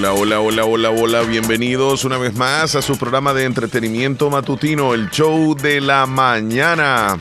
[0.00, 1.20] Hola, hola, hola, hola, hola.
[1.24, 7.18] Bienvenidos una vez más a su programa de entretenimiento matutino, el show de la mañana.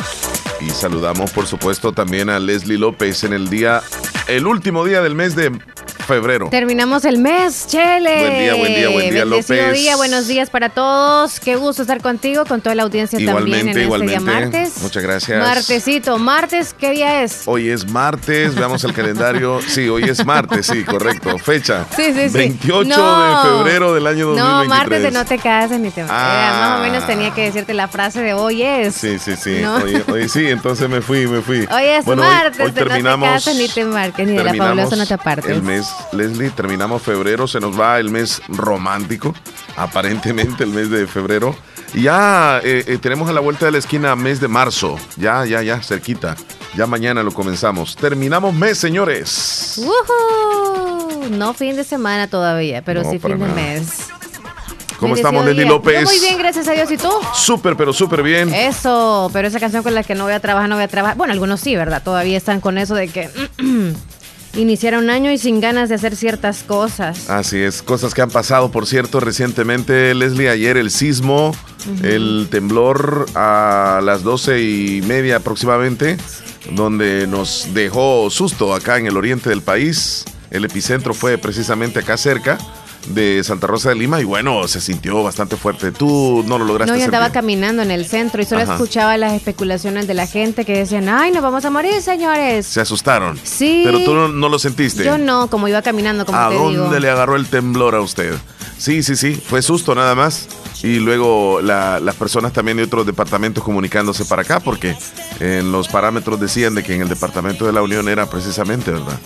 [0.62, 3.82] Y saludamos, por supuesto, también a Leslie López en el día,
[4.30, 5.52] el último día del mes de
[6.10, 6.50] febrero.
[6.50, 8.20] Terminamos el mes, Chele.
[8.20, 9.80] Buen día, buen día, buen día, Bendecido López.
[9.82, 11.40] día, buenos días para todos.
[11.40, 14.82] Qué gusto estar contigo, con toda la audiencia también en Igualmente, este día martes.
[14.82, 15.40] Muchas gracias.
[15.46, 17.44] Martesito, martes, ¿qué día es?
[17.46, 19.60] Hoy es martes, veamos el calendario.
[19.68, 21.38] Sí, hoy es martes, sí, correcto.
[21.38, 21.86] Fecha.
[21.96, 22.38] Sí, sí, sí.
[22.38, 23.44] 28 No.
[23.44, 24.68] de febrero del año 2023.
[24.68, 26.58] No, martes de no te cases ni te Ah.
[26.60, 28.96] Más o menos tenía que decirte la frase de hoy es.
[28.96, 29.60] Sí, sí, sí.
[29.62, 29.76] No.
[29.76, 31.68] Hoy, hoy sí, entonces me fui, me fui.
[31.72, 33.30] Hoy es Bueno, martes hoy de no te terminamos.
[33.30, 35.52] cases ni te marques, ni de la terminamos fabulosa no te apartes.
[35.52, 39.34] El mes, Leslie, terminamos febrero, se nos va el mes romántico,
[39.76, 41.56] aparentemente el mes de febrero.
[41.94, 45.46] Y ya eh, eh, tenemos a la vuelta de la esquina mes de marzo, ya,
[45.46, 46.36] ya, ya, cerquita.
[46.76, 47.96] Ya mañana lo comenzamos.
[47.96, 49.80] Terminamos mes, señores.
[49.80, 51.30] ¡Woohoo!
[51.32, 54.10] No fin de semana todavía, pero No, sí fin de mes.
[55.00, 55.66] ¿Cómo estamos, Leslie.
[55.66, 56.02] López?
[56.02, 56.92] Yo muy bien, gracias a Dios.
[56.92, 57.10] ¿Y tú?
[57.34, 58.54] Súper, pero súper bien.
[58.54, 61.18] Eso, pero esa canción con la que no voy a trabajar, no voy a trabajar.
[61.18, 62.04] Bueno, algunos sí, ¿verdad?
[62.04, 63.30] Todavía están con eso de que
[64.56, 67.30] iniciaron un año y sin ganas de hacer ciertas cosas.
[67.30, 71.56] Así es, cosas que han pasado, por cierto, recientemente, Leslie, ayer el sismo,
[72.04, 76.18] el temblor a las doce y media aproximadamente,
[76.72, 80.26] donde nos dejó susto acá en el oriente del país.
[80.52, 82.58] El epicentro fue precisamente acá cerca
[83.10, 85.92] de Santa Rosa de Lima y bueno, se sintió bastante fuerte.
[85.92, 88.74] Tú no lo lograste No, yo andaba caminando en el centro y solo Ajá.
[88.74, 92.66] escuchaba las especulaciones de la gente que decían, ay, nos vamos a morir, señores.
[92.66, 93.40] Se asustaron.
[93.44, 93.82] Sí.
[93.84, 95.04] Pero tú no, no lo sentiste.
[95.04, 97.00] Yo no, como iba caminando, como ¿A te dónde digo.
[97.00, 98.34] le agarró el temblor a usted?
[98.78, 100.48] Sí, sí, sí, fue susto nada más.
[100.82, 104.96] Y luego la- las personas también de otros departamentos comunicándose para acá, porque
[105.42, 109.20] en los parámetros decían de que en el departamento de la Unión era precisamente, ¿verdad?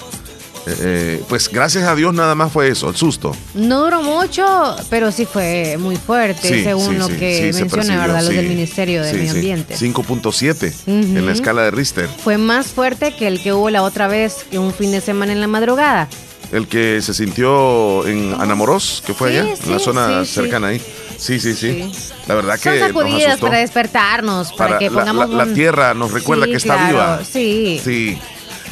[0.65, 3.35] Eh, eh, pues gracias a Dios nada más fue eso, el susto.
[3.53, 7.99] No duró mucho, pero sí fue muy fuerte, Sí, según sí, lo sí, que menciona,
[7.99, 8.21] ¿verdad?
[8.23, 9.31] Los del Ministerio de Medio.
[9.31, 9.75] Ambiente.
[9.75, 12.07] 5.7 en la escala de Richter.
[12.23, 15.33] Fue más fuerte que el que hubo la otra vez, que un fin de semana
[15.33, 16.07] en la madrugada.
[16.51, 20.81] El que se sintió en Anamoros, que fue allá, en la zona cercana ahí.
[21.17, 21.91] Sí, sí, sí.
[22.27, 25.53] La verdad Son que nos sacudidas para despertarnos, para, Para que pongamos la- la un-
[25.53, 27.21] tierra nos recuerda Sí, que está claro, viva.
[27.23, 27.81] Sí.
[27.83, 28.17] Sí.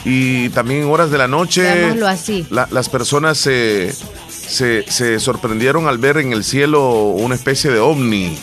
[0.05, 1.93] Y también en horas de la noche.
[2.07, 2.45] Así.
[2.49, 3.93] la- las personas se,
[4.29, 8.37] se, se sorprendieron al ver en el cielo una especie de ovni.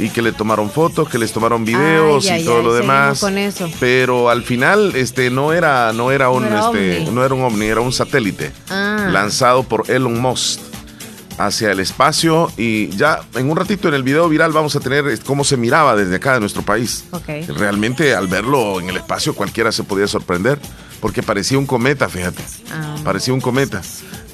[0.00, 2.72] Y que le tomaron fotos, que les tomaron videos Ay, y ay, todo ay, lo
[2.74, 3.18] demás.
[3.18, 3.68] con eso.
[3.80, 7.10] Pero al final, este, no era, no era un, era este, ovni.
[7.10, 9.08] no era un ovni, era un satélite Ah.
[9.10, 10.60] lanzado por Elon Musk
[11.36, 15.18] hacia el espacio y ya en un ratito en el video viral vamos a tener
[15.24, 17.04] cómo se miraba desde acá de nuestro país.
[17.10, 17.28] Ok.
[17.56, 20.60] Realmente al verlo en el espacio cualquiera se podía sorprender
[21.00, 22.42] porque parecía un cometa, fíjate.
[22.72, 22.96] Ah.
[23.04, 23.82] Parecía un cometa.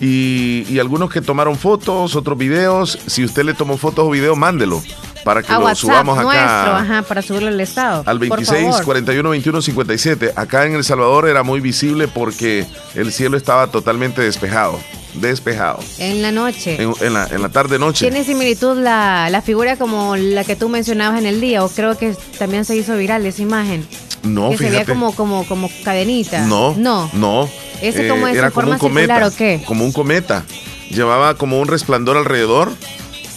[0.01, 2.99] Y, y algunos que tomaron fotos, otros videos.
[3.07, 4.83] Si usted le tomó fotos o videos, mándelo
[5.25, 6.25] para que A lo WhatsApp subamos acá.
[6.25, 8.03] nuestro, ajá, para subirlo al estado.
[8.07, 8.85] Al por 26 favor.
[8.85, 10.33] 41 21 57.
[10.37, 14.79] Acá en El Salvador era muy visible porque el cielo estaba totalmente despejado.
[15.15, 15.79] Despejado.
[15.99, 16.83] En la noche.
[16.83, 18.05] En, en la, en la tarde-noche.
[18.11, 21.65] ¿Tiene similitud la, la figura como la que tú mencionabas en el día?
[21.65, 23.87] ¿O creo que también se hizo viral esa imagen?
[24.25, 24.93] No, que se veía fíjate.
[24.93, 26.47] como, como, como cadenita.
[26.47, 27.09] No, No.
[27.13, 27.49] no.
[27.83, 29.27] ¿Ese cómo es, Era en como forma un cometa.
[29.27, 29.63] o qué?
[29.67, 30.45] Como un cometa.
[30.91, 32.73] Llevaba como un resplandor alrededor.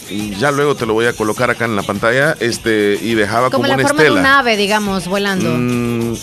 [0.09, 2.35] Y ya luego te lo voy a colocar acá en la pantalla.
[2.39, 4.21] Este, y dejaba Como como, la una forma de estela.
[4.21, 5.49] un ave, digamos, volando.
[5.53, 6.15] Mm,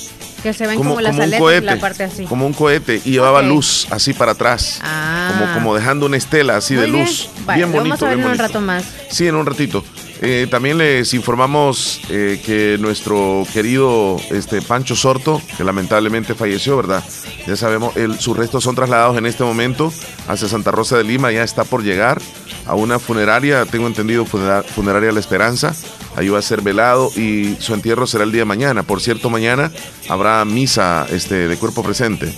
[0.42, 1.64] que se ven como, como, las como aletas cohete.
[1.64, 2.24] y la parte así.
[2.24, 3.02] Como un cohete.
[3.04, 4.78] Y llevaba luz así para atrás.
[4.82, 5.32] Ah.
[5.38, 7.04] Como, como dejando una estela así Muy de bien.
[7.04, 7.28] luz.
[7.44, 7.96] Vale, bien lo bonito.
[7.96, 8.84] Vamos a ver bien en un rato más.
[9.10, 9.84] Sí, en un ratito.
[10.26, 17.04] Eh, también les informamos eh, que nuestro querido este, Pancho Sorto, que lamentablemente falleció, ¿verdad?
[17.46, 19.92] Ya sabemos, el- sus restos son trasladados en este momento
[20.26, 22.22] hacia Santa Rosa de Lima, ya está por llegar
[22.66, 25.74] a una funeraria, tengo entendido, funera- funeraria La Esperanza.
[26.16, 28.82] Ahí va a ser velado y su entierro será el día de mañana.
[28.82, 29.70] Por cierto, mañana
[30.08, 32.32] habrá misa este, de cuerpo presente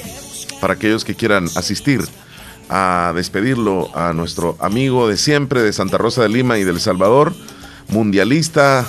[0.60, 2.00] para aquellos que quieran asistir
[2.68, 7.32] a despedirlo a nuestro amigo de siempre de Santa Rosa de Lima y del Salvador,
[7.88, 8.84] mundialista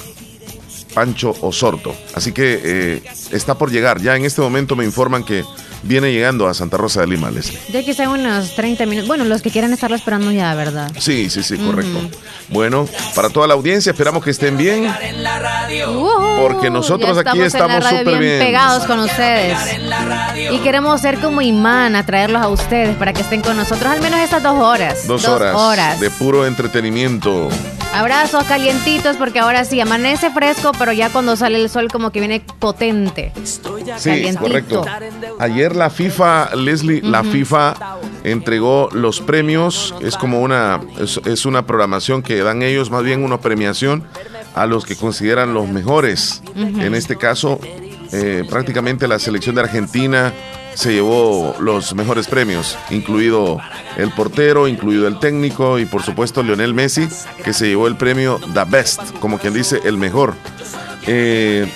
[0.94, 1.96] Pancho Osorto.
[2.16, 4.02] Así que eh, está por llegar.
[4.02, 5.44] Ya en este momento me informan que
[5.84, 7.60] viene llegando a Santa Rosa de Lima, Leslie.
[7.72, 9.08] Ya que sean unos 30 minutos.
[9.08, 10.92] Bueno, los que quieran estarlo esperando ya, ¿verdad?
[10.98, 12.00] Sí, sí, sí, correcto.
[12.50, 14.86] Bueno, para toda la audiencia, esperamos que estén bien.
[15.88, 18.40] Ujú, Porque nosotros aquí estamos súper bien.
[18.40, 19.58] pegados con ustedes.
[20.52, 24.20] Y queremos ser como imán, atraerlos a ustedes para que estén con nosotros al menos
[24.20, 25.06] estas dos horas.
[25.08, 26.00] Dos, horas, horas.
[26.00, 27.50] de puro entretenimiento.
[27.94, 32.20] Abrazos calientitos porque ahora sí amanece fresco, pero ya cuando sale el sol como que
[32.20, 33.32] viene potente.
[33.44, 34.40] Sí, Calientito.
[34.42, 34.86] correcto.
[35.40, 37.76] Ayer la FIFA, Leslie, la FIFA
[38.24, 39.96] entregó los premios.
[40.02, 44.04] Es como una, es, una programación que dan ellos, más bien una premiación
[44.54, 46.42] a los que consideran los mejores.
[46.56, 47.60] En este caso,
[48.12, 50.34] eh, prácticamente la selección de Argentina
[50.78, 53.60] se llevó los mejores premios, incluido
[53.98, 57.08] el portero, incluido el técnico y por supuesto Lionel Messi,
[57.44, 60.36] que se llevó el premio The Best, como quien dice, el mejor.
[61.08, 61.68] Eh,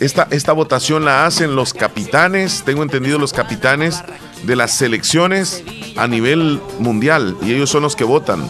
[0.00, 4.02] esta, esta votación la hacen los capitanes, tengo entendido los capitanes
[4.42, 5.62] de las selecciones
[5.96, 8.44] a nivel mundial y ellos son los que votan.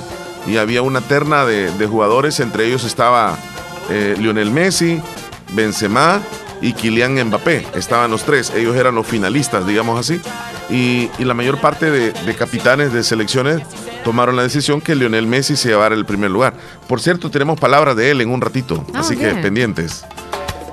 [0.46, 3.36] Y había una terna de, jugadores, entre ellos estaba
[3.90, 5.02] eh, Lionel Messi,
[5.52, 6.22] Benzema
[6.62, 7.66] y Kylian Mbappé.
[7.74, 10.20] Estaban los tres, ellos eran los finalistas, digamos así.
[10.70, 13.60] Y, la mayor parte de, capitanes de selecciones
[14.04, 16.54] tomaron la decisión que Lionel Messi se llevara el primer lugar.
[16.88, 20.04] Por cierto, tenemos palabras de él en un ratito, ah, así que pendientes.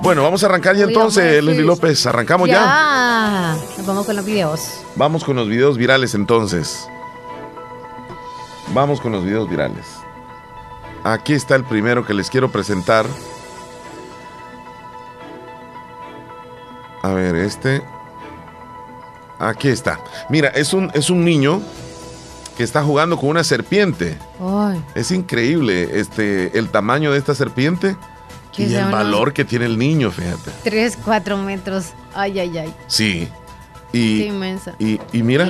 [0.00, 2.06] Bueno, vamos a arrancar ya entonces, Leslie López.
[2.06, 2.54] ¿Arrancamos ya?
[2.54, 3.82] Ya.
[3.84, 4.60] Vamos con los videos.
[4.96, 6.88] Vamos con los videos virales entonces.
[8.72, 9.84] Vamos con los videos virales.
[11.04, 13.04] Aquí está el primero que les quiero presentar.
[17.02, 17.82] A ver, este.
[19.38, 20.00] Aquí está.
[20.28, 21.62] Mira, es un, es un niño
[22.56, 24.18] que está jugando con una serpiente.
[24.94, 27.96] Es increíble este, el tamaño de esta serpiente
[28.56, 30.50] y el valor que tiene el niño, fíjate.
[30.62, 31.86] Tres, cuatro metros.
[32.14, 32.74] Ay, ay, ay.
[32.86, 33.28] Sí.
[33.92, 34.74] Y, Qué inmensa.
[34.78, 35.48] Y, mira,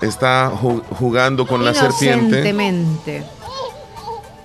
[0.00, 2.54] está jugando con la serpiente.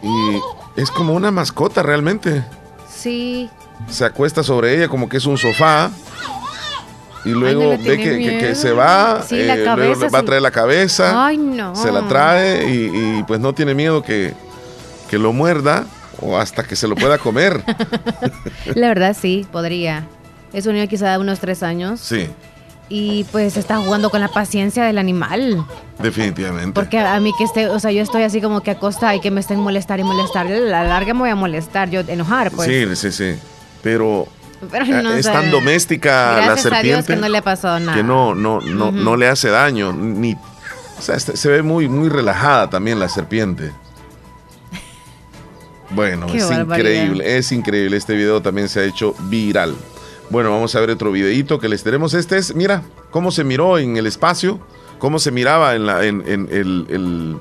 [0.01, 2.43] Y es como una mascota realmente.
[2.91, 3.49] Sí.
[3.89, 5.91] Se acuesta sobre ella como que es un sofá.
[7.25, 11.37] Y luego ve que, se va, sí, la eh, va a traer la cabeza, Ay,
[11.37, 11.73] no.
[11.73, 14.33] se la trae y, y, pues no tiene miedo que,
[15.09, 15.85] que lo muerda
[16.19, 17.63] o hasta que se lo pueda comer.
[18.75, 20.05] La verdad sí, podría.
[20.53, 21.99] Es un niño quizá de unos tres años.
[21.99, 22.29] Sí.
[22.89, 25.65] Y pues está jugando con la paciencia del animal.
[25.99, 26.73] Definitivamente.
[26.73, 29.31] Porque a mí que esté, o sea, yo estoy así como que acosta y que
[29.31, 30.45] me estén molestar y molestar.
[30.47, 32.67] A la larga me voy a molestar, yo enojar, pues.
[32.67, 33.39] Sí, sí, sí.
[33.83, 34.27] Pero,
[34.71, 36.75] eh, es tan doméstica la serpiente.
[36.75, 37.93] A Dios que no le nada.
[37.93, 39.93] Que no, no, no, no le hace daño.
[39.93, 43.71] Ni, o sea, este, se ve muy, muy relajada también la serpiente.
[45.89, 47.97] Bueno, es increíble, es increíble.
[47.97, 49.75] Este video también se ha hecho viral.
[50.31, 52.15] Bueno, vamos a ver otro videito que les tenemos.
[52.15, 52.81] Este es, mira,
[53.11, 54.59] cómo se miró en el espacio,
[54.97, 57.39] cómo se miraba en, la, en, el,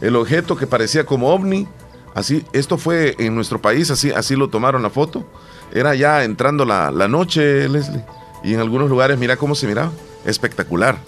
[0.00, 1.68] el, objeto que parecía como ovni.
[2.14, 5.24] Así, esto fue en nuestro país, así, así lo tomaron la foto.
[5.74, 8.04] Era ya entrando la, la noche, Leslie.
[8.44, 9.90] Y en algunos lugares, mira cómo se miraba.
[10.24, 10.98] Espectacular,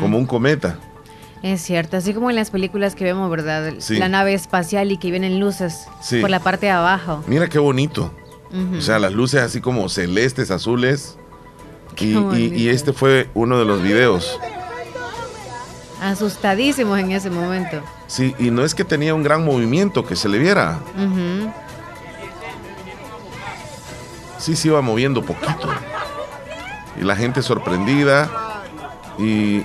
[0.00, 0.78] como un cometa.
[1.42, 3.74] Es cierto, así como en las películas que vemos, ¿verdad?
[3.90, 5.86] La nave espacial y que vienen luces
[6.20, 7.22] por la parte de abajo.
[7.26, 8.12] Mira qué bonito.
[8.76, 11.16] O sea, las luces así como celestes, azules.
[11.98, 14.38] Y, este fue uno de los videos.
[16.02, 17.80] Asustadísimos en ese momento.
[18.06, 20.80] Sí, y no es que tenía un gran movimiento que se le viera.
[24.38, 25.68] Sí, se iba moviendo poquito.
[27.00, 28.62] Y la gente sorprendida.
[29.18, 29.62] Y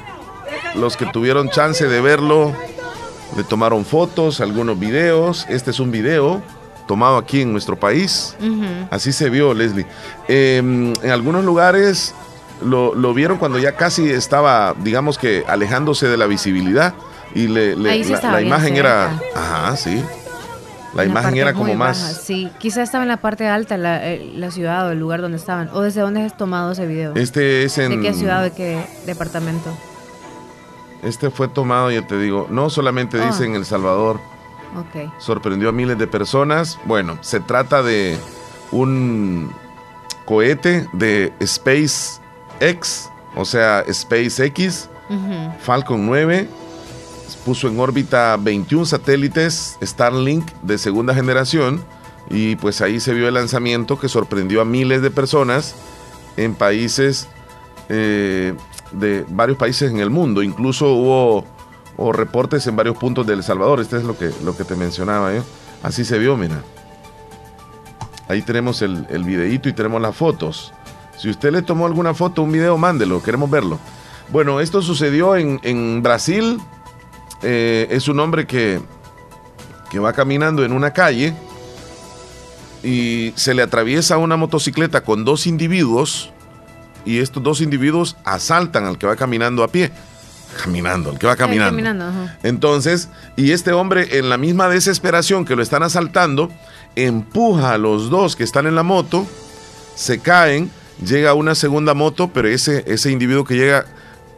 [0.76, 2.54] los que tuvieron chance de verlo
[3.36, 5.46] le tomaron fotos, algunos videos.
[5.50, 6.42] Este es un video
[6.88, 8.36] tomado aquí en nuestro país.
[8.90, 9.86] Así se vio, Leslie.
[10.28, 12.14] Em, en algunos lugares
[12.62, 16.94] lo, vieron cuando ya casi estaba, digamos que, alejándose de la visibilidad.
[17.34, 19.18] Y le, la, imagen era.
[19.34, 20.04] Ajá, sí.
[20.94, 22.22] La imagen era como más.
[22.24, 25.38] Sí, quizá estaba en la parte alta, la, eh, la, ciudad o el lugar donde
[25.38, 25.70] estaban.
[25.74, 27.14] ¿O desde dónde has tomado ese video?
[27.16, 28.02] Este es en.
[28.02, 29.70] ¿De qué ciudad, de qué departamento?
[31.02, 33.28] Este fue tomado, ya te digo, no solamente ah.
[33.28, 34.20] dice en El Salvador.
[35.18, 36.80] Sorprendió a miles de personas.
[36.86, 38.18] Bueno, se trata de
[38.72, 39.52] un
[40.26, 44.90] cohete de SpaceX, o sea, SpaceX,
[45.60, 46.48] Falcon 9.
[47.46, 51.84] Puso en órbita 21 satélites Starlink de segunda generación
[52.30, 55.76] y pues ahí se vio el lanzamiento que sorprendió a miles de personas
[56.38, 57.28] en países
[57.90, 58.54] eh,
[58.92, 60.44] de varios países en el mundo.
[60.44, 61.46] Incluso hubo
[62.14, 63.80] reportes en varios puntos de El Salvador.
[63.80, 65.44] Este es lo que, lo que te mencionaba yo.
[65.84, 66.64] Así se vio, mira.
[68.28, 70.74] Ahí tenemos el, el videíto y tenemos las fotos.
[71.18, 73.78] Si usted le tomó alguna foto, un video, mándelo, queremos verlo.
[74.32, 76.60] Bueno, esto sucedió en, Brasil.
[77.44, 78.82] Eh, es un hombre que,
[79.90, 81.34] que va caminando en una calle
[82.84, 86.32] y se le atraviesa una motocicleta con dos individuos
[87.06, 89.92] y estos dos individuos asaltan al que va caminando a pie.
[90.64, 92.04] Caminando, al que va caminando.
[92.44, 96.52] Entonces, y este hombre en la misma desesperación que lo están asaltando,
[96.96, 99.26] empuja a los dos que están en la moto,
[99.96, 100.70] se caen,
[101.04, 103.86] llega una segunda moto, pero ese, ese individuo que llega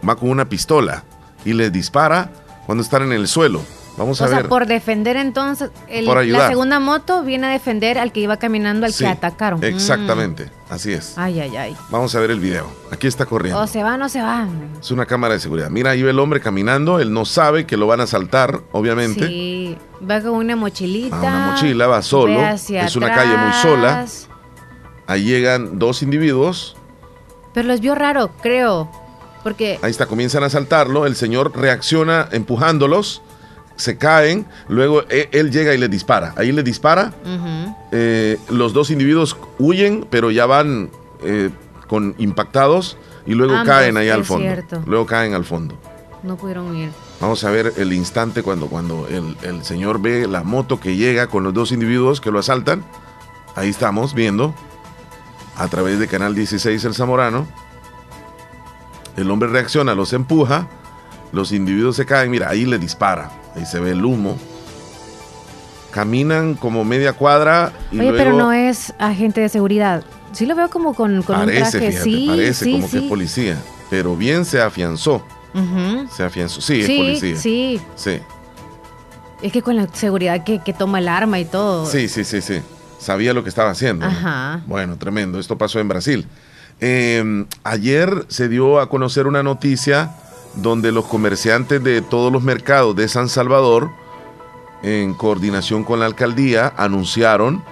[0.08, 1.04] va con una pistola.
[1.46, 2.30] y les dispara
[2.66, 3.62] cuando están en el suelo.
[3.96, 4.40] Vamos a o ver.
[4.40, 8.38] sea, por defender entonces, el- Por la segunda moto viene a defender al que iba
[8.38, 9.60] caminando, al Sí, que atacaron.
[9.60, 9.66] Mm.
[9.66, 11.16] Exactamente, así es.
[11.16, 11.78] Ay, ay, ay.
[11.92, 12.66] Vamos a ver el video.
[12.92, 13.62] Aquí está corriendo.
[13.62, 14.48] O se va o no se va.
[14.82, 15.70] Es una cámara de seguridad.
[15.70, 17.00] Mira, ahí ve el hombre caminando.
[17.00, 19.28] Él no sabe que lo van a asaltar, obviamente.
[19.28, 19.78] Sí,
[20.10, 21.16] va con una mochilita.
[21.18, 22.44] Ah, una mochila, va solo.
[22.44, 24.06] hacia Es una calle muy sola.
[25.06, 26.76] Ahí llegan dos individuos.
[27.54, 28.90] Pero los vio raro, creo.
[29.44, 31.06] Porque Ahí está, comienzan a asaltarlo.
[31.06, 33.22] El señor reacciona empujándolos.
[33.76, 34.46] Se caen.
[34.70, 36.34] Luego e- él llega y les dispara.
[36.38, 37.14] Ahí les dispara.
[37.92, 40.90] Eh, los dos individuos huyen, pero ya van
[41.24, 41.50] eh,
[41.88, 42.98] con impactados.
[43.26, 44.44] Y luego Ambos, caen ahí al fondo.
[44.46, 44.84] cierto.
[44.86, 45.78] Luego caen al fondo.
[46.24, 46.90] no pudieron ir.
[47.20, 51.28] Vamos a ver el instante cuando, cuando el, el señor ve la moto que llega
[51.28, 52.84] con los dos individuos que lo asaltan.
[53.56, 54.54] Ahí estamos viendo
[55.58, 57.48] a través de Canal 16 El Zamorano.
[59.18, 60.68] El hombre reacciona, los empuja,
[61.32, 64.38] los individuos se caen, mira, ahí le dispara, ahí se ve el humo.
[65.92, 70.04] Caminan como media cuadra y Oye, luego pero no es agente de seguridad.
[70.32, 71.92] Sí lo veo como con, con un parece, traje.
[71.92, 73.58] fíjate, sí, parece sí, como que es policía,
[73.92, 75.24] pero bien se afianzó,
[76.12, 77.36] se afianzó, sí, es policía.
[77.36, 77.82] sí.
[77.96, 78.20] sí.
[79.44, 81.86] Es que con la seguridad que, que toma el arma y todo.
[81.86, 82.62] Sí, sí, sí, sí.
[82.98, 84.06] Sabía lo que estaba haciendo.
[84.06, 84.62] Ajá.
[84.66, 85.38] Bueno, tremendo.
[85.38, 86.26] Esto pasó en Brasil.
[86.80, 90.16] Eh, ayer se dio a conocer una noticia
[90.56, 93.90] donde los comerciantes de todos los mercados de San Salvador,
[94.84, 97.64] en coordinación con la alcaldía, anunciaron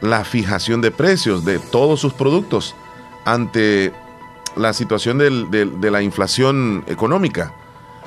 [0.00, 2.74] la fijación de precios de todos sus productos
[3.24, 3.92] ante
[4.54, 7.52] la situación de la inflación económica.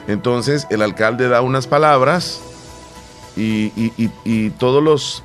[0.08, 2.42] Entonces el alcalde da unas palabras
[3.36, 5.24] y, todos los,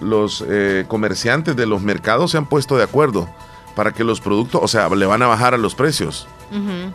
[0.00, 3.28] los eh, comerciantes de los mercados se han puesto de acuerdo
[3.76, 6.92] para que los productos, o sea, le van a bajar a los precios Ujú.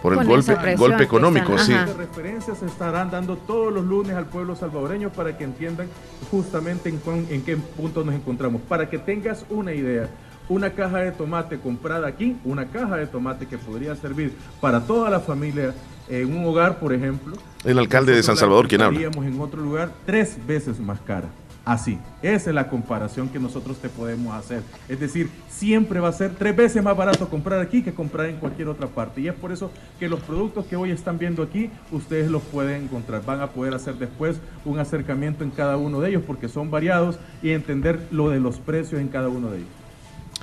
[0.00, 1.72] por el golpe, golpe económico, están, sí.
[1.74, 1.88] ajá.
[1.98, 5.88] Referencias se estarán dando todos los lunes al pueblo salvadoreño para que entiendan
[6.30, 8.62] justamente en, cuán- en qué punto nos encontramos.
[8.62, 10.08] Para que tengas una idea,
[10.48, 15.10] una caja de tomate comprada aquí, una caja de tomate que podría servir para toda
[15.10, 15.74] la familia
[16.08, 17.36] en un hogar, por ejemplo.
[17.64, 19.00] El alcalde de San Salvador, ¿quién habla?
[19.00, 21.28] en otro lugar tres veces más cara.
[21.64, 24.62] Así, esa es la comparación que nosotros te podemos hacer.
[24.88, 28.36] Es decir, siempre va a ser tres veces más barato comprar aquí que comprar en
[28.38, 29.20] cualquier otra parte.
[29.20, 32.82] Y es por eso que los productos que hoy están viendo aquí, ustedes los pueden
[32.84, 33.24] encontrar.
[33.24, 37.20] Van a poder hacer después un acercamiento en cada uno de ellos porque son variados
[37.44, 39.68] y entender lo de los precios en cada uno de ellos.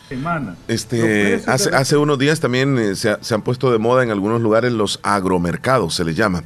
[0.08, 0.56] Semana.
[0.70, 4.10] Este, hace, hace unos días también eh, se, ha- se han puesto de moda en
[4.10, 6.44] algunos lugares los agromercados, se les llama,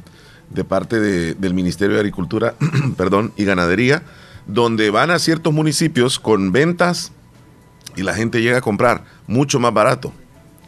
[0.50, 2.54] de parte de- del Ministerio de Agricultura
[2.98, 4.02] perdón, y Ganadería,
[4.46, 7.12] donde van a ciertos municipios con ventas
[7.96, 10.12] y la gente llega a comprar mucho más barato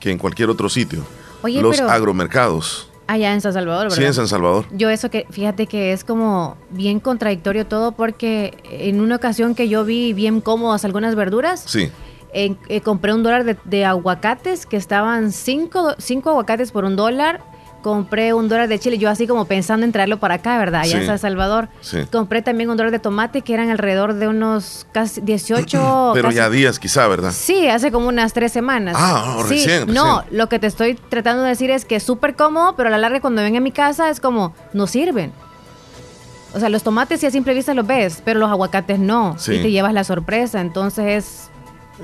[0.00, 1.04] que en cualquier otro sitio.
[1.42, 2.90] Oye, los pero- agromercados.
[3.09, 3.97] Allá en San Salvador, ¿verdad?
[3.97, 4.64] Sí, en San Salvador.
[4.73, 9.68] Yo eso que, fíjate que es como bien contradictorio todo porque en una ocasión que
[9.68, 11.88] yo vi bien cómodas algunas verduras, Sí.
[12.35, 16.97] eh, eh, compré un dólar de, de aguacates que estaban cinco, cinco aguacates por un
[16.97, 17.45] dólar.
[17.87, 20.81] Compré un dólar de chile, yo así como pensando en traerlo para acá, ¿verdad?
[20.81, 21.07] Allá en Sí.
[21.07, 21.69] San Salvador.
[21.83, 21.99] Sí.
[22.11, 26.11] Compré también un dólar de tomate que eran alrededor de unos casi 18.
[26.14, 27.31] Pero casi- ya días quizá, ¿verdad?
[27.31, 28.97] Sí, hace como unas tres semanas.
[28.99, 32.35] Ah, Sí, recién, No, lo que te estoy tratando de decir es que es súper
[32.35, 35.31] cómodo, pero a la larga cuando ven a mi casa es como, no sirven.
[36.55, 39.37] O sea, los tomates sí a simple vista los ves, pero los aguacates no.
[39.38, 39.52] Sí.
[39.52, 40.61] Y te llevas la sorpresa.
[40.61, 41.50] Entonces,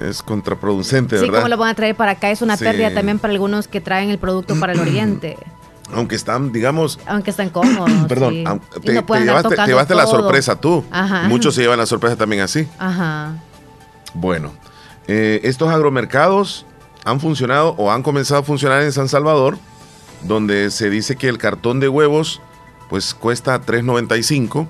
[0.01, 1.41] Es contraproducente, sí, ¿verdad?
[1.41, 2.31] ¿cómo lo van a traer para acá?
[2.31, 2.63] Es una Sí.
[2.65, 5.37] pérdida también para algunos que traen el producto para el oriente.
[5.93, 7.91] Aunque están, digamos, Aunque están cómodos.
[8.09, 8.45] Perdón, sí.
[8.83, 10.85] te, no te llevaste, te la sorpresa tú.
[10.91, 11.29] Ajá.
[11.29, 12.67] Muchos se llevan la sorpresa también así.
[12.79, 13.35] Ajá.
[14.15, 14.53] Bueno,
[15.07, 16.67] eh, estos agromercados
[17.05, 19.59] han funcionado o han comenzado a funcionar en San Salvador,
[20.23, 22.41] donde se dice que el cartón de huevos
[22.89, 24.69] pues cuesta 3.95.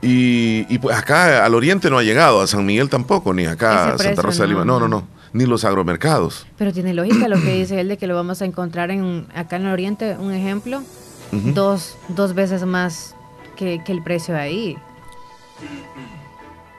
[0.00, 3.92] Y, y, pues acá al oriente no ha llegado, a San Miguel tampoco, ni acá
[3.92, 4.64] a Santa Rosa de Lima.
[4.64, 4.80] No.
[4.80, 5.06] no, no.
[5.32, 6.46] Ni los agromercados.
[6.58, 9.56] Pero tiene lógica lo que dice él de que lo vamos a encontrar en acá
[9.56, 10.82] en el oriente, un ejemplo,
[11.30, 13.14] dos, dos veces más
[13.56, 14.78] que, que el precio de ahí.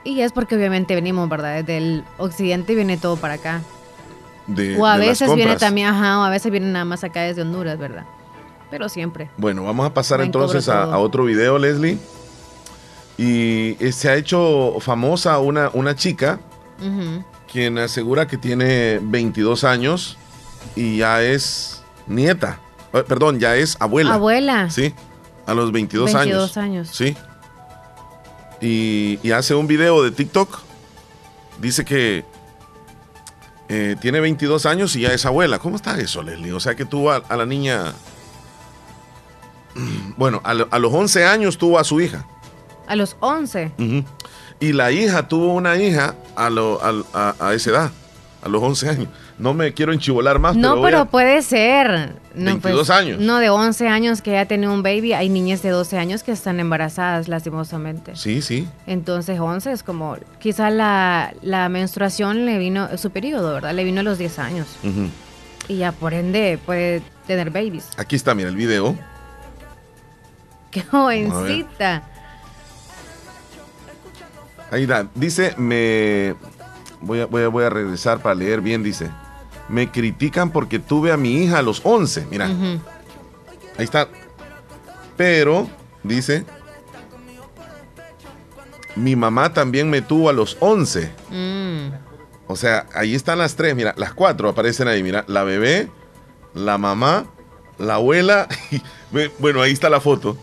[0.04, 1.56] Y es porque obviamente venimos, ¿verdad?
[1.56, 3.62] Desde el occidente viene todo para acá.
[4.46, 7.22] De, o a de veces viene también, ajá, o a veces viene nada más acá
[7.22, 8.04] desde Honduras, ¿verdad?
[8.70, 9.30] Pero siempre.
[9.38, 11.98] Bueno, vamos a pasar entonces a, otro video, Leslie.
[13.16, 16.40] Y eh, se ha hecho famosa una, una chica.
[17.54, 20.18] Quien asegura que tiene 22 años
[20.74, 22.58] y ya es nieta.
[22.92, 24.14] Eh, perdón, ya es abuela.
[24.14, 24.68] Abuela.
[24.68, 24.92] Sí,
[25.46, 26.56] a los 22, 22 años.
[26.56, 26.88] años.
[26.92, 27.16] Sí.
[28.60, 30.58] Y, y hace un video de TikTok.
[31.60, 32.24] Dice que
[33.68, 35.60] eh, tiene 22 años y ya es abuela.
[35.60, 36.52] ¿Cómo está eso, Leslie?
[36.52, 37.94] O sea que tú a, a la niña
[40.16, 42.26] Bueno, a, los 11 años tuvo a su hija.
[42.86, 43.72] A los 11.
[44.64, 46.46] Y la hija tuvo una hija a,
[47.38, 47.90] a, esa edad,
[48.42, 49.08] a los 11 años.
[49.38, 50.56] No me quiero enchivolar más.
[50.56, 52.14] No, pero, puede ser.
[52.34, 53.20] No, 22 pues, años.
[53.20, 55.12] No, de 11 años que ya tenido un baby.
[55.12, 58.16] Hay niñas de 12 años que están embarazadas, lastimosamente.
[58.16, 58.66] Sí, sí.
[58.86, 61.34] Entonces 11 es como, quizá la,
[61.68, 63.74] menstruación le vino, su periodo, ¿verdad?
[63.74, 64.66] Le vino a los 10 años.
[65.68, 67.90] Y ya por ende puede tener babies.
[67.98, 68.96] Aquí está, mira el video.
[70.70, 72.13] Qué jovencita.
[74.74, 75.06] Ahí da.
[75.14, 76.34] Dice, me.
[77.00, 78.82] Voy a, voy, a, voy a regresar para leer bien.
[78.82, 79.08] Dice,
[79.68, 82.26] me critican porque tuve a mi hija a los 11.
[82.28, 82.46] Mira.
[82.46, 84.08] Ahí está.
[85.16, 85.70] Pero,
[86.02, 86.44] dice,
[88.96, 91.08] mi mamá también me tuvo a los 11.
[91.30, 91.90] Mm.
[92.48, 93.76] O sea, ahí están las tres.
[93.76, 95.04] Mira, las cuatro aparecen ahí.
[95.04, 95.88] Mira, la bebé,
[96.52, 97.26] la mamá,
[97.78, 98.48] la abuela.
[98.72, 98.82] Y,
[99.38, 100.36] bueno, ahí está la foto.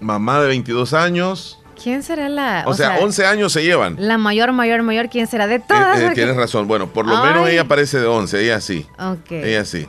[0.00, 1.57] Mamá de 22 años.
[1.82, 2.64] ¿Quién será la...?
[2.66, 3.96] O, sea, 11 años se llevan.
[3.98, 5.46] La mayor, mayor, mayor, ¿quién será?
[5.46, 5.98] De todas.
[6.00, 6.66] Eh, eh, tienes razón.
[6.66, 8.86] Bueno, por lo menos ella parece de 11, ella sí.
[8.98, 9.30] Ok.
[9.30, 9.88] Ella sí.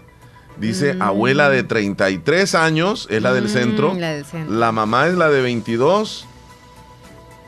[0.57, 1.01] Dice, mm.
[1.01, 3.93] abuela de 33 años, es la del mm, centro.
[3.95, 4.55] La del centro.
[4.55, 6.27] La mamá es la de 22.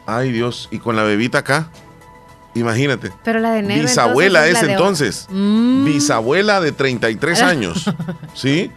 [0.06, 0.70] Ay, Dios.
[0.72, 1.70] Y con la bebita acá.
[2.54, 3.12] Imagínate.
[3.24, 5.28] Pero la de negro, Bisabuela es, entonces.
[5.30, 5.86] Mm.
[5.86, 7.90] Bisabuela de 33 años.
[8.34, 8.72] ¿Sí?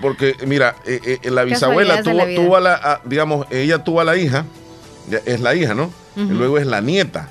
[0.00, 4.44] Porque, mira, eh, eh, la bisabuela tuvo, a la, digamos, ella tuvo a la hija,
[5.24, 5.92] es la hija, ¿no?
[6.16, 7.28] y luego es la nieta.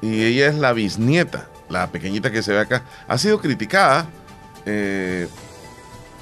[0.00, 2.82] Y ella es la bisnieta, la pequeñita que se ve acá.
[3.06, 4.06] Ha sido criticada.
[4.64, 5.28] Eh,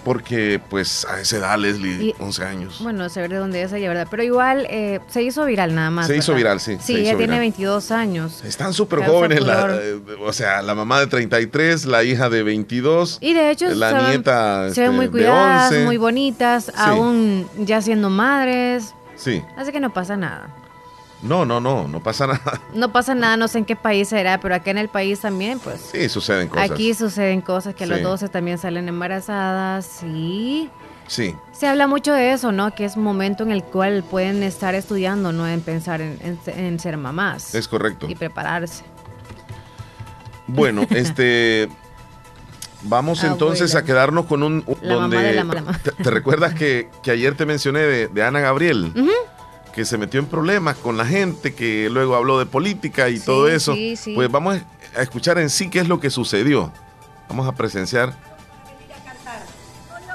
[0.04, 2.78] porque pues a esa edad Leslie, 11 años.
[2.80, 4.08] Bueno, saber de dónde es ella, ¿verdad?
[4.10, 6.06] Pero igual eh, se hizo viral nada más.
[6.06, 6.78] Se hizo viral, sí.
[6.80, 8.42] Sí, ella tiene 22 años.
[8.44, 13.18] Están súper jóvenes, eh, o sea, la mamá de 33, la hija de 22.
[13.20, 18.10] Y de hecho, la nieta se ven muy este, cuidadas, muy bonitas, aún ya siendo
[18.10, 18.94] madres.
[19.16, 19.42] Sí.
[19.56, 20.59] Así que no pasa nada.
[21.22, 22.60] No, no, no, no pasa nada.
[22.74, 25.58] No pasa nada, no sé en qué país será, pero acá en el país también,
[25.58, 25.90] pues.
[25.92, 26.70] Sí, suceden cosas.
[26.70, 30.70] Aquí suceden cosas que los 12 también salen embarazadas, sí.
[31.06, 31.34] Sí.
[31.52, 32.72] Se habla mucho de eso, ¿no?
[32.74, 36.96] Que es un momento en el cual pueden estar estudiando, no en pensar en, ser
[36.96, 37.54] mamás.
[37.54, 38.06] Es correcto.
[38.08, 38.84] Y prepararse.
[40.46, 41.68] Bueno, este.
[42.82, 44.64] Vamos entonces a quedarnos con un.
[44.64, 45.44] donde,
[46.02, 48.92] te, recuerdas que, ayer te mencioné de, Ana Gabriel?
[49.74, 53.48] Que se metió en problemas con la gente, que luego habló de política y todo
[53.48, 53.74] eso.
[54.14, 54.60] Pues vamos
[54.96, 56.72] a escuchar en sí qué es lo que sucedió.
[57.28, 58.14] Vamos a presenciar.
[59.04, 59.42] Cantar,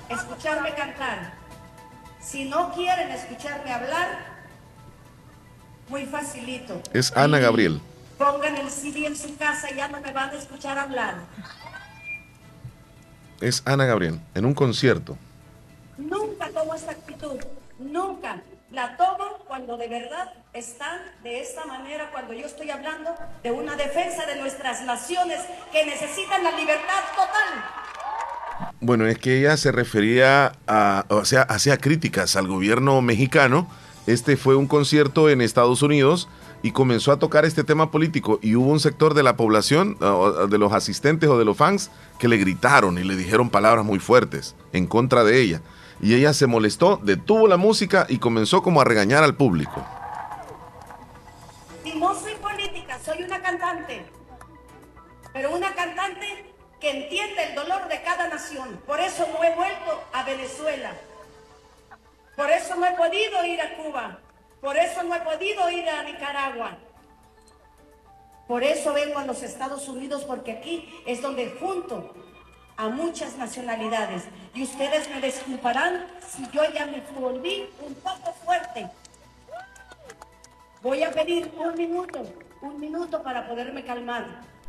[0.10, 1.34] escucharme cantar.
[2.20, 4.36] Si no quieren escucharme hablar,
[5.88, 6.82] muy facilito.
[6.94, 7.82] Es Ana Gabriel.
[8.18, 11.16] Pongan el CD en su casa y ya no me van a escuchar hablar.
[13.42, 15.18] Es Ana Gabriel, en un concierto.
[15.98, 17.38] Nunca tomo esta actitud,
[17.80, 18.42] nunca
[18.76, 23.78] la tomo cuando de verdad están de esta manera, cuando yo estoy hablando de una
[23.78, 25.40] defensa de nuestras naciones
[25.72, 28.70] que necesitan la libertad total.
[28.82, 33.70] Bueno, es que ella se refería a, o sea, hacía críticas al gobierno mexicano.
[34.08, 36.28] Este fue un concierto en Estados Unidos
[36.62, 39.98] y comenzó a tocar este tema político y hubo un sector de la población,
[40.50, 44.00] de los asistentes o de los fans, que le gritaron y le dijeron palabras muy
[44.00, 45.62] fuertes en contra de ella
[46.02, 49.86] y ella se molestó, detuvo la música y comenzó como a regañar al público.
[51.96, 54.06] No soy política, soy una cantante,
[55.34, 58.80] pero una cantante que entiende el dolor de cada nación.
[58.86, 60.94] Por eso no he vuelto a Venezuela.
[62.36, 64.20] Por eso no he podido ir a Cuba.
[64.62, 66.78] Por eso no he podido ir a Nicaragua.
[68.48, 72.14] Por eso vengo a los Estados Unidos porque aquí es donde junto
[72.78, 74.24] a muchas nacionalidades.
[74.56, 78.88] Y ustedes me disculparán si yo ya me volví un poco fuerte.
[80.82, 82.26] Voy a pedir un minuto,
[82.62, 84.26] un minuto para poderme calmar.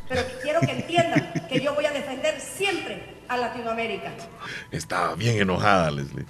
[0.08, 4.12] Pero quiero que entiendan que yo voy a defender siempre a Latinoamérica.
[4.72, 6.26] Estaba bien enojada, Leslie.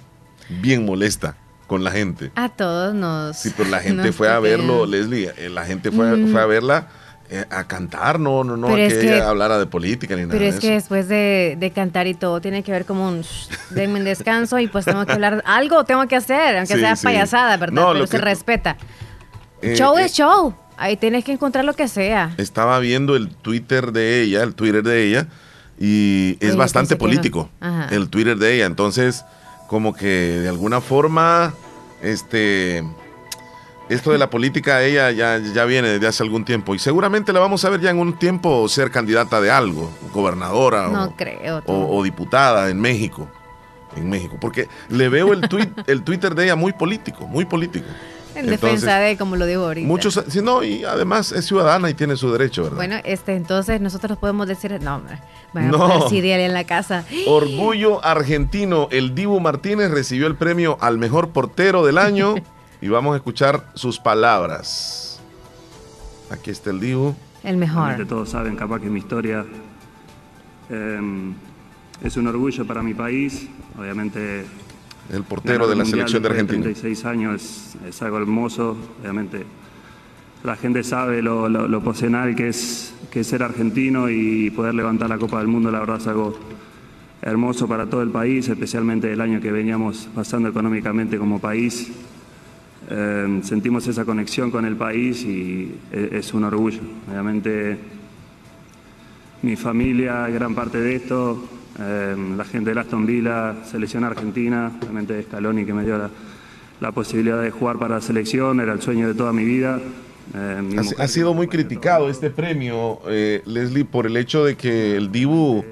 [0.49, 2.31] Bien molesta con la gente.
[2.35, 3.37] A todos nos.
[3.37, 5.33] Sí, pero la gente fue a verlo, Leslie.
[5.35, 6.49] Eh, la gente fue, fue a mm.
[6.49, 6.87] verla
[7.49, 10.33] a cantar, no, no, no, a que, ella hablara de política ni nada.
[10.33, 13.23] Pero es que después de, cantar y todo, tiene que ver como un
[13.71, 17.57] denme un descanso y pues tengo que hablar, algo tengo que hacer, aunque sea payasada,
[17.57, 17.89] ¿verdad?
[17.93, 18.77] pero se respeta.
[19.61, 22.33] Eh, show es eh, show, ahí tienes que encontrar lo que sea.
[22.37, 25.27] Estaba viendo el Twitter de ella, el Twitter de ella,
[25.79, 27.49] y es bastante político,
[27.91, 29.25] el Twitter de ella, entonces
[29.67, 31.53] como que de alguna forma,
[32.01, 32.83] este
[33.89, 37.39] esto de la política, ella ya, ya viene desde hace algún tiempo y seguramente la
[37.39, 40.89] vamos a ver ya en un tiempo ser candidata de algo, gobernadora
[41.65, 43.29] o, o, diputada en México.
[43.95, 47.87] en México, porque le veo el tweet, el Twitter de ella muy político, muy político.
[48.35, 49.87] En defensa de, como lo digo ahorita.
[49.87, 52.77] Muchos, si no, y además es ciudadana y tiene su derecho, ¿verdad?
[52.77, 55.01] Bueno, este, entonces nosotros podemos decir, no,
[55.53, 56.09] no.
[56.11, 57.03] en la casa.
[57.27, 62.35] Orgullo argentino, el Dibu Martínez recibió el premio al mejor portero del año
[62.81, 65.19] y vamos a escuchar sus palabras.
[66.29, 67.15] Aquí está el Dibu.
[67.43, 68.05] El mejor.
[68.07, 69.45] Todos saben, capaz que mi historia
[70.69, 71.33] em,
[72.03, 73.47] es un orgullo para mi país.
[73.77, 74.45] Obviamente
[75.11, 76.63] el portero de la selección de Argentina.
[76.63, 79.45] 36 años es, algo hermoso, obviamente
[80.43, 81.93] la gente sabe lo, lo,
[82.35, 86.07] que es, que ser argentino y poder levantar la Copa del Mundo, la verdad es
[86.07, 86.37] algo
[87.21, 91.91] hermoso para todo el país, especialmente el año que veníamos pasando económicamente como país.
[92.89, 96.81] Eh, sentimos esa conexión con el país y es, es un orgullo.
[97.09, 97.77] Obviamente
[99.41, 101.47] mi familia, gran parte de esto,
[101.79, 106.09] Em, la gente de Aston Villa, selección argentina, realmente Scaloni que me dio
[106.79, 109.79] la, posibilidad de jugar para la selección, era el sueño de toda mi vida.
[110.33, 115.11] Em, ha, sido muy criticado este premio, eh, Leslie, por el hecho de que el
[115.11, 115.63] Dibu,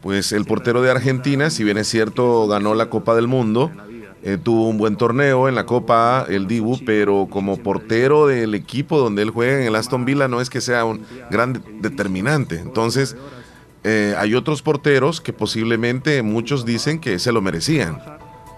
[0.00, 3.70] pues el portero de Argentina, si bien es cierto, ganó la Copa del Mundo.
[4.24, 8.98] Eh, tuvo un buen torneo en la Copa el Dibu, pero como portero del equipo
[8.98, 12.60] donde él juega en el Aston Villa no es que sea un gran determinante.
[12.60, 13.16] Entonces,
[13.82, 17.98] eh, hay otros porteros que posiblemente muchos dicen que se lo merecían,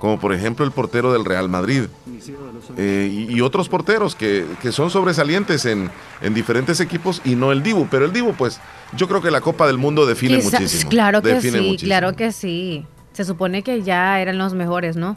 [0.01, 1.85] como por ejemplo el portero del Real Madrid.
[2.77, 5.91] Eh, y, otros porteros que, son sobresalientes en,
[6.35, 8.61] diferentes equipos y no el Dibu, pero el Dibu pues
[8.95, 10.91] yo creo que la Copa del Mundo define muchísimo.
[10.91, 12.85] Claro que sí, claro que sí.
[13.15, 15.17] Se supone que ya eran los mejores, ¿no?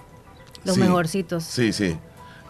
[0.67, 1.43] Los mejorcitos.
[1.43, 1.97] Sí, sí.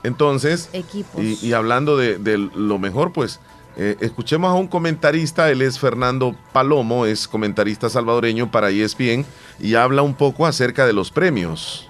[0.03, 0.69] Entonces,
[1.17, 3.39] Y, y hablando de, de, lo mejor, pues
[3.79, 9.23] eh, escuchemos a un comentarista, él es Fernando Palomo, es comentarista salvadoreño para ESPN
[9.59, 11.87] y habla un poco acerca de los premios,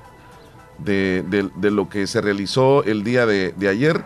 [0.80, 1.24] de,
[1.62, 4.04] lo que se realizó el día de, ayer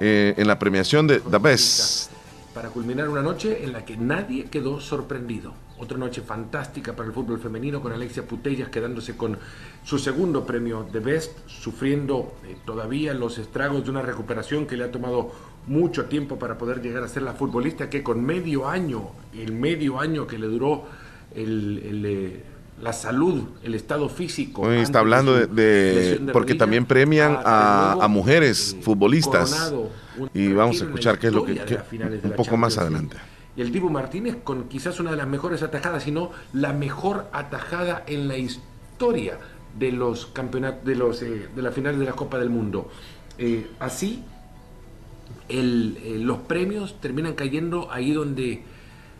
[0.00, 2.12] eh, en la premiación de The Best.
[2.54, 5.52] Para culminar una noche en la que nadie quedó sorprendido.
[5.80, 9.38] Otra noche fantástica para el fútbol femenino con Alexia Putellas quedándose con
[9.84, 14.84] su segundo premio The Best, sufriendo eh, todavía los estragos de una recuperación que le
[14.84, 15.30] ha tomado
[15.66, 20.00] mucho tiempo para poder llegar a ser la futbolista que con medio año, el medio
[20.00, 20.84] año que le duró
[21.34, 22.42] el, eh,
[22.82, 24.70] la salud, el estado físico.
[24.72, 29.72] está hablando de, porque también premian a, mujeres futbolistas.
[30.34, 31.52] Y vamos a escuchar qué es lo que,
[32.24, 33.16] un poco más adelante.
[33.58, 38.04] Y el Dibu Martínez con quizás una de las mejores atajadas, sino la mejor atajada
[38.06, 39.36] en la historia
[39.76, 42.88] de los campeonatos, de los eh, de las finales de la Copa del Mundo.
[43.36, 44.22] Eh, así
[45.48, 48.62] eh, los premios terminan cayendo ahí donde,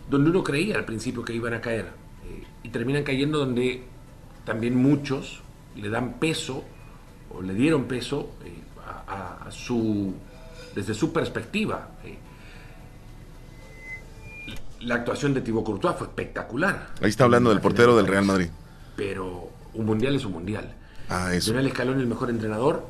[0.09, 1.87] donde uno creía al principio que iban a caer.
[2.63, 3.83] Y terminan cayendo donde
[4.45, 5.43] también muchos
[5.75, 6.63] le dan peso
[7.35, 8.31] o le dieron peso
[8.87, 10.15] a, su,
[10.77, 11.89] desde su perspectiva.
[14.81, 16.89] La actuación de Thibaut Courtois fue espectacular.
[17.01, 18.49] Ahí está hablando del portero del Real Madrid.
[18.97, 20.75] Pero un mundial es un mundial.
[21.09, 21.53] Ah, eso.
[21.53, 22.87] Lionel Escalón el mejor entrenador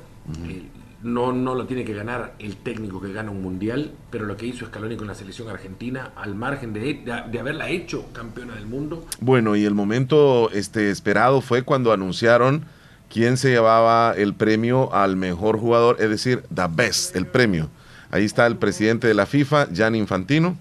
[1.03, 4.47] no, no lo tiene que ganar el técnico que gana un mundial, pero lo que
[4.47, 9.07] hizo Scaloni con la selección argentina, al margen de, de, haberla hecho campeona del mundo.
[9.21, 12.65] Bueno, y el momento este, esperado fue cuando anunciaron
[13.09, 17.71] quién se llevaba el premio al mejor jugador, es decir, the best, el premio.
[18.11, 20.57] Ahí está el presidente de la FIFA, Jan Infantino.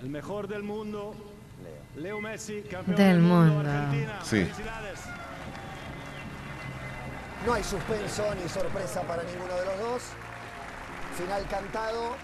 [0.00, 1.14] El mejor del mundo,
[1.96, 3.64] Leo Messi, campeón del, mundo.
[4.22, 4.46] Sí.
[7.44, 10.02] No hay suspenso ni sorpresa para ninguno de los dos.
[11.18, 12.16] Final cantado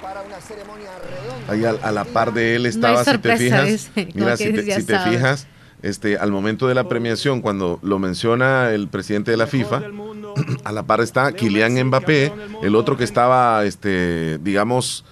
[0.00, 1.52] para una ceremonia redonda.
[1.52, 5.48] Ahí a, la par de él estaba, si te fijas, mira, si te, fijas,
[5.82, 9.82] este, al momento de la premiación, cuando lo menciona el presidente de la FIFA,
[10.64, 15.04] a la par está Kylian Mbappé, el otro que estaba, este, digamos,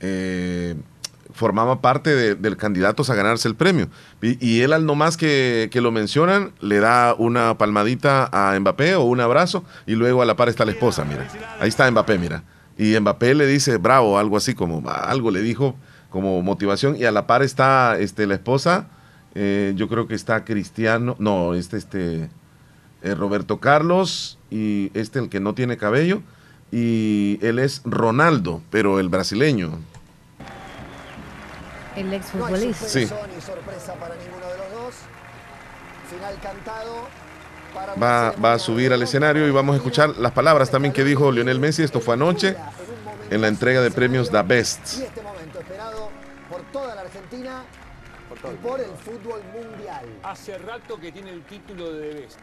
[0.00, 0.74] eh,
[1.34, 3.88] formaba parte de, del candidatos a ganarse el premio.
[4.22, 9.02] Y, él al nomás que, que lo mencionan, le da una palmadita a Mbappé o
[9.02, 11.28] un abrazo y luego a la par está la esposa, mira.
[11.60, 12.44] Ahí está Mbappé, mira.
[12.78, 15.76] Y Mbappé le dice bravo, algo así como, algo le dijo
[16.10, 18.86] como motivación y a la par está este, la esposa,
[19.34, 22.30] eh, yo creo que está Cristiano, no, este, este,
[23.02, 26.22] eh, Roberto Carlos y este el que no tiene cabello
[26.70, 29.72] y él es Ronaldo, pero el brasileño,
[31.96, 32.86] el exfutbolista.
[32.86, 33.08] Sí.
[33.34, 34.94] Ni sorpresa para ninguno de los dos.
[36.10, 37.06] Final cantado.
[38.00, 41.32] Va, va, a subir al escenario y vamos a escuchar las palabras también que dijo
[41.32, 41.82] Lionel Messi.
[41.82, 42.56] Esto fue anoche
[43.30, 44.98] en la entrega de premios The Best.
[44.98, 46.08] Y este momento esperado
[46.48, 47.64] por toda la Argentina
[48.30, 50.06] y por el fútbol mundial.
[50.22, 52.38] Hace rato que tiene el título de The Best.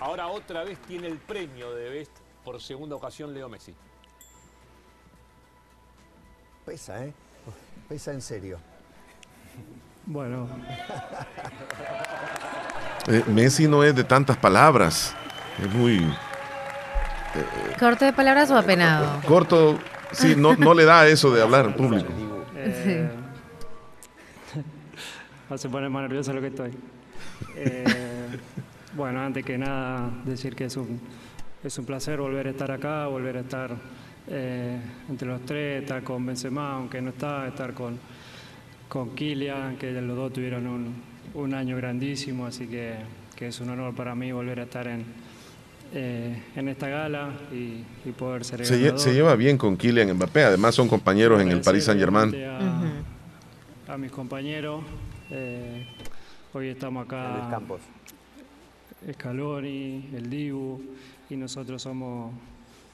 [0.00, 3.74] Ahora otra vez tiene el premio de Best por segunda ocasión Leo Messi.
[6.64, 7.12] Pesa, ¿eh?
[7.88, 8.71] Pesa en serio.
[10.06, 10.48] Bueno.
[13.08, 15.14] Eh, Messi no es de tantas palabras.
[15.60, 15.96] Es muy.
[17.34, 19.20] Eh, ¿Corto de palabras o apenado?
[19.26, 19.78] Corto,
[20.12, 22.12] sí, no, no le da eso de hablar en público.
[22.54, 23.10] Eh,
[25.56, 26.70] se pone más nervioso lo que estoy.
[27.56, 27.84] Eh,
[28.94, 31.00] bueno, antes que nada, decir que es un,
[31.64, 33.70] es un placer volver a estar acá, volver a estar
[35.08, 37.98] entre los tres, estar con Benzema, aunque no está, estar con,
[38.92, 40.94] con Kylian, que los dos tuvieron un,
[41.32, 42.96] un año grandísimo, así que,
[43.34, 45.06] que, es un honor para mí volver a estar en,
[45.94, 50.74] eh, en esta gala y, poder ser se, se, lleva bien con Kylian Mbappé, además
[50.74, 52.34] son compañeros en el Paris Saint Germain.
[53.88, 54.82] A, mis compañeros,
[55.30, 55.86] eh,
[56.52, 57.48] hoy estamos acá.
[57.50, 57.80] Campos.
[59.10, 60.82] Scaloni, el Dibu,
[61.30, 62.34] y nosotros somos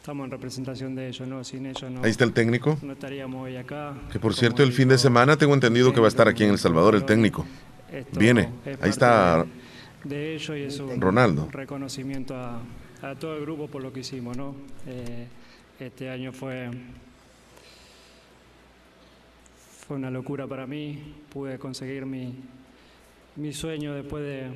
[0.08, 1.44] estamos en representación de ellos, ¿no?
[1.44, 2.02] Sin ellos no.
[2.02, 2.78] Ahí está el técnico.
[2.80, 3.94] No estaríamos hoy acá.
[4.10, 6.50] Que por cierto, el fin de semana tengo entendido que va a estar aquí en
[6.50, 7.44] El Salvador el técnico.
[8.12, 8.48] Viene.
[8.80, 9.44] Ahí está.
[10.04, 11.48] De, ellos y es un Ronaldo.
[11.52, 12.62] reconocimiento a,
[13.02, 14.54] a todo el grupo por lo que hicimos, ¿no?
[14.86, 15.26] Eh,
[15.78, 16.70] este año fue
[19.86, 21.16] fue una locura para mí.
[21.30, 22.34] Pude conseguir mi,
[23.36, 24.46] mi sueño después de,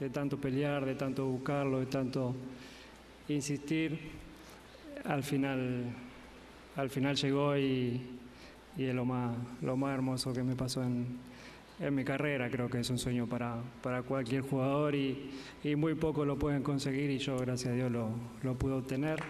[0.00, 2.34] de tanto pelear, de tanto buscarlo, de tanto
[3.28, 4.20] insistir
[5.04, 5.84] al final,
[6.76, 8.00] al final llegó y,
[8.76, 11.18] y, es lo más, lo más hermoso que me pasó en,
[11.80, 12.48] en mi carrera.
[12.50, 15.30] Creo que es un sueño para, para cualquier jugador y,
[15.64, 18.10] y, muy pocos lo pueden conseguir y yo, gracias a Dios, lo,
[18.42, 19.22] lo pude obtener.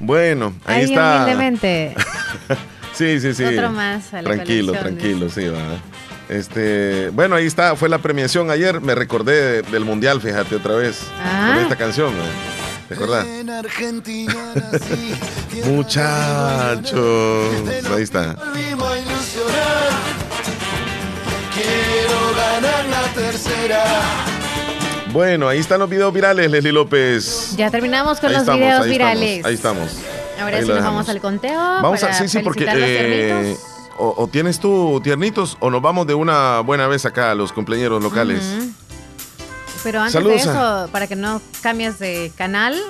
[0.00, 1.26] Bueno, ahí, está.
[2.92, 3.44] sí, sí, sí.
[3.44, 4.10] Otro más.
[4.10, 5.78] tranquilo, tranquilo, sí, va.
[6.28, 8.80] Este, bueno, ahí está, fue la premiación ayer.
[8.80, 11.00] Me recordé del mundial, fíjate otra vez.
[11.52, 12.12] Con esta canción,
[12.88, 13.26] ¿te acordás?
[15.66, 17.54] Muchachos.
[17.94, 18.36] Ahí está.
[25.12, 27.54] Bueno, ahí están los videos virales, Leslie López.
[27.56, 29.44] Ya terminamos con los videos virales.
[29.44, 29.90] ahí estamos.
[30.40, 31.58] Ahora sí nos vamos al conteo.
[31.58, 32.64] Vamos a, sí, sí, porque
[33.98, 38.02] o, tienes tú tiernitos o nos vamos de una buena vez acá a los cumpleaños
[38.02, 38.42] locales.
[39.82, 42.80] Pero antes de eso, para que no cambies de canal,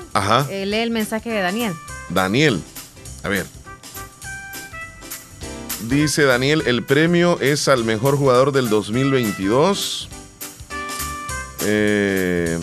[0.50, 1.74] eh, lee el mensaje de Daniel.
[2.10, 2.62] Daniel,
[3.22, 3.46] a ver.
[5.88, 10.08] Dice Daniel, el premio es al mejor jugador del 2022.
[11.64, 12.58] Eh,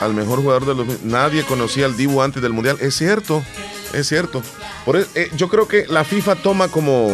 [0.00, 1.12] al mejor jugador del 2022.
[1.12, 2.78] Nadie conocía al Dibu antes del Mundial.
[2.80, 3.42] Es cierto,
[3.92, 4.42] es cierto.
[4.84, 7.10] Por, e, eh, yo creo que la FIFA toma como,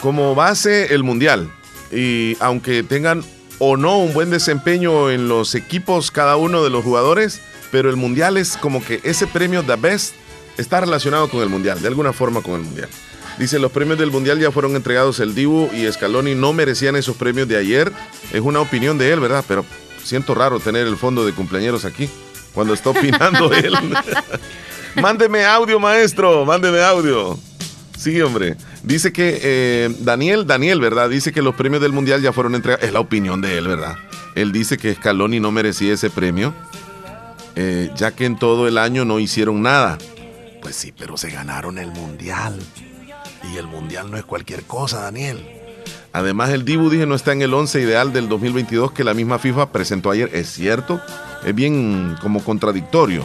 [0.00, 1.52] como base el mundial.
[1.92, 3.24] Y aunque tengan
[3.58, 7.96] o no un buen desempeño en los equipos cada uno de los jugadores, pero el
[7.96, 10.14] mundial es como que ese premio The Best
[10.56, 12.88] está relacionado con el mundial, de alguna forma con el mundial.
[13.38, 17.16] Dice, los premios del mundial ya fueron entregados, el Dibu y Scaloni no merecían esos
[17.16, 17.92] premios de ayer.
[18.32, 19.44] Es una opinión de él, ¿verdad?
[19.48, 19.64] Pero
[20.04, 22.08] siento raro tener el fondo de cumpleaños aquí,
[22.52, 23.76] cuando está opinando él.
[25.00, 27.38] Mándeme audio, maestro, mándeme audio.
[27.98, 28.56] Sí, hombre.
[28.82, 31.08] Dice que eh, Daniel, Daniel, ¿verdad?
[31.08, 32.84] Dice que los premios del Mundial ya fueron entregados.
[32.84, 33.96] Es la opinión de él, ¿verdad?
[34.34, 36.54] Él dice que Scaloni no merecía ese premio,
[37.56, 39.98] eh, ya que en todo el año no hicieron nada.
[40.60, 42.58] Pues sí, pero se ganaron el Mundial.
[43.52, 45.44] Y el Mundial no es cualquier cosa, Daniel.
[46.12, 49.38] Además, el Dibu, dije, no está en el 11 ideal del 2022 que la misma
[49.38, 50.30] FIFA presentó ayer.
[50.32, 51.00] Es cierto,
[51.44, 53.24] es bien como contradictorio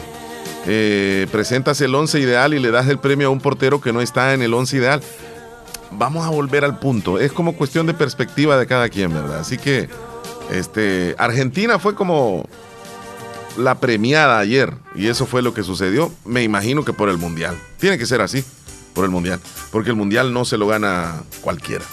[0.66, 4.00] eh, presentas el 11 ideal y le das el premio a un portero que no
[4.00, 5.02] está en el 11 ideal.
[5.92, 7.18] Vamos a volver al punto.
[7.18, 9.40] Es como cuestión de perspectiva de cada quien, ¿verdad?
[9.40, 9.88] Así que
[10.50, 12.46] este, Argentina fue como
[13.56, 16.12] la premiada ayer y eso fue lo que sucedió.
[16.24, 17.56] Me imagino que por el Mundial.
[17.78, 18.44] Tiene que ser así,
[18.94, 19.40] por el Mundial.
[19.72, 21.84] Porque el Mundial no se lo gana cualquiera.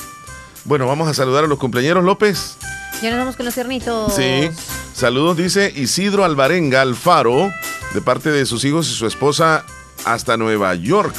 [0.66, 2.58] Bueno, vamos a saludar a los cumpleaños López.
[3.02, 4.14] Ya nos vamos con los cernitos.
[4.14, 4.50] Sí.
[4.94, 7.52] Saludos, dice Isidro Alvarenga Alfaro
[7.94, 9.66] de parte de sus hijos y su esposa
[10.06, 11.16] hasta Nueva York.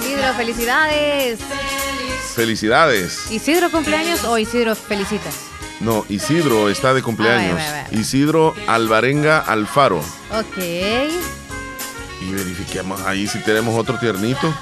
[0.00, 1.38] Isidro, felicidades.
[2.34, 3.30] Felicidades.
[3.30, 5.34] ¿Isidro cumpleaños o Isidro felicitas?
[5.80, 7.60] No, Isidro está de cumpleaños.
[7.90, 9.98] Isidro Alvarenga Alfaro.
[10.32, 10.58] Ok.
[12.22, 14.54] Y verifiquemos ahí si tenemos otro tiernito.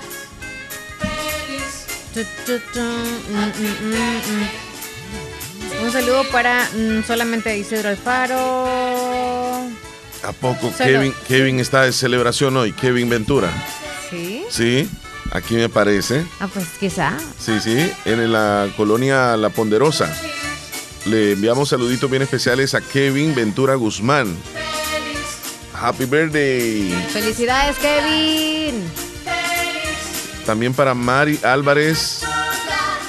[5.83, 6.69] Un saludo para
[7.07, 9.69] solamente Isidro Alfaro.
[10.27, 12.73] ¿A poco Kevin, Kevin está de celebración hoy?
[12.73, 13.51] Kevin Ventura.
[14.11, 14.45] Sí.
[14.49, 14.89] Sí.
[15.31, 16.25] Aquí me parece.
[16.41, 17.17] Ah, pues quizá.
[17.39, 20.15] Sí, sí, en la colonia La Ponderosa.
[21.07, 24.35] Le enviamos saluditos bien especiales a Kevin Ventura Guzmán.
[25.75, 26.91] Happy birthday.
[27.13, 28.83] Felicidades, Kevin.
[30.47, 32.23] También para Mari Álvarez.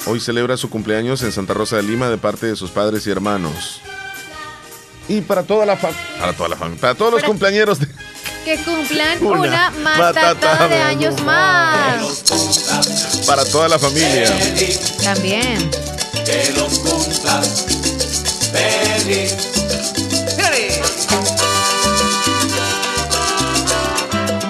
[0.06, 3.10] Hoy celebra su cumpleaños en Santa Rosa de Lima de parte de sus padres y
[3.10, 3.80] hermanos.
[5.08, 7.86] Y para toda la familia, para toda la familia, para todos los cumpleaños de
[8.46, 12.22] que cumplan una, una de años más.
[13.26, 14.32] Para toda la familia.
[15.02, 15.68] También.
[16.24, 17.66] Que los cumplas
[18.52, 19.34] feliz.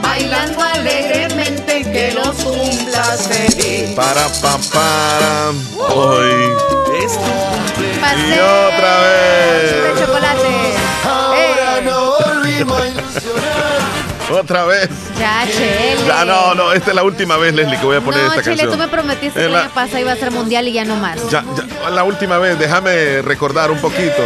[0.02, 3.94] Bailando alegremente que los cumplas feliz.
[3.96, 5.52] Para, pa, para,
[5.88, 6.52] hoy.
[7.02, 7.55] Es tu
[7.96, 9.72] Y otra vez.
[9.72, 10.74] De chocolate.
[11.04, 13.76] Ahora no volvimos a ilusionar.
[14.40, 14.88] Otra vez.
[15.18, 15.96] Ya, Chele.
[16.06, 18.56] Ya, no, no, esta es la última vez, Leslie, que voy a poner esta Chele,
[18.56, 18.72] canción.
[18.72, 21.30] tú me prometiste que el año pasado iba a ser mundial y ya no más.
[21.30, 24.22] Ya, ya, la última vez, déjame recordar un poquito.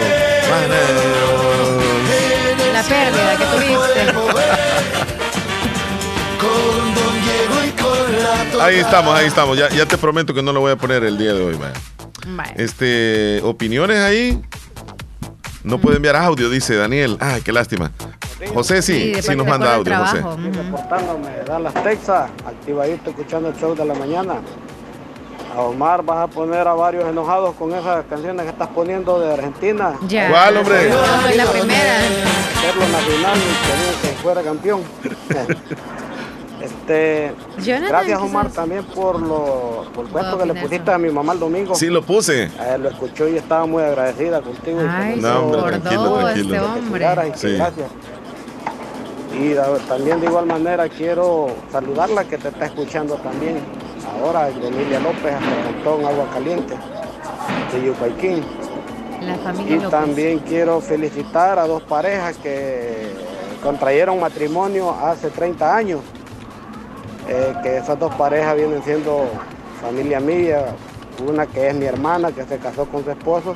[2.72, 4.10] La pérdida que tuviste.
[8.60, 9.56] Ahí estamos, ahí estamos.
[9.56, 11.72] Ya, ya te prometo que no lo voy a poner el día de hoy, man.
[12.56, 14.42] Este, opiniones ahí.
[15.62, 17.16] No puede enviar audio, dice Daniel.
[17.20, 17.90] Ay, qué lástima.
[18.54, 20.22] José sí, sí, nos manda audio, José.
[20.52, 24.40] Reportándome, Dallas, Texas, activadito escuchando el show de la mañana.
[25.54, 29.34] A Omar vas a poner a varios enojados con esas canciones que estás poniendo de
[29.34, 29.94] Argentina.
[30.06, 30.30] Ya.
[30.30, 30.88] ¿Cuál, hombre?
[30.88, 31.98] la primera.
[32.56, 34.82] Hacerlo nacional y que fuera campeón.
[36.60, 41.32] Este, gracias Omar también por lo por el cuento que le pusiste a mi mamá
[41.32, 41.74] el domingo.
[41.74, 42.50] Sí, lo puse.
[42.78, 44.80] lo escuchó y estaba muy agradecida contigo.
[44.88, 46.54] Ay, y no, hombre, tranquilo, tranquilo.
[46.54, 47.32] Este hombre.
[47.34, 47.52] sí.
[47.56, 47.90] Gracias.
[49.32, 49.54] Y
[49.88, 53.60] también de igual manera quiero saludarla que te está escuchando también
[54.20, 55.32] ahora, Emilia López,
[55.64, 56.74] Cantón Agua Caliente,
[57.72, 58.44] de Yucaiquín.
[59.22, 63.12] La familia y también quiero felicitar a dos parejas que
[63.62, 66.00] contrayeron matrimonio hace 30 años,
[67.28, 69.26] eh, que esas dos parejas vienen siendo
[69.80, 70.66] familia mía,
[71.26, 73.54] una que es mi hermana que se casó con su esposo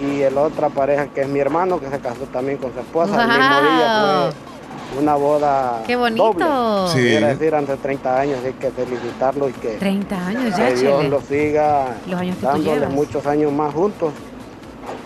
[0.00, 3.22] y el otra pareja que es mi hermano que se casó también con su esposa.
[3.22, 4.32] El mismo día
[4.98, 6.32] una boda Qué bonito.
[6.34, 6.92] doble.
[6.92, 7.00] Sí.
[7.08, 10.74] Quiero decir, antes de 30 años, hay que felicitarlo y que 30 años ya, que
[10.74, 14.12] Dios lo siga los años que dándoles muchos años más juntos.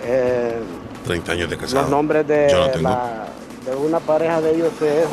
[0.05, 0.59] Eh,
[1.05, 1.83] 30 años de casado.
[1.83, 3.27] Los nombres de, la,
[3.65, 5.07] de una pareja de ellos es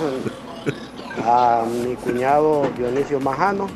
[1.25, 3.67] a mi cuñado Dionisio Majano,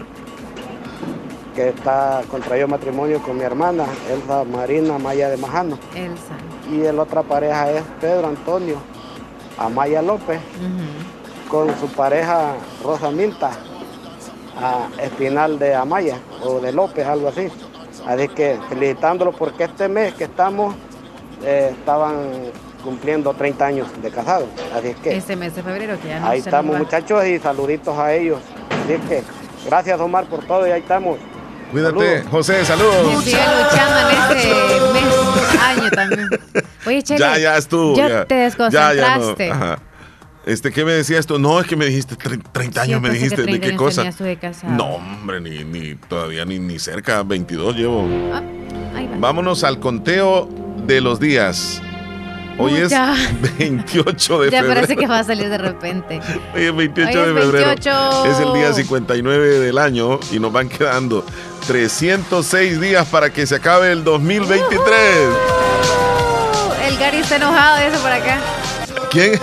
[1.56, 5.78] que está contraído matrimonio con mi hermana Elsa Marina Maya de Majano.
[5.96, 6.36] Elsa.
[6.72, 8.78] Y el otra pareja es Pedro Antonio
[9.58, 10.40] Amaya López,
[11.50, 13.52] con su pareja Rosa Milta,
[14.60, 17.50] a Espinal de Amaya o de López, algo así.
[18.06, 20.76] Así que felicitándolo porque este mes que estamos
[21.44, 22.16] eh, estaban
[22.88, 24.48] cumpliendo 30 años de casados.
[24.74, 25.18] Así que.
[25.18, 28.40] Este mes de febrero que ya no Ahí estamos, muchachos, y saluditos a ellos.
[28.70, 29.24] Así que
[29.66, 31.20] gracias, Omar, por todo y ahí estamos.
[31.70, 33.26] Cuídate, José, saludos.
[33.26, 34.54] Sigue luchando en este
[34.94, 36.30] mes, año también.
[36.86, 37.94] Oye, Chele, ya, ya estuvo.
[37.94, 39.48] Ya, ya te desconcentraste.
[39.50, 39.88] Ya, no.
[40.46, 41.38] Este, ¿qué me decías tú?
[41.38, 44.10] No, es que me dijiste 30 años, me dijiste, ¿de qué cosa?
[44.64, 48.08] No, hombre, ni, ni todavía ni, ni cerca, 22 llevo.
[48.32, 48.42] Ah,
[49.20, 50.48] Vámonos al conteo
[50.86, 51.82] de los días.
[52.58, 52.92] Hoy es
[53.58, 54.52] 28 de febrero.
[54.68, 56.20] Ya parece que va a salir de repente.
[56.56, 57.72] Hoy es 28 de febrero.
[58.26, 61.24] Es el día 59 del año y nos van quedando
[61.68, 64.90] 306 días para que se acabe el 2023.
[66.88, 68.40] el Gary está enojado de eso por acá.
[69.12, 69.40] ¿Quién?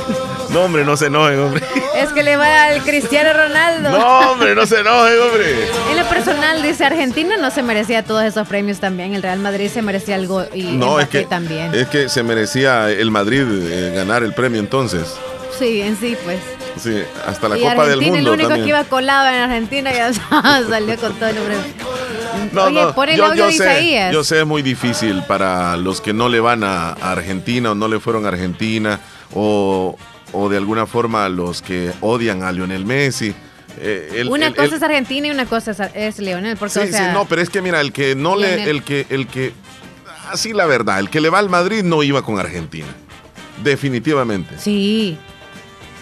[0.55, 1.65] No, hombre, no se enojen, hombre.
[1.97, 3.91] Es que le va al Cristiano Ronaldo.
[3.91, 5.69] No, hombre, no se enojen, hombre.
[5.91, 9.15] En lo personal, dice Argentina no se merecía todos esos premios también.
[9.15, 11.75] El Real Madrid se merecía algo y no, es que, también.
[11.75, 15.17] Es que se merecía el Madrid eh, ganar el premio entonces.
[15.59, 16.39] Sí, en sí, pues.
[16.81, 18.35] Sí, hasta la Copa del Mundo.
[18.35, 20.13] El único que iba colado en Argentina ya
[20.69, 21.57] salió con todo el nombre.
[22.53, 26.29] No, Oye, no, el yo, sé, yo sé, es muy difícil para los que no
[26.29, 29.01] le van a Argentina o no le fueron a Argentina
[29.33, 29.97] o
[30.35, 33.35] o de alguna forma los que odian a Lionel Messi.
[33.81, 36.57] Eh, una cosa es Argentina y una cosa es, Lionel.
[36.57, 39.27] Porque, sí, sí, no, pero es que mira, el que no le, el que, el
[39.27, 39.53] que,
[40.31, 42.87] así la verdad, el que le va al Madrid no iba con Argentina,
[43.63, 44.59] definitivamente.
[44.59, 45.19] Sí.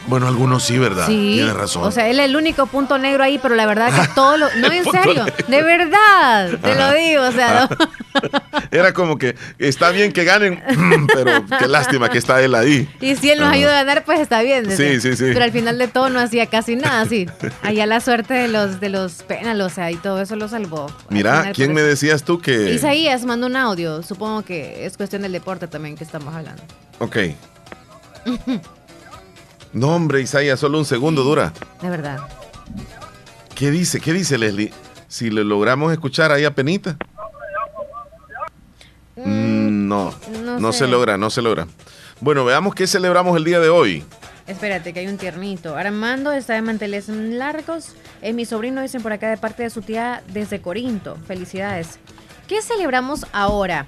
[0.06, 1.06] Bueno, algunos sí, ¿verdad?
[1.06, 1.34] Sí.
[1.36, 1.84] Tiene razón.
[1.84, 4.46] O sea, él es el único punto negro ahí, pero la verdad que todo lo.
[4.56, 5.26] No, en serio.
[5.48, 6.58] De verdad.
[6.60, 7.22] Te lo digo.
[7.22, 7.68] O sea,
[8.70, 10.62] Era como que está bien que ganen,
[11.14, 12.88] pero qué lástima que está él ahí.
[13.00, 14.70] Y si él nos ayuda a ganar, pues está bien.
[14.76, 15.24] Sí, sí, sí.
[15.32, 17.26] Pero al final de todo no hacía casi nada, sí.
[17.62, 19.24] Allá la suerte de los de los
[19.62, 20.86] o sea, y todo eso lo salvó.
[21.08, 22.72] Mira, ¿quién me decías tú que.
[22.72, 24.02] Isaías mandó un audio.
[24.02, 26.62] Supongo que es cuestión del deporte también que estamos hablando.
[26.98, 27.16] Ok.
[29.72, 31.52] No, hombre, Isaías, solo un segundo dura.
[31.80, 32.18] De verdad.
[33.54, 34.00] ¿Qué dice?
[34.00, 34.72] ¿Qué dice Leslie?
[35.08, 36.96] Si le logramos escuchar ahí a Penita.
[39.16, 40.14] Mm, no,
[40.58, 41.66] no, se logra, no se logra.
[42.20, 44.04] Bueno, veamos qué celebramos el día de hoy.
[44.46, 45.76] Espérate, que hay un tiernito.
[45.76, 47.90] Armando está de manteles largos.
[48.20, 51.16] Es mi sobrino, dicen por acá, de parte de su tía desde Corinto.
[51.26, 51.98] Felicidades.
[52.48, 53.86] ¿Qué celebramos ahora?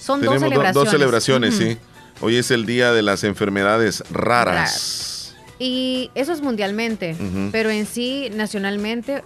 [0.00, 0.74] Son dos celebraciones.
[0.74, 1.78] dos celebraciones, sí.
[2.20, 5.11] Hoy es el día de las enfermedades raras.
[5.64, 7.16] Y eso es mundialmente,
[7.52, 9.22] pero en sí, nacionalmente,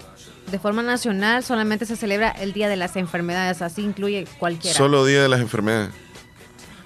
[0.51, 4.77] de forma nacional, solamente se celebra el Día de las Enfermedades, así incluye cualquiera.
[4.77, 5.95] Solo Día de las Enfermedades.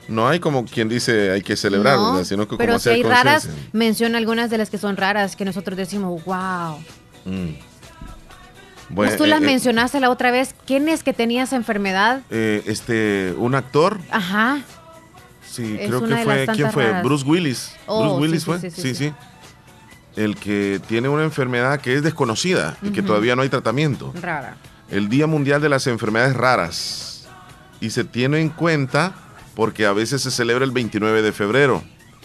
[0.07, 4.19] No hay como quien dice hay que celebrar, sino que pero si hay raras, menciona
[4.19, 6.77] algunas de las que son raras, que nosotros decimos, wow.
[7.25, 7.55] Mm.
[8.89, 10.55] Bueno, pues tú las eh, eh, mencionaste la otra vez.
[10.65, 12.23] ¿Quién es que tenía esa enfermedad?
[12.31, 13.99] Eh, este, un actor.
[14.13, 14.63] Ajá.
[15.45, 16.47] Sí, creo que fue.
[16.55, 17.03] ¿Quién fue?
[17.03, 17.73] Bruce Willis.
[17.87, 18.71] Oh, Bruce Willis fue.
[18.71, 18.95] sí.
[18.95, 19.13] sí
[20.17, 24.13] el que tiene una enfermedad que es desconocida y que todavía no hay tratamiento.
[24.21, 24.57] Rara.
[24.91, 27.29] El Día Mundial de las Enfermedades Raras.
[27.81, 29.15] Y se tiene en cuenta
[29.55, 31.83] porque a veces se celebra el 29 de febrero,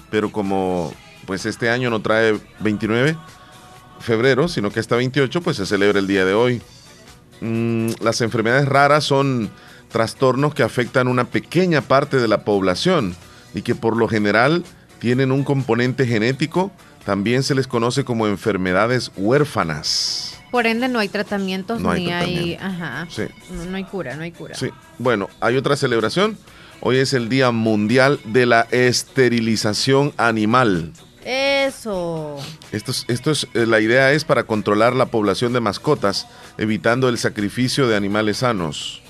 [0.10, 0.94] pero como
[1.26, 3.18] pues este año no trae 29
[4.00, 6.62] febrero, sino que está 28, pues se celebra el día de hoy.
[7.42, 9.50] Mm, las enfermedades raras son
[9.92, 13.16] trastornos que afectan una pequeña parte de la población
[13.54, 14.64] y que por lo general
[15.00, 16.72] tienen un componente genético
[17.06, 20.38] también se les conoce como enfermedades huérfanas.
[20.52, 23.08] Por ende no hay tratamientos ni hay, ajá,
[23.70, 24.56] no, hay cura, no hay cura.
[24.56, 24.70] Sí.
[24.98, 26.38] Bueno, hay otra celebración.
[26.82, 30.94] Hoy es el Día Mundial de la Esterilización Animal.
[31.24, 32.38] Eso.
[32.72, 36.28] Esto es, esto es, eh, la idea es para controlar la población de mascotas,
[36.58, 39.02] evitando el sacrificio de animales sanos.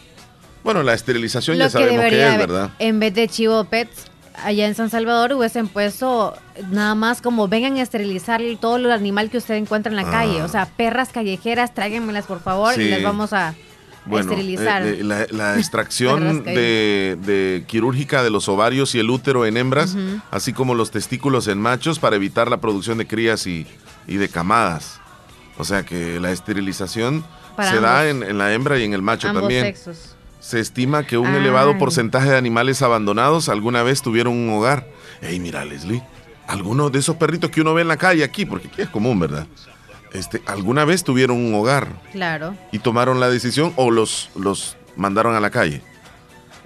[0.63, 2.71] Bueno, la esterilización ya sabemos que es, ¿verdad?
[2.79, 4.07] En vez de chivo pets,
[4.43, 6.35] allá en San Salvador hubiesen puesto
[6.71, 10.41] nada más como vengan a esterilizar todo el animal que usted encuentra en la calle.
[10.41, 10.69] O sea, ah.
[10.75, 13.55] perras callejeras, tráiganmelas por favor y las vamos a
[14.11, 14.83] esterilizar.
[14.83, 19.95] Eh, eh, la, extracción de, quirúrgica de los ovarios y el útero en hembras,
[20.31, 23.67] así como los testículos en machos para evitar la producción de crías y,
[24.07, 24.99] de camadas.
[25.57, 27.25] O sea que la esterilización
[27.57, 29.65] se da en, la hembra y en el macho también.
[29.65, 30.14] Sexos.
[30.45, 34.87] Se estima que un elevado porcentaje de animales abandonados alguna vez tuvieron un hogar.
[35.23, 36.03] Ey, mira, Leslie,
[36.45, 39.19] algunos de esos perritos que uno ve en la calle aquí, porque aquí es común,
[39.19, 39.47] ¿verdad?
[40.13, 41.87] Este, alguna vez tuvieron un hogar.
[42.11, 42.55] Claro.
[42.71, 45.81] Y tomaron la decisión o los, los mandaron a la calle.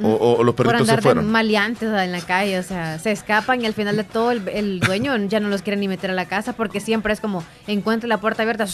[0.01, 1.25] O, los perritos Por andar se fueron.
[1.27, 4.82] De maleantes en la calle, o sea, se escapan y al final de todo el,
[4.82, 8.09] dueño ya no los quiere ni meter a la casa porque siempre es como encuentra
[8.09, 8.65] la puerta abierta,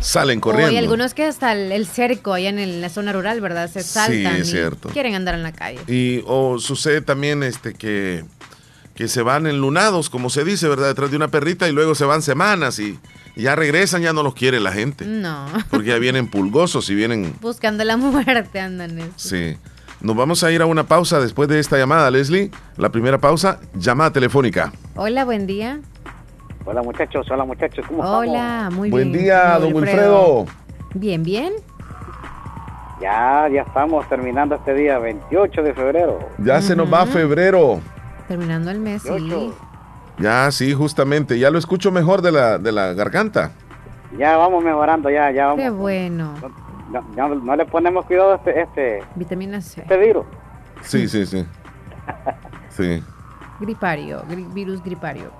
[0.00, 0.72] salen corriendo.
[0.72, 3.70] y algunos que hasta el, cerco allá en, la zona rural, ¿verdad?
[3.70, 4.88] Se saltan sí, cierto.
[4.90, 5.80] quieren andar en la calle.
[5.86, 8.24] Y o sucede también este que,
[8.94, 10.88] que se van enlunados, como se dice, ¿verdad?
[10.88, 12.98] Detrás de una perrita y luego se van semanas y
[13.36, 15.04] ya regresan, ya no los quiere la gente.
[15.04, 15.46] No.
[15.70, 17.34] Porque ya vienen pulgosos y vienen...
[17.40, 18.98] Buscando la muerte andan.
[18.98, 19.12] Eso.
[19.16, 19.56] Sí.
[20.00, 22.50] Nos vamos a ir a una pausa después de esta llamada, Leslie.
[22.76, 24.72] La primera pausa, llamada telefónica.
[24.96, 25.80] Hola, buen día.
[26.66, 29.10] Hola muchachos, hola muchachos, ¿cómo Hola, muy bien.
[29.10, 30.46] Buen día, don Wilfredo.
[30.94, 31.52] Bien, bien.
[33.02, 36.18] Ya, ya estamos terminando este día, 28 de febrero.
[36.38, 37.80] Ya se nos va febrero.
[38.28, 39.52] Terminando el mes, sí.
[40.18, 41.38] Ya, sí, justamente.
[41.38, 43.50] Ya lo escucho mejor de la, de la garganta.
[44.16, 45.60] Ya vamos mejorando, ya, ya vamos.
[45.60, 46.34] Qué bueno.
[47.14, 49.02] No, le ponemos cuidado a este, este...
[49.16, 49.82] Vitamina C.
[49.82, 50.24] Este virus.
[50.82, 51.44] Sí, sí, sí.
[52.70, 53.02] sí.
[53.60, 54.22] Gripario,
[54.54, 55.30] virus gripario.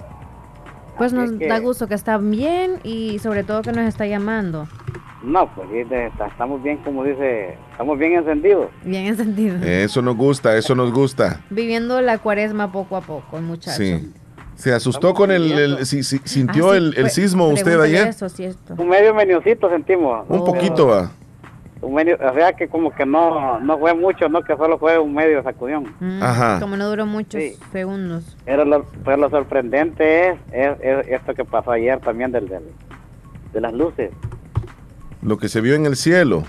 [0.97, 4.69] Pues nos da gusto que está bien y sobre todo que nos está llamando.
[5.23, 5.69] No, pues
[6.31, 8.69] estamos bien, como dice, estamos bien encendidos.
[8.85, 9.63] Bien encendidos.
[9.63, 11.41] Eso nos gusta, eso nos gusta.
[11.51, 13.77] Viviendo la cuaresma poco a poco, muchacho.
[13.77, 14.13] Sí.
[14.57, 18.09] ¿Se asustó con el, si, sintió ah, el, sismo usted ayer?
[18.09, 18.27] Eso,
[18.77, 20.27] Un medio meniocito sentimos.
[20.29, 21.11] Un poquito va
[21.85, 24.99] un medio, o sea que como que no, no fue mucho, no que solo fue
[24.99, 25.95] un medio sacudión.
[26.01, 26.61] Mm, Ajá.
[26.61, 28.37] Como no duró muchos segundos.
[28.45, 32.65] Pero lo, pero lo sorprendente es, es, esto que pasó ayer también del, del,
[33.53, 34.11] de las luces.
[35.23, 36.45] Lo que se vio en el cielo.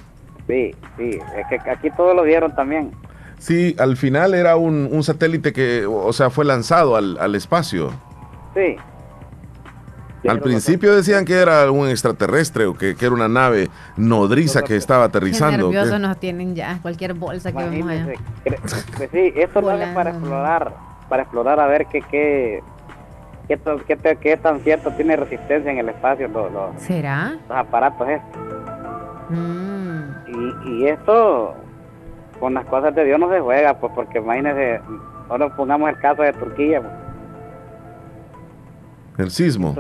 [0.48, 2.92] Sí, sí, es que aquí todos lo vieron también.
[3.38, 7.92] Sí, al final era un, un satélite que, o sea, fue lanzado al, al espacio.
[8.54, 8.76] Sí.
[10.28, 15.06] Al principio decían que era un extraterrestre o que, era una nave nodriza que estaba
[15.06, 15.70] aterrizando.
[15.70, 18.08] Qué nerviosos nos tienen ya, cualquier bolsa que vemos allá.
[18.44, 20.74] Pues sí, esto no es para explorar,
[21.10, 22.64] para explorar a ver qué, qué,
[23.48, 27.38] qué, qué, tan cierto tiene resistencia en el espacio los, ¿Será?
[27.48, 28.42] los aparatos estos.
[29.30, 30.66] Mm.
[30.66, 31.56] Y, y esto,
[32.40, 34.82] con las cosas de Dios no se juega, pues porque imagínese,
[35.30, 36.82] ahora pongamos el caso de Turquía.
[36.82, 37.06] Pues.
[39.18, 39.76] El sismo.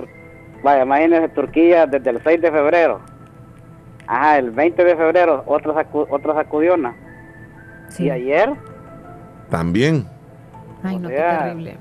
[0.66, 2.99] Vaya, imagínense Turquía desde el 6 de febrero.
[4.07, 6.95] Ajá, el 20 de febrero, otra, sacu sacudiona.
[7.89, 8.05] Sí.
[8.05, 8.51] Y ayer.
[9.51, 10.07] También.
[10.82, 11.78] Ay, no, qué terrible.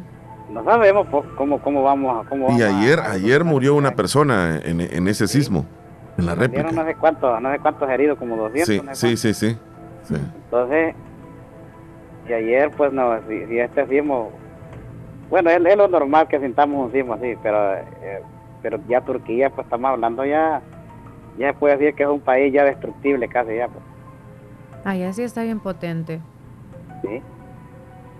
[0.50, 5.28] No sabemos cómo, cómo vamos, cómo Y ayer, ayer murió una persona en, en ese
[5.28, 5.64] sismo,
[6.18, 6.70] en la réplica.
[6.70, 8.98] No sé cuántos, no sé cuántos heridos, como 200.
[8.98, 9.56] Sí, sí, sí,
[10.02, 10.94] sí, Entonces,
[12.28, 14.30] y ayer, pues no, si, este sismo,
[15.30, 18.22] bueno, es, es, lo normal que sintamos un sismo así, pero eh,
[18.64, 20.62] pero ya Turquía, pues estamos hablando ya,
[21.38, 23.68] ya se puede decir que es un país ya destructible casi ya.
[23.68, 23.84] Pues.
[24.84, 26.22] Ay, así está bien potente.
[27.02, 27.20] Sí.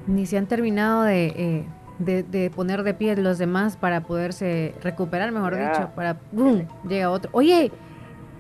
[0.07, 1.66] Ni se han terminado de, eh,
[1.99, 6.66] de, poner de pie los demás para poderse recuperar, mejor dicho, para ¡bum!
[6.86, 7.30] llega otro.
[7.32, 7.72] Oye,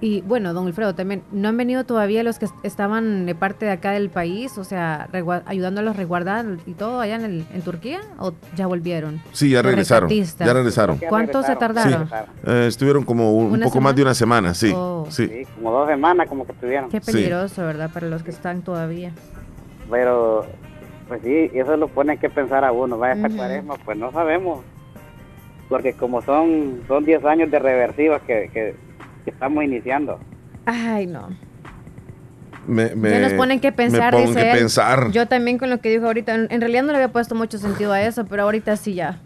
[0.00, 3.72] y bueno, don Wilfredo, también, ¿no han venido todavía los que estaban de parte de
[3.72, 5.08] acá del país, o sea,
[5.46, 8.00] ayudando a los resguardar y todo allá en, en Turquía?
[8.18, 9.20] ¿O ya volvieron?
[9.32, 10.10] Sí, ya regresaron.
[10.10, 10.98] Ya regresaron.
[11.08, 12.08] ¿Cuánto se tardaron?
[12.46, 15.06] Eh, estuvieron como un, poco más de una semana, sí, oh.
[15.10, 15.46] sí.
[15.56, 16.90] como dos semanas como que estuvieron.
[16.90, 17.90] Qué peligroso, ¿verdad?
[17.92, 19.12] Para los que están todavía.
[19.90, 20.46] Pero,
[21.08, 22.98] pues sí, eso lo pone que pensar a uno.
[22.98, 24.60] Vaya esta cuaresma, pues no sabemos.
[25.68, 28.74] Porque como son son 10 años de reversivas que, que
[29.24, 30.18] que estamos iniciando.
[30.66, 31.28] Ay, no.
[32.66, 35.10] Me, nos ponen que pensar, me que pensar.
[35.10, 37.92] Yo también con lo que dijo ahorita, en, realidad no le había puesto mucho sentido
[37.92, 39.18] a eso, pero ahorita sí ya.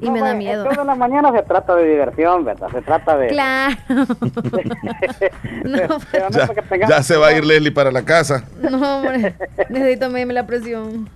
[0.00, 0.64] Y me da miedo.
[0.64, 2.68] Toda la mañana se trata de diversión, ¿verdad?
[2.70, 3.28] Se trata de...
[3.28, 3.76] Claro.
[6.88, 8.44] ya, se va a ir Leslie para la casa.
[8.62, 9.34] No, hombre.
[9.68, 11.10] Necesito medirme la presión.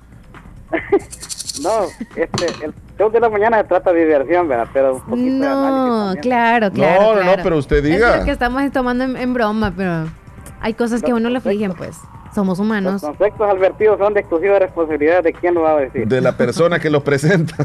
[1.62, 1.84] no,
[2.14, 4.68] este, el show de la mañana se trata de diversión, ¿verdad?
[4.72, 7.02] Pero un poquito no, de claro, claro.
[7.02, 7.36] No, claro.
[7.36, 8.18] no, pero usted diga.
[8.18, 10.06] Es que estamos tomando en, broma, pero
[10.60, 11.98] hay cosas que uno le fijen, pues.
[12.34, 12.94] Somos humanos.
[12.94, 16.08] Los conceptos advertidos son de exclusiva responsabilidad de quién lo va a decir.
[16.08, 17.54] De la persona que los presenta.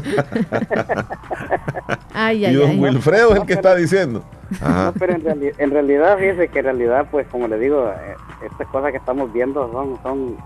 [2.14, 4.22] ay, ay, y don Wilfredo es el que está diciendo.
[4.60, 8.14] No, pero en, en, realidad, fíjese que en realidad, pues como le digo, eh,
[8.48, 10.36] estas cosas que estamos viendo son, son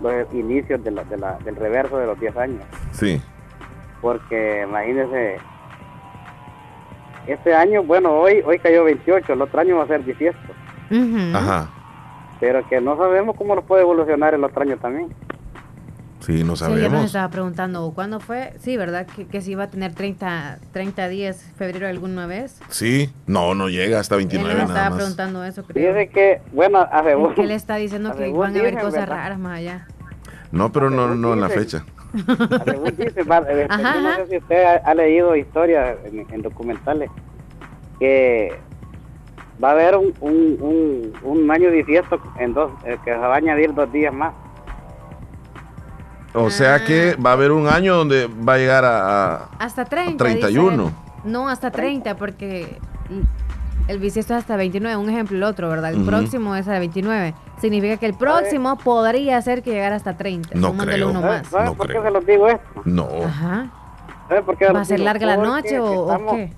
[0.00, 2.62] los inicios de la, de la, del reverso de los 10 años.
[2.92, 3.20] Sí
[4.04, 5.38] porque imagínese,
[7.26, 10.36] este año, bueno, hoy hoy cayó 28, el otro año va a ser 18.
[11.32, 11.70] Ajá.
[12.38, 15.08] Pero que no sabemos cómo lo puede evolucionar el otro año también.
[16.20, 16.80] Sí, no sabemos.
[16.80, 18.52] Sí, yo nos estaba preguntando, ¿cuándo fue?
[18.58, 19.06] Sí, ¿verdad?
[19.06, 22.60] Que, que si iba a tener 30, 30 días, febrero alguna vez.
[22.68, 25.94] Sí, no, no llega hasta 29 Él estaba preguntando eso, creo.
[25.94, 27.02] Dice que, bueno, a
[27.34, 29.86] que él está diciendo que van a haber cosas raras más allá.
[30.52, 31.86] No, pero no, no en la fecha.
[32.14, 37.10] Este, no sé si usted ha, leído historias en, documentales
[37.98, 38.56] que
[39.62, 43.36] va a haber un, un, un, año bisiesto en dos, eh, que se va a
[43.36, 44.32] añadir dos días más.
[46.34, 50.16] O sea que va a haber un año donde va a llegar a, hasta 30,
[50.22, 50.92] 31.
[51.24, 52.78] No, hasta 30, porque
[53.88, 55.92] el bisiesto es hasta 29, un ejemplo el otro, ¿verdad?
[55.92, 57.34] El próximo es a 29.
[57.60, 60.50] Significa que el próximo podría ser que llegara hasta 30.
[60.54, 61.10] No creo.
[61.10, 61.50] Uno más.
[61.52, 62.82] no por qué se los digo esto?
[62.84, 63.08] No.
[63.24, 63.70] Ajá.
[64.44, 66.52] por qué ¿Va a ser larga la noche o, qué?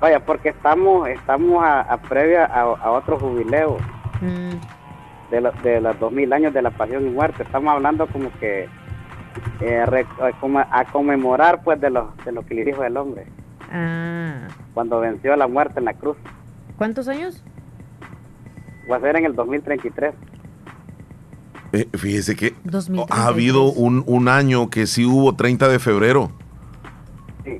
[0.00, 3.76] Vaya, porque estamos estamos a, previa a, otro jubileo
[4.20, 5.30] mm.
[5.30, 7.42] de, de los 2000 años de la pasión y muerte.
[7.42, 8.68] Estamos hablando como que
[9.60, 10.06] eh,
[10.70, 13.26] a conmemorar pues de lo, de lo que le dijo el hombre.
[13.70, 14.48] Ah.
[14.74, 16.16] Cuando venció la muerte en la cruz.
[16.76, 17.44] ¿Cuántos años?
[18.90, 20.14] Va a ser en el 2033.
[21.72, 22.54] Eh, fíjese que
[23.10, 26.32] ha habido un, un, año que sí hubo 30 de febrero.
[27.44, 27.58] Sí.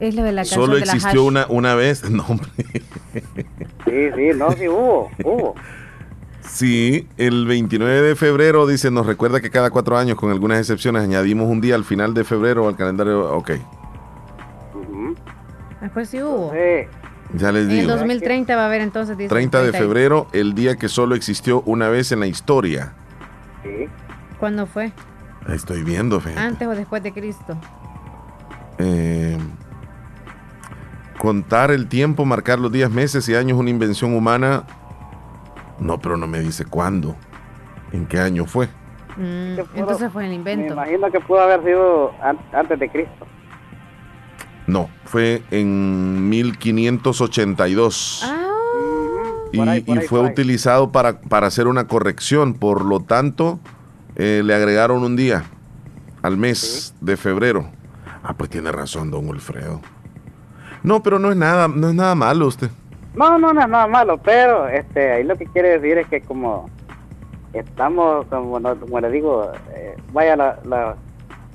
[0.00, 2.02] Es lo de la Solo existió una, una vez.
[2.10, 2.48] No, hombre.
[3.84, 5.54] Sí, sí, no, sí hubo, hubo.
[6.40, 11.02] Sí, el 29 de febrero, dice, nos recuerda que cada cuatro años, con algunas excepciones,
[11.02, 13.30] añadimos un día al final de febrero al calendario.
[13.36, 13.52] Ok.
[15.80, 16.52] Después sí hubo.
[16.52, 16.88] Sí.
[17.34, 17.82] Ya les digo.
[17.82, 19.16] En 2030 va a haber entonces.
[19.28, 22.94] 30 de febrero, el día que solo existió una vez en la historia.
[23.62, 23.88] Sí.
[24.38, 24.92] ¿Cuándo fue?
[25.48, 27.56] Estoy viendo, ¿Antes o después de Cristo?
[28.78, 29.38] Eh,
[31.18, 34.64] contar el tiempo, marcar los días, meses y años, una invención humana.
[35.78, 37.14] No, pero no me dice cuándo.
[37.92, 38.66] ¿En qué año fue?
[39.16, 40.74] Mm, entonces fue el invento.
[40.74, 42.12] Me imagino que pudo haber sido
[42.52, 43.26] antes de Cristo.
[44.66, 44.88] No.
[45.04, 48.22] fue en 1582.
[48.24, 48.42] Ah.
[49.52, 53.58] Y, fue utilizado para, para, hacer una corrección, por lo tanto,
[54.16, 55.44] eh, le agregaron un día
[56.22, 57.70] al mes de febrero.
[58.22, 59.80] Ah, pues tiene razón, don Wilfredo.
[60.82, 62.70] No, pero no es nada, no es nada malo usted.
[63.14, 66.20] No, no, no es nada malo, pero este, ahí lo que quiere decir es que
[66.20, 66.68] como
[67.52, 70.96] estamos, como, como le digo, eh, vaya, la,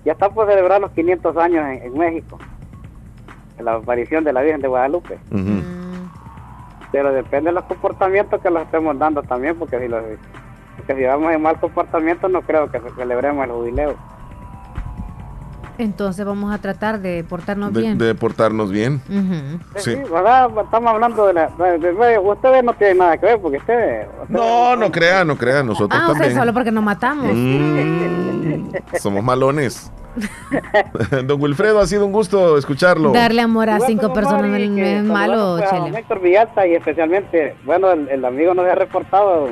[0.03, 2.39] ya está por celebrar los 500 años en, México,
[3.61, 5.19] la aparición de la Virgen de Guadalupe.
[6.91, 10.03] Pero depende de los comportamientos que los estemos dando también, porque si, los,
[10.77, 13.95] porque si vamos en mal comportamiento no creo que celebremos el jubileo.
[15.77, 17.97] Entonces vamos a tratar de portarnos bien.
[17.97, 19.01] De portarnos bien.
[19.77, 19.91] sí.
[19.93, 21.49] Estamos hablando de la...
[22.23, 24.07] ustedes no tienen nada que ver porque ustedes...
[24.29, 26.35] no, no crean, no crean, nosotros ah, también.
[26.35, 27.31] solo porque nos matamos.
[27.33, 29.91] Mm, somos malones.
[31.25, 33.11] Don Wilfredo, ha sido un gusto escucharlo.
[33.11, 35.97] Darle amor a cinco personas no es malo, Chele.
[35.97, 39.49] Héctor Villalta y especialmente, bueno, el, amigo nos ha reportado,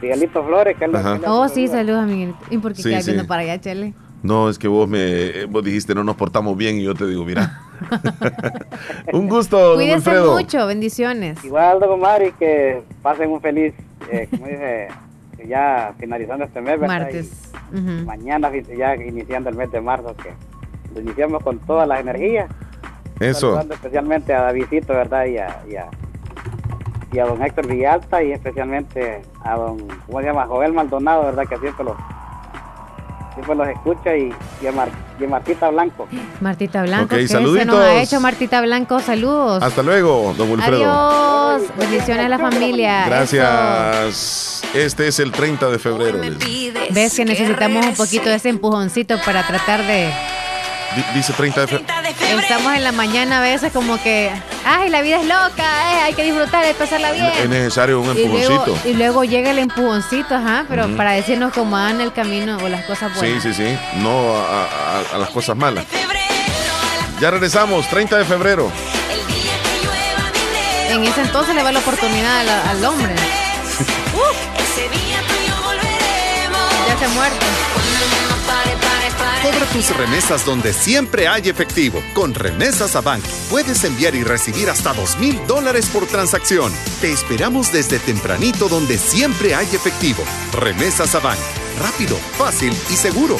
[0.00, 0.76] Miguelito Flores.
[0.76, 0.90] Que
[1.26, 2.38] oh, sí, saludos a Miguelito.
[2.50, 3.94] ¿Y por qué sí, viendo para allá, Chele?
[4.22, 7.24] No, es que vos me vos dijiste no nos portamos bien y yo te digo,
[7.24, 7.62] mira.
[9.12, 11.42] un gusto, Cuídense mucho, bendiciones.
[11.42, 13.72] Igual, don Mari, que pasen un feliz,
[14.10, 14.88] eh, como dice,
[15.46, 17.00] ya finalizando este mes, ¿verdad?
[17.00, 17.52] Martes.
[18.04, 20.32] Mañana ya iniciando el mes de marzo, que
[20.94, 22.50] lo iniciamos con todas las energías.
[23.18, 23.60] Eso.
[23.60, 25.26] especialmente a Davidito, ¿verdad?
[25.26, 25.88] Y a, y a,
[27.12, 30.46] y a don Héctor Villalta y especialmente a don, ¿cómo se llama?
[30.46, 31.44] Joel Maldonado, ¿verdad?
[31.46, 31.96] Que siempre lo
[33.34, 34.72] siempre los escucha y, y, a
[35.28, 36.08] Martita Blanco.
[36.40, 39.00] Martita Blanco, ¿qué se nos ha hecho Martita Blanco?
[39.00, 39.62] Saludos.
[39.62, 40.90] Hasta luego, don Wilfredo.
[40.90, 41.62] Adiós.
[41.78, 43.06] Bendiciones a la familia.
[43.06, 44.62] Gracias.
[44.74, 46.20] Este es el 30 de febrero.
[46.90, 50.10] Ves que necesitamos un poquito de ese empujoncito para tratar de
[51.14, 52.00] dice 30 de febrero.
[52.40, 54.30] Estamos en la mañana a veces como que,
[54.64, 57.26] ay, la vida es loca, eh, hay que disfrutar, hay que pasarla bien.
[57.26, 58.78] Es necesario un empujoncito.
[58.84, 62.84] Y luego, llega el empujoncito, ajá, pero para decirnos cómo van el camino o las
[62.84, 63.42] cosas buenas.
[63.42, 65.84] Sí, sí, sí, no a, las cosas malas.
[67.20, 68.70] Ya regresamos, 30 de febrero.
[70.88, 73.14] En ese entonces le va la oportunidad al, hombre.
[76.88, 77.46] Ya se ha muerto.
[79.42, 82.02] Cobra tus remesas donde siempre hay efectivo.
[82.14, 86.72] Con Remesas a Bank puedes enviar y recibir hasta dos mil dólares por transacción.
[87.00, 90.22] Te esperamos desde tempranito donde siempre hay efectivo.
[90.52, 91.38] Remesas a Bank.
[91.80, 93.38] Rápido, fácil y seguro.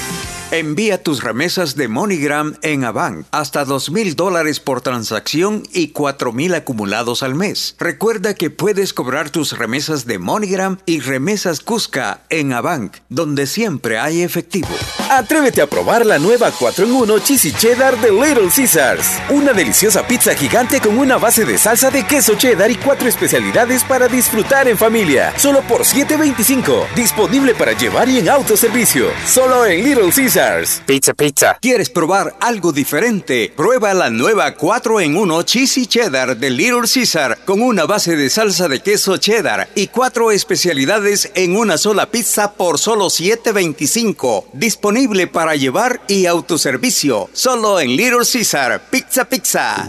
[0.52, 6.32] Envía tus remesas de MoneyGram en Avant hasta dos mil dólares por transacción y cuatro
[6.32, 7.76] mil acumulados al mes.
[7.78, 14.00] Recuerda que puedes cobrar tus remesas de MoneyGram y remesas Cusca en Avant, donde siempre
[14.00, 14.66] hay efectivo.
[15.08, 19.20] Atrévete a probar la nueva 4 en 1 Cheesy Cheddar de Little Caesars.
[19.28, 23.84] Una deliciosa pizza gigante con una base de salsa de queso cheddar y cuatro especialidades
[23.84, 25.32] para disfrutar en familia.
[25.36, 26.92] Solo por $7.25.
[26.96, 29.10] Disponible para llevar y en autoservicio.
[29.24, 30.39] Solo en Little Caesars.
[30.86, 31.58] Pizza, pizza.
[31.60, 33.52] ¿Quieres probar algo diferente?
[33.54, 38.30] Prueba la nueva 4 en 1 Cheesy Cheddar de Little Caesar con una base de
[38.30, 44.46] salsa de queso cheddar y cuatro especialidades en una sola pizza por solo $7.25.
[44.54, 47.28] Disponible para llevar y autoservicio.
[47.34, 48.80] Solo en Little Caesar.
[48.90, 49.88] Pizza, pizza.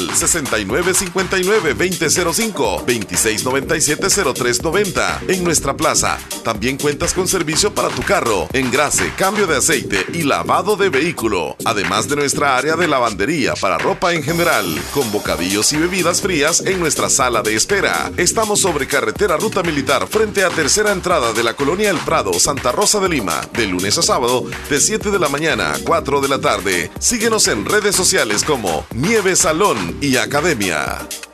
[0.09, 6.17] 6959-2005, 2697-0390 en nuestra plaza.
[6.43, 11.55] También cuentas con servicio para tu carro, engrase, cambio de aceite y lavado de vehículo.
[11.65, 16.61] Además de nuestra área de lavandería para ropa en general, con bocadillos y bebidas frías
[16.65, 18.11] en nuestra sala de espera.
[18.17, 22.71] Estamos sobre carretera Ruta Militar frente a tercera entrada de la colonia El Prado, Santa
[22.71, 26.27] Rosa de Lima, de lunes a sábado, de 7 de la mañana a 4 de
[26.27, 26.91] la tarde.
[26.99, 30.99] Síguenos en redes sociales como Nieve Salón y Academia.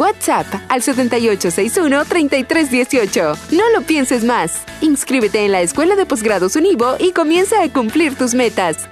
[0.00, 3.36] WhatsApp al 7861-3318.
[3.52, 4.62] No lo pienses más.
[4.80, 8.88] Inscríbete en la Escuela de Posgrados Univo y comienza a cumplir tus metas.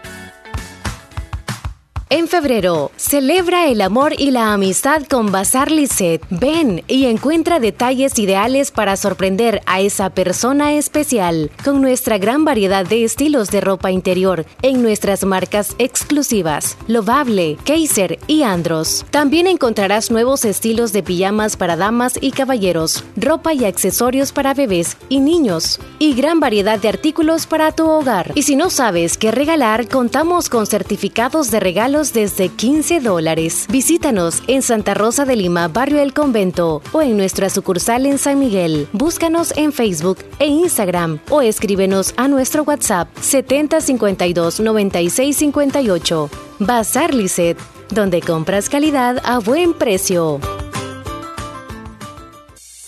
[2.10, 6.22] En febrero, celebra el amor y la amistad con Bazar Lisset.
[6.30, 12.86] Ven y encuentra detalles ideales para sorprender a esa persona especial con nuestra gran variedad
[12.86, 19.04] de estilos de ropa interior en nuestras marcas exclusivas, Lovable, Kaiser y Andros.
[19.10, 24.96] También encontrarás nuevos estilos de pijamas para damas y caballeros, ropa y accesorios para bebés
[25.10, 28.32] y niños, y gran variedad de artículos para tu hogar.
[28.34, 33.66] Y si no sabes qué regalar, contamos con certificados de regalo desde 15 dólares.
[33.68, 38.38] Visítanos en Santa Rosa de Lima, Barrio El Convento o en nuestra sucursal en San
[38.38, 38.86] Miguel.
[38.92, 46.30] Búscanos en Facebook e Instagram o escríbenos a nuestro WhatsApp 7052 9658.
[46.60, 47.58] Bazar Lisset,
[47.90, 50.40] donde compras calidad a buen precio.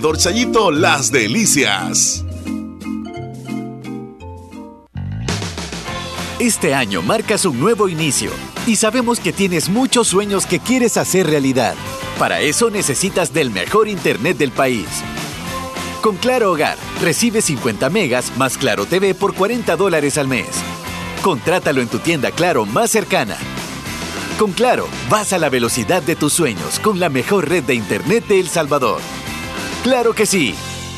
[0.00, 2.24] Chayito Las Delicias.
[6.40, 8.32] Este año marcas un nuevo inicio
[8.66, 11.74] y sabemos que tienes muchos sueños que quieres hacer realidad.
[12.18, 14.86] Para eso necesitas del mejor Internet del país.
[16.02, 20.48] Con Claro Hogar, recibe 50 megas más Claro TV por 40 dólares al mes.
[21.22, 23.36] Contrátalo en tu tienda Claro más cercana.
[24.38, 28.26] Con Claro, vas a la velocidad de tus sueños con la mejor red de Internet
[28.26, 29.00] de El Salvador.
[29.84, 30.54] ¡Claro que sí!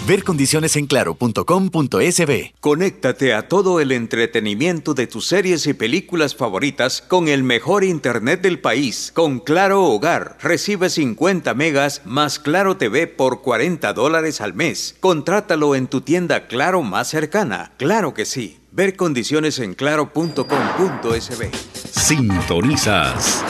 [0.06, 2.54] Ver condiciones en claro.com.sb.
[2.60, 8.42] Conéctate a todo el entretenimiento de tus series y películas favoritas con el mejor internet
[8.42, 9.10] del país.
[9.12, 14.94] Con Claro Hogar, recibe 50 megas más Claro TV por 40 dólares al mes.
[15.00, 17.72] Contrátalo en tu tienda Claro más cercana.
[17.78, 18.60] Claro que sí.
[18.70, 21.50] Ver condiciones en claro.com.sb.
[21.90, 23.42] Sintonizas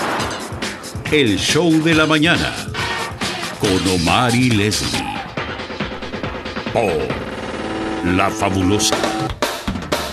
[1.12, 2.57] el show de la mañana
[3.61, 5.06] con Omar y Leslie
[8.05, 8.97] la fabulosa.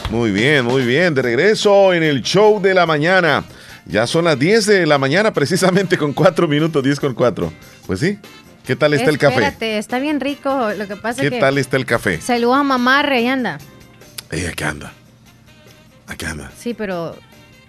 [0.09, 1.13] Muy bien, muy bien.
[1.13, 3.43] De regreso en el show de la mañana.
[3.85, 7.51] Ya son las 10 de la mañana, precisamente con 4 minutos, 10 con 4.
[7.85, 8.17] Pues sí.
[8.65, 9.35] ¿Qué tal está el café?
[9.35, 10.71] Espérate, está bien rico.
[10.77, 11.35] Lo que pasa ¿Qué que.
[11.35, 12.21] ¿Qué tal está el café?
[12.21, 13.57] Saludos a mamá, y anda.
[14.31, 14.93] Ella, ¿qué anda?
[16.07, 16.51] ¿A anda?
[16.57, 17.17] Sí, pero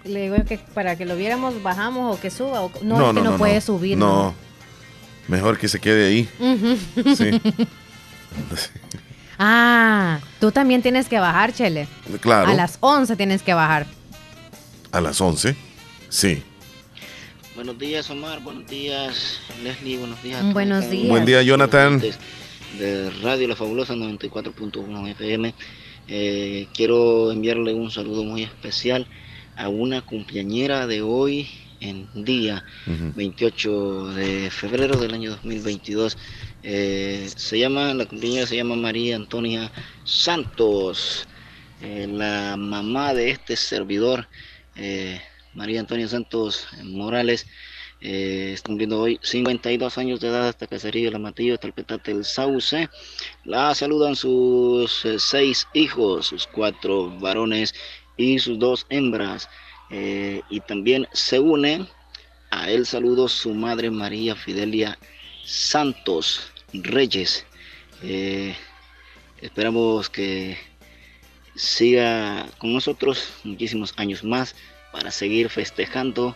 [0.05, 2.61] le digo que para que lo viéramos, bajamos o que suba.
[2.61, 2.71] O...
[2.81, 3.97] No, no, es que no, no puede subir.
[3.97, 4.33] No.
[5.27, 6.29] Mejor que se quede ahí.
[7.17, 7.41] Sí.
[9.37, 11.89] Ah, tú también tienes que bajar, Chele.
[12.21, 12.49] Claro.
[12.49, 13.85] A las 11 tienes que bajar.
[14.93, 15.55] ¿A las 11?
[16.07, 16.41] Sí.
[17.53, 18.39] Buenos días, Omar.
[18.41, 19.97] Buenos días, Leslie.
[19.97, 20.53] Buenos días.
[20.53, 21.09] Buenos días.
[21.09, 22.01] Buen día, Jonathan.
[22.79, 25.53] De Radio La Fabulosa 94.1 FM.
[26.07, 29.07] Eh, quiero enviarle un saludo muy especial
[29.57, 31.47] a una cumpleañera de hoy
[31.79, 36.17] en día 28 de febrero del año 2022
[36.67, 39.71] eh, se llama, la compañera se llama María Antonia
[40.03, 41.27] Santos,
[41.79, 44.27] eh, la mamá de este servidor,
[44.75, 45.21] eh,
[45.53, 47.45] María Antonia Santos Morales,
[47.99, 52.25] está cumpliendo hoy 52 años de edad hasta Cacería La Matillo, hasta el Petate del
[52.25, 52.89] Sauce.
[53.43, 57.75] La saludan sus seis hijos, sus cuatro varones
[58.17, 59.49] y sus dos hembras.
[59.91, 61.87] y también se une
[62.49, 64.97] a él saludo su madre María Fidelia
[65.43, 66.54] Santos.
[66.83, 67.45] Reyes.
[68.03, 68.55] Eh,
[69.41, 70.57] esperamos que
[71.55, 74.55] siga con nosotros muchísimos años más
[74.91, 76.35] para seguir festejando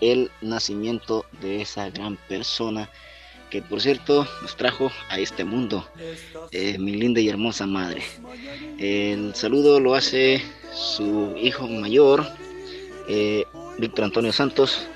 [0.00, 2.88] el nacimiento de esa gran persona
[3.50, 5.88] que por cierto nos trajo a este mundo,
[6.50, 8.02] eh, mi linda y hermosa madre.
[8.78, 10.42] El saludo lo hace
[10.74, 12.26] su hijo mayor,
[13.08, 13.44] eh,
[13.78, 14.86] Víctor Antonio Santos,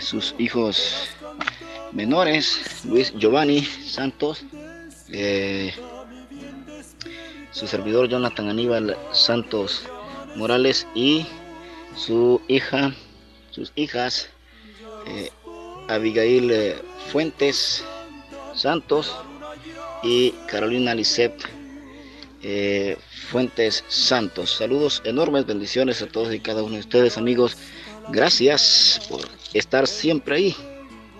[0.00, 1.08] sus hijos
[1.92, 4.44] menores, Luis Giovanni Santos,
[5.08, 5.72] eh,
[7.52, 9.84] su servidor Jonathan Aníbal Santos
[10.36, 11.26] Morales y
[11.96, 12.94] su hija,
[13.50, 14.28] sus hijas,
[15.06, 15.30] eh,
[15.88, 16.76] Abigail eh,
[17.10, 17.84] Fuentes
[18.54, 19.14] Santos
[20.02, 21.34] y Carolina Lisset
[23.30, 24.56] Fuentes Santos.
[24.56, 27.56] Saludos enormes, bendiciones a todos y cada uno de ustedes, amigos.
[28.08, 29.20] Gracias por
[29.52, 30.56] estar siempre ahí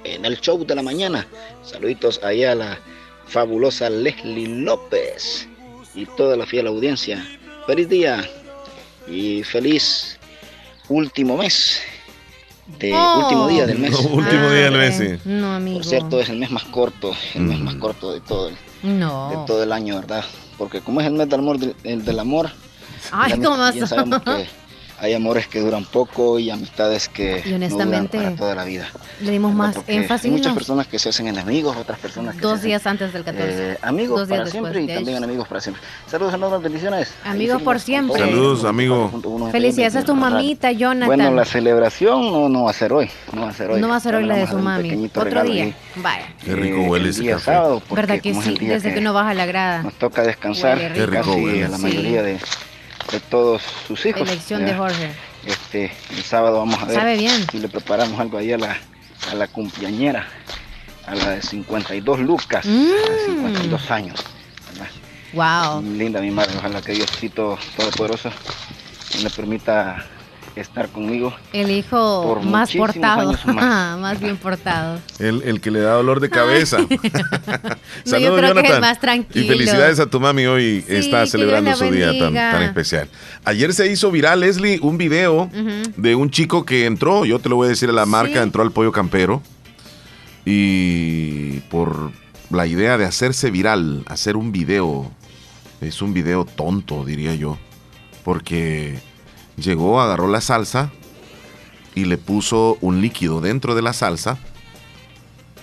[0.05, 1.27] en el show de la mañana.
[1.63, 2.79] Saluditos allá a la
[3.27, 5.49] fabulosa Leslie López
[5.95, 7.25] y toda la fiel audiencia.
[7.67, 8.29] Feliz día
[9.09, 10.19] y feliz
[10.89, 11.81] último mes.
[12.79, 13.95] De último día del mes.
[14.11, 15.19] último día del mes, sí.
[15.25, 15.79] No, amigo.
[15.79, 18.57] Por cierto, es el mes más corto, el mes más corto de todo el,
[18.99, 19.31] no.
[19.31, 20.25] de todo el año, ¿verdad?
[20.57, 22.51] Porque como es el mes del amor, del, del amor,
[23.11, 24.47] Ay, ¿cómo ya sabemos que
[25.01, 28.65] hay amores que duran poco y amistades que y honestamente, no duran para toda la
[28.65, 28.87] vida.
[29.21, 30.27] Le dimos más énfasis.
[30.27, 33.25] Hay muchas personas que se hacen enemigos, otras personas que Dos se días antes del
[33.25, 33.73] 14.
[33.73, 35.83] Eh, amigos para siempre y también enemigos para siempre.
[36.07, 37.15] Saludos, enormes bendiciones.
[37.25, 38.21] Amigos por siempre.
[38.21, 39.11] Saludos, amigo.
[39.51, 41.07] Felicidades a tu mamita, Jonathan.
[41.07, 43.11] Bueno, la celebración no, no va a ser hoy.
[43.33, 43.81] No va a ser hoy.
[43.81, 45.11] No va a ser hoy la de su mami.
[45.15, 45.75] Otro día.
[45.97, 46.35] Vaya.
[46.45, 47.45] Qué rico huele ese café.
[47.45, 48.57] Sábado, ¿Verdad que sí?
[48.61, 49.83] Desde que, no baja la grada.
[49.83, 50.79] Nos toca descansar.
[50.79, 51.69] Qué rico casi huele.
[51.69, 52.39] la mayoría de,
[53.13, 54.23] de todos sus hijos.
[54.23, 55.11] Elección de Jorge.
[55.47, 57.47] Este, el sábado vamos a ver Sabe bien.
[57.51, 58.77] si le preparamos algo ahí a la,
[59.31, 60.27] a la cumpleañera,
[61.07, 62.91] a la de 52 lucas, Mm.
[62.91, 64.21] a 52 años.
[65.33, 65.83] Wow.
[65.83, 68.31] Linda mi madre, ojalá que Diosito Todopoderoso
[69.23, 70.05] le permita
[70.57, 71.33] estar conmigo.
[71.53, 73.31] El hijo Por más portado.
[73.31, 73.99] años más.
[73.99, 74.99] más bien portado.
[75.19, 76.79] El, el que le da dolor de cabeza.
[76.89, 76.99] No, yo
[78.05, 79.45] Saludos, creo que es más tranquilo.
[79.45, 83.09] Y felicidades a tu mami hoy Sí, está celebrando su día tan, tan especial.
[83.45, 85.51] Ayer se hizo viral, Leslie, un video
[85.97, 88.63] de un chico que entró, yo te lo voy a decir a la marca, entró
[88.63, 89.43] al pollo campero
[90.45, 92.13] y por
[92.51, 95.11] la idea de hacerse viral, hacer un video,
[95.81, 97.59] es un video tonto, diría yo,
[98.25, 98.99] porque
[99.65, 100.91] llegó, agarró la salsa
[101.95, 104.39] y le puso un líquido dentro de la salsa,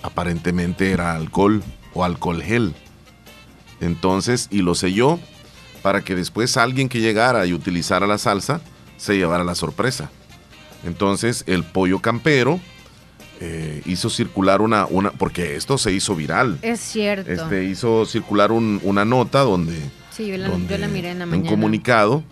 [0.02, 1.62] aparentemente era alcohol
[1.94, 2.74] o alcohol gel.
[3.80, 5.18] Entonces, y lo selló
[5.82, 8.60] para que después alguien que llegara y utilizara la salsa
[8.96, 10.10] se llevara la sorpresa.
[10.84, 12.60] Entonces, el pollo campero
[13.40, 16.58] eh, hizo circular una, una, porque esto se hizo viral.
[16.62, 17.30] Es cierto.
[17.30, 19.78] Este hizo circular un- una nota donde
[20.10, 22.24] sí, yo la, donde yo la miré en la un comunicado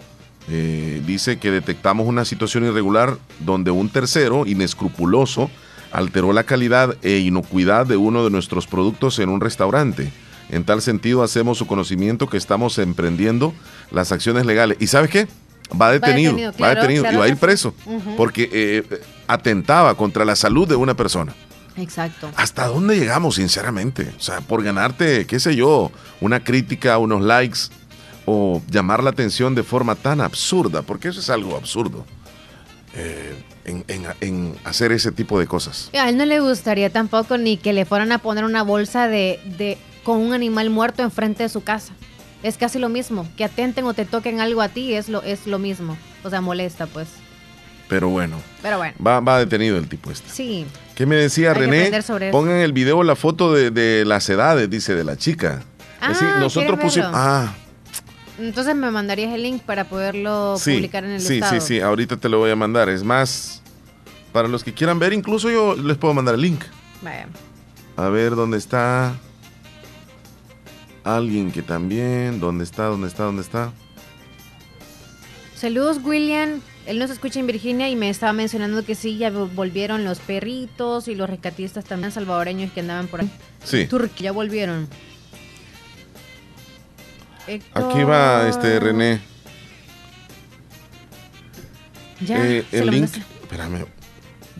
[0.49, 5.51] eh, dice que detectamos una situación irregular donde un tercero inescrupuloso
[5.93, 10.13] alteró la calidad e inocuidad de uno de nuestros productos en un restaurante.
[10.49, 13.55] En tal sentido, hacemos su conocimiento que estamos emprendiendo
[13.91, 14.77] las acciones legales.
[14.81, 15.27] ¿Y sabes qué?
[15.81, 17.75] Va detenido, detenido, va detenido claro y va a ir preso
[18.17, 21.35] porque eh, atentaba contra la salud de una persona.
[21.77, 22.31] Exacto.
[22.37, 24.13] ¿Hasta dónde llegamos, sinceramente?
[24.17, 25.91] O sea, por ganarte, qué sé yo,
[26.21, 27.59] una crítica, unos likes
[28.27, 32.05] o llamar la atención de forma tan absurda, porque eso es algo absurdo,
[32.95, 35.91] eh, en, en- en hacer ese tipo de cosas.
[35.95, 39.41] A él no le gustaría tampoco ni que le fueran a poner una bolsa de,
[39.59, 41.93] de con un animal muerto enfrente de su casa.
[42.43, 43.27] Es casi lo mismo.
[43.37, 45.97] Que atenten o te toquen algo a ti es lo, es lo mismo.
[46.23, 47.09] O sea, molesta, pues.
[47.89, 48.95] Pero bueno, Pero bueno.
[49.05, 50.29] va, va detenido el tipo este.
[50.31, 50.67] Sí.
[50.95, 52.03] ¿Qué me decía Hay René?
[52.03, 52.31] sobre.
[52.31, 55.63] Pongan en el video la foto de, de las edades, dice, de la chica.
[56.01, 56.09] Ah,
[56.41, 57.11] nosotros ¿quieres pusimos...
[57.15, 57.55] Ah,
[58.39, 61.61] Entonces me mandarías el link para poderlo sí, publicar en el sí, estado.
[61.61, 62.89] sí, sí, ahorita te lo voy a mandar.
[62.89, 63.63] Es más,
[64.33, 66.61] para los que quieran ver, incluso yo les puedo mandar el link.
[67.03, 67.29] Vaya.
[67.97, 69.15] A ver dónde está.
[71.05, 72.41] Alguien que también.
[72.41, 72.85] ¿Dónde está?
[72.87, 73.25] ¿Dónde está?
[73.25, 73.73] ¿Dónde está?
[75.55, 76.61] Saludos, William.
[76.87, 80.19] Él nos escucha en Virginia y me estaba mencionando que sí, ya vol- volvieron los
[80.21, 83.31] perritos y los rescatistas también salvadoreños que andaban por ahí.
[83.65, 83.87] Sí.
[83.87, 84.87] Turquía ya
[87.75, 89.21] Aquí va este René.
[92.21, 93.11] Ya, Eh, se el lo link.
[93.43, 93.85] Espérame.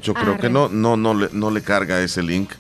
[0.03, 2.51] Yo Ah, creo que no, no, no, le, no le carga ese link.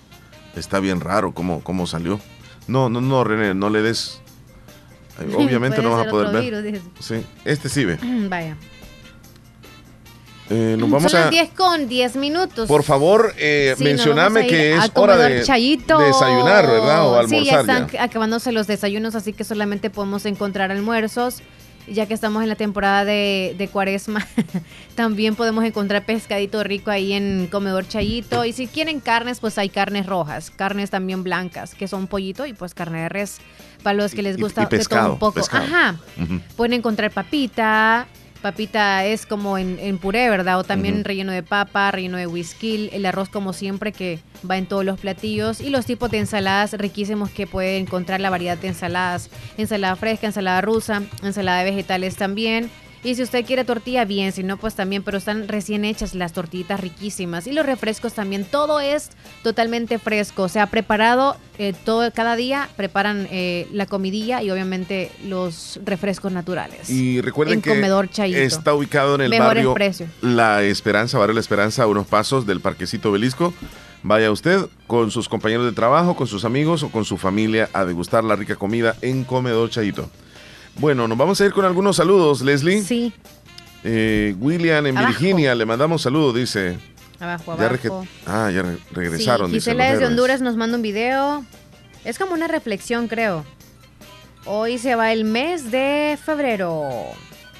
[0.56, 2.18] Está bien raro cómo, cómo salió.
[2.66, 4.20] No, no, no, René, no le des.
[5.36, 6.62] Obviamente no vas a poder ver.
[6.62, 7.98] virus, Sí, este sí ve.
[8.28, 8.56] Vaya.
[10.48, 11.24] Eh, nos vamos Son a.
[11.24, 12.68] las 10 con 10 minutos.
[12.68, 17.06] Por favor, eh, Sí, mencioname a que a es hora de desayunar, ¿verdad?
[17.08, 18.02] O Sí, ya almorzar están ya.
[18.04, 21.42] acabándose los desayunos, así que solamente podemos encontrar almuerzos.
[21.88, 24.26] Ya que estamos en la temporada de, de cuaresma,
[24.96, 28.44] también podemos encontrar pescadito rico ahí en Comedor Chayito.
[28.44, 32.54] Y si quieren carnes, pues hay carnes rojas, carnes también blancas, que son pollito y
[32.54, 33.36] pues carne de res.
[33.84, 35.34] Para los que les Y- gusta y de todo pescado, un poco.
[35.34, 35.64] pescado.
[35.64, 35.94] Ajá.
[36.56, 38.08] Pueden encontrar papita.
[38.46, 40.60] Papita es como en, en puré, ¿verdad?
[40.60, 44.66] O también relleno de papa, relleno de whisky, el arroz como siempre que va en
[44.66, 48.68] todos los platillos y los tipos de ensaladas riquísimos que puede encontrar la variedad de
[48.68, 49.30] ensaladas.
[49.58, 52.70] Ensalada fresca, ensalada rusa, ensalada de vegetales también.
[53.06, 56.32] Y si usted quiere tortilla, bien, si no, pues también, pero están recién hechas las
[56.32, 57.46] tortillitas riquísimas.
[57.46, 59.10] Y los refrescos también, todo es
[59.44, 60.42] totalmente fresco.
[60.42, 66.32] O sea, preparado eh, todo, cada día preparan eh, la comidilla y obviamente los refrescos
[66.32, 66.90] naturales.
[66.90, 68.40] Y recuerden En que Comedor Chayito.
[68.40, 70.10] está ubicado en el Mejores barrio precios.
[70.20, 73.54] La Esperanza, barrio La Esperanza, a unos pasos del Parquecito Belisco.
[74.02, 77.84] Vaya usted con sus compañeros de trabajo, con sus amigos o con su familia a
[77.84, 80.10] degustar la rica comida en Comedor Chayito.
[80.78, 82.82] Bueno, nos vamos a ir con algunos saludos, Leslie.
[82.82, 83.12] Sí.
[83.84, 85.12] Eh, William en Abajo.
[85.12, 86.78] Virginia, le mandamos saludos, dice.
[87.18, 88.06] Abajo, abajo.
[88.26, 89.48] ah, ya re- regresaron.
[89.48, 90.06] Sí, dice, Gisela desde.
[90.06, 91.44] Honduras nos manda un video.
[92.04, 93.44] Es como una reflexión, creo.
[94.44, 96.88] Hoy se va el mes de febrero.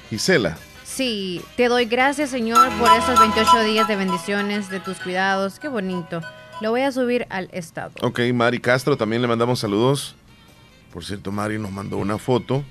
[0.09, 0.57] Gisela.
[0.85, 5.59] Sí, te doy gracias, Señor, por estos 28 días de bendiciones, de tus cuidados.
[5.59, 6.21] Qué bonito.
[6.61, 7.91] Lo voy a subir al estado.
[8.01, 10.15] Ok, Mari Castro, también le mandamos saludos.
[10.93, 12.63] Por cierto, Mari nos mandó una foto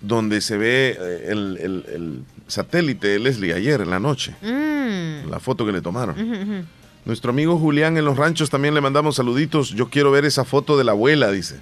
[0.00, 4.34] donde se ve eh, el, satélite de Leslie ayer en la noche.
[4.42, 5.28] Mm.
[5.28, 6.66] La foto que le tomaron.
[7.04, 9.70] Nuestro amigo Julián en los ranchos también le mandamos saluditos.
[9.70, 11.60] Yo quiero ver esa foto de la abuela, dice.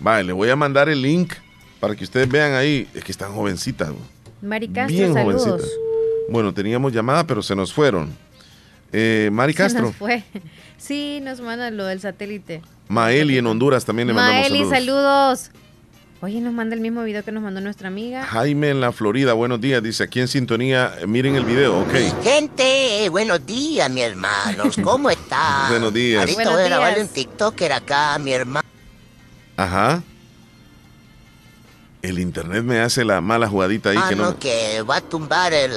[0.00, 1.34] Vale, le voy a mandar el link
[1.80, 2.88] para que ustedes vean ahí.
[2.94, 3.90] Es que están jovencitas.
[4.40, 5.70] Mari Castro, Bien saludos.
[6.28, 8.10] Bueno, teníamos llamada, pero se nos fueron.
[8.92, 9.80] Eh, Mari Castro.
[9.82, 10.22] Se nos fue.
[10.76, 12.60] Sí, nos mandan lo del satélite.
[12.88, 15.50] Maeli en Honduras también le mandamos Maeli, saludos.
[16.24, 18.24] Oye, nos manda el mismo video que nos mandó nuestra amiga.
[18.24, 19.82] Jaime en la Florida, buenos días.
[19.82, 22.22] Dice aquí en sintonía, miren el video, ok.
[22.22, 24.76] Gente, buenos días, mi hermanos.
[24.84, 25.70] ¿Cómo están?
[25.70, 26.20] buenos días.
[26.20, 28.68] Ahorita voy a grabarle un TikToker acá, mi hermano.
[29.56, 30.00] Ajá.
[32.02, 34.38] El internet me hace la mala jugadita ahí que no.
[34.38, 35.72] que va a tumbar el.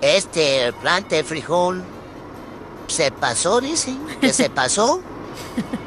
[0.00, 1.82] Este plante de frijol.
[2.86, 3.98] Se pasó, dicen.
[4.22, 5.02] Que se pasó.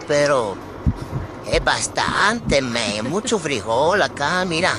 [0.08, 0.67] Pero
[1.52, 4.74] es bastante, me, mucho frijol acá, mira.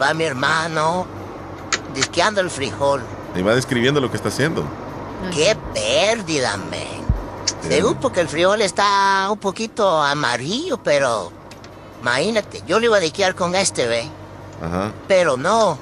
[0.00, 1.06] Va mi hermano
[1.94, 3.02] disqueando el frijol.
[3.34, 4.64] Y va describiendo lo que está haciendo.
[5.34, 7.00] Qué pérdida, men.
[7.62, 11.30] Según porque el frijol está un poquito amarillo, pero
[12.00, 14.08] imagínate, yo lo iba a disquear con este, ¿ve?
[14.62, 14.92] Ajá.
[15.08, 15.78] Pero no,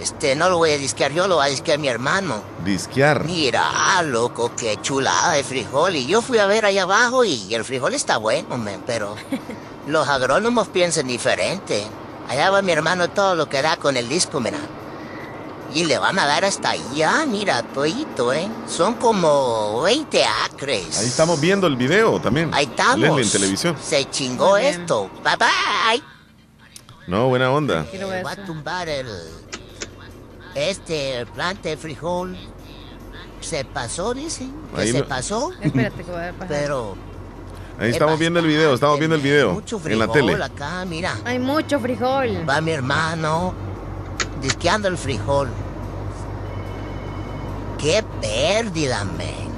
[0.00, 2.42] este, no lo voy a disquear yo, lo va a disquear mi hermano.
[2.64, 3.24] ¿Disquear?
[3.24, 5.96] Mira, loco, qué chulada de frijol.
[5.96, 9.14] Y yo fui a ver allá abajo y el frijol está bueno, men, pero
[9.86, 11.84] los agrónomos piensan diferente.
[12.28, 14.58] Allá va mi hermano todo lo que da con el disco, mira.
[15.74, 18.46] Y le van a dar hasta allá, mira, toito, ¿eh?
[18.68, 20.98] Son como 20 acres.
[20.98, 22.52] Ahí estamos viendo el video también.
[22.52, 23.18] Ahí estamos.
[23.18, 23.76] en televisión.
[23.82, 25.10] Se chingó esto.
[25.24, 26.02] Bye bye.
[27.06, 27.86] No, buena onda.
[28.24, 29.06] Va a tumbar el
[30.54, 32.36] este plante de frijol
[33.40, 34.52] se pasó, dicen.
[34.74, 35.52] Que se pasó.
[35.60, 36.48] Espérate que voy a pasar.
[36.48, 36.96] Pero.
[37.78, 39.52] Ahí estamos viendo el video, estamos viendo el video.
[39.54, 40.44] Mucho frijol en la tele.
[40.44, 41.16] acá, mira.
[41.24, 42.48] Hay mucho frijol.
[42.48, 43.54] Va mi hermano
[44.40, 45.48] disqueando el frijol.
[47.78, 49.50] Qué pérdida, men.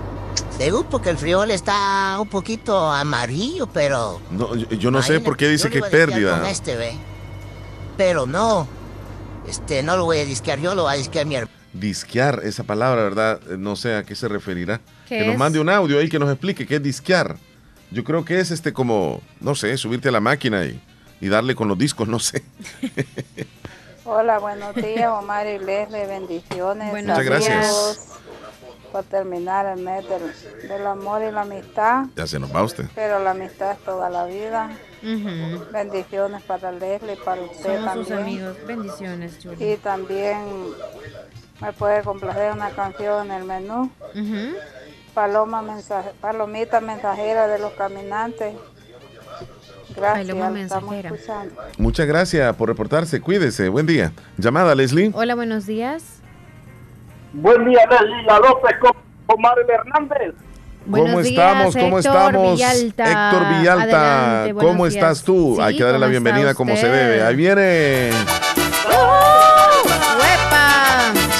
[0.56, 4.20] Según porque el frijol está un poquito amarillo, pero.
[4.30, 6.48] No, yo, no sé por qué dice que pérdida.
[6.48, 6.96] este, ¿ve?
[7.96, 8.66] Pero no,
[9.48, 11.56] este, no lo voy a disquear yo, lo voy a disquear mi hermano.
[11.72, 13.40] Disquear, esa palabra, ¿verdad?
[13.50, 14.80] Eh, no sé a qué se referirá.
[15.08, 17.36] Que nos mande un audio ahí que nos explique qué es disquear.
[17.90, 20.80] Yo creo que es este como, no sé, subirte a la máquina y,
[21.20, 22.42] y darle con los discos, no sé.
[24.06, 26.92] Hola, buenos días, Omar y Leslie, bendiciones.
[26.92, 28.08] Muchas gracias.
[28.92, 30.04] Para terminar el mes
[30.68, 32.04] del, amor y la amistad.
[32.14, 32.84] Ya se nos va usted.
[32.94, 34.70] Pero la amistad es toda la vida.
[35.72, 38.04] Bendiciones para Leslie, para usted Somos también.
[38.06, 38.56] sus amigos.
[38.66, 40.38] Bendiciones, Y también
[41.60, 43.90] me puede complacer una canción en el menú.
[45.12, 48.54] Paloma mensaje, Palomita mensajera de los caminantes.
[49.94, 50.36] Gracias.
[51.78, 53.20] Muchas gracias por reportarse.
[53.20, 53.68] Cuídese.
[53.68, 54.12] Buen día.
[54.38, 55.12] Llamada, Leslie.
[55.14, 56.20] Hola, buenos días.
[57.32, 60.34] Buen día, Leslie La López con Mario Hernández.
[60.90, 61.74] ¿Cómo estamos?
[61.74, 62.60] ¿Cómo estamos?
[62.60, 65.60] Héctor Villalta, ¿cómo estás tú?
[65.60, 67.22] Hay que darle la bienvenida como se debe.
[67.22, 68.10] Ahí viene.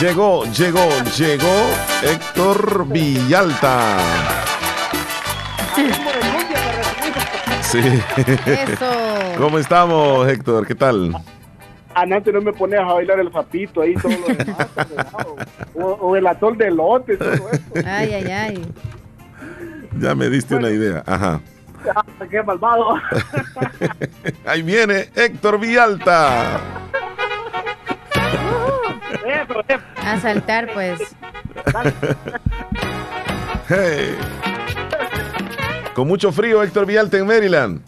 [0.00, 1.66] Llegó, llegó, llegó
[2.02, 3.96] Héctor Villalta.
[7.74, 7.82] Sí.
[8.16, 8.92] Eso.
[9.38, 10.66] ¿Cómo estamos, Héctor?
[10.66, 11.14] ¿Qué tal?
[11.94, 14.68] Antes no me ponías a bailar el zapito ahí, todo lo demás.
[15.74, 17.62] o, o, el atol de lote, todo eso.
[17.86, 18.66] Ay, ay, ay.
[19.98, 21.02] Ya me diste una idea.
[21.06, 21.40] Ajá.
[22.30, 22.96] ¡Qué malvado!
[24.46, 26.60] Ahí viene Héctor Villalta.
[30.04, 31.00] A saltar, pues.
[35.94, 37.80] Con mucho frío, Héctor Villalta en Maryland.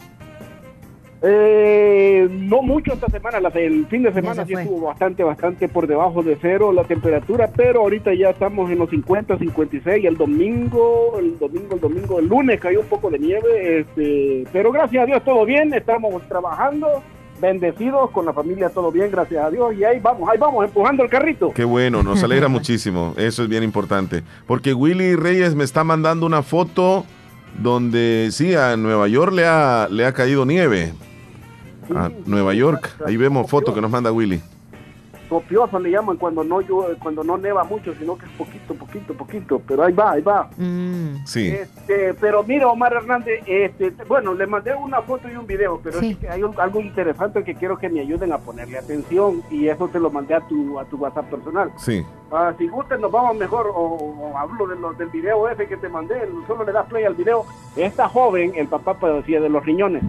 [1.21, 6.21] Eh, no mucho esta semana, el fin de semana sí estuvo bastante, bastante por debajo
[6.21, 11.39] de cero la temperatura, pero ahorita ya estamos en los 50, 56, el domingo, el
[11.39, 15.23] domingo, el domingo, el lunes cayó un poco de nieve, este, pero gracias a Dios
[15.23, 17.01] todo bien, estamos trabajando,
[17.41, 21.03] bendecidos con la familia, todo bien, gracias a Dios, y ahí vamos, ahí vamos, empujando
[21.03, 21.51] el carrito.
[21.51, 26.27] Qué bueno, nos alegra muchísimo, eso es bien importante, porque Willy Reyes me está mandando
[26.27, 27.05] una foto
[27.57, 30.93] donde sí, a Nueva York le ha, le ha caído nieve
[31.95, 32.95] a Nueva York.
[33.05, 34.41] Ahí vemos fotos que nos manda Willy.
[35.27, 39.13] Copioso le llaman cuando no llueve, cuando no neva mucho, sino que es poquito, poquito,
[39.13, 40.49] poquito, pero ahí va, ahí va.
[40.57, 41.25] Mm.
[41.25, 41.47] Sí.
[41.47, 45.99] Este, pero mira, Omar Hernández, este, bueno, le mandé una foto y un video, pero
[45.99, 50.09] hay algo interesante que quiero que me ayuden a ponerle atención y eso te lo
[50.09, 51.71] mandé a tu, a tu WhatsApp personal.
[51.77, 52.05] Sí.
[52.31, 56.15] Ah, si gusten, nos vamos mejor, o, hablo de del video ese que te mandé,
[56.45, 57.45] solo le das play al video.
[57.75, 60.03] Esta joven, el papá padecía de los riñones.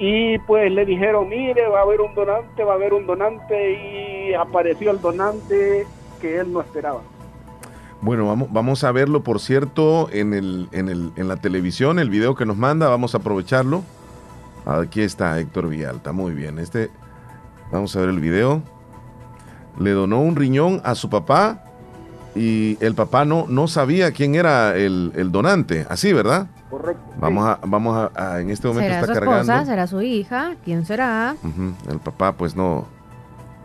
[0.00, 4.30] Y pues le dijeron, mire, va a haber un donante, va a haber un donante,
[4.30, 5.86] y apareció el donante
[6.20, 7.02] que él no esperaba.
[8.00, 12.10] Bueno, vamos, vamos a verlo, por cierto, en, el, en, el, en la televisión, el
[12.10, 13.82] video que nos manda, vamos a aprovecharlo.
[14.64, 16.58] Aquí está Héctor Vialta, muy bien.
[16.58, 16.90] Este,
[17.70, 18.62] vamos a ver el video
[19.80, 21.64] le donó un riñón a su papá
[22.34, 26.48] y el papá no, no sabía quién era el, donante, así, ¿verdad?
[26.70, 27.02] Correcto.
[27.18, 29.40] Vamos a, vamos a, en este momento ¿Será está su cargando.
[29.40, 30.54] Esposa, ¿Será su hija?
[30.64, 31.34] ¿Quién será?
[31.88, 32.84] El papá pues no,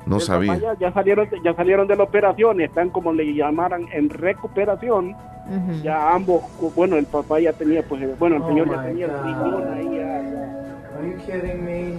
[0.06, 0.76] no sabía.
[0.80, 5.16] Ya, salieron, ya salieron de la operación, están como le llamaran en recuperación.
[5.84, 6.42] Ya ambos,
[6.76, 9.98] bueno, el papá ya tenía, pues, bueno, el oh señor ya tenía el riñón ahí.
[9.98, 10.46] Ya,
[10.98, 11.98] Are you kidding me?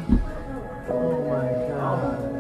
[0.91, 2.17] Oh my God.
[2.19, 2.37] Oh.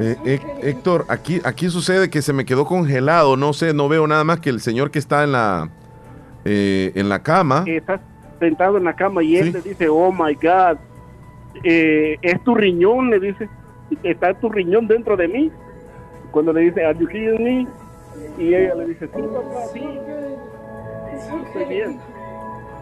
[0.00, 4.22] Eh, Héctor, aquí, aquí sucede que se me quedó congelado, no sé, no veo nada
[4.22, 5.70] más que el señor que está en la,
[6.44, 7.64] eh, en la cama.
[7.66, 8.00] Está
[8.38, 10.78] sentado en la cama y él le dice, oh my God,
[11.64, 13.48] eh, es tu riñón, le dice,
[14.04, 15.50] está tu riñón dentro de mí.
[16.30, 17.66] Cuando le dice, are you kidding me?
[18.38, 19.82] Y ella le dice, sí, papá, sí,
[21.46, 21.98] estoy bien.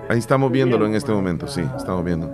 [0.09, 2.30] Ahí estamos viéndolo en este momento, sí, estamos viendo.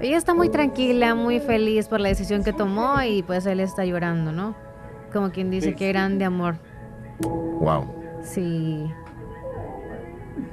[0.00, 3.84] Ella está muy tranquila, muy feliz por la decisión que tomó y pues él está
[3.84, 4.54] llorando, ¿no?
[5.12, 6.56] Como quien dice, que grande amor.
[7.20, 7.84] Wow.
[8.22, 8.90] Sí.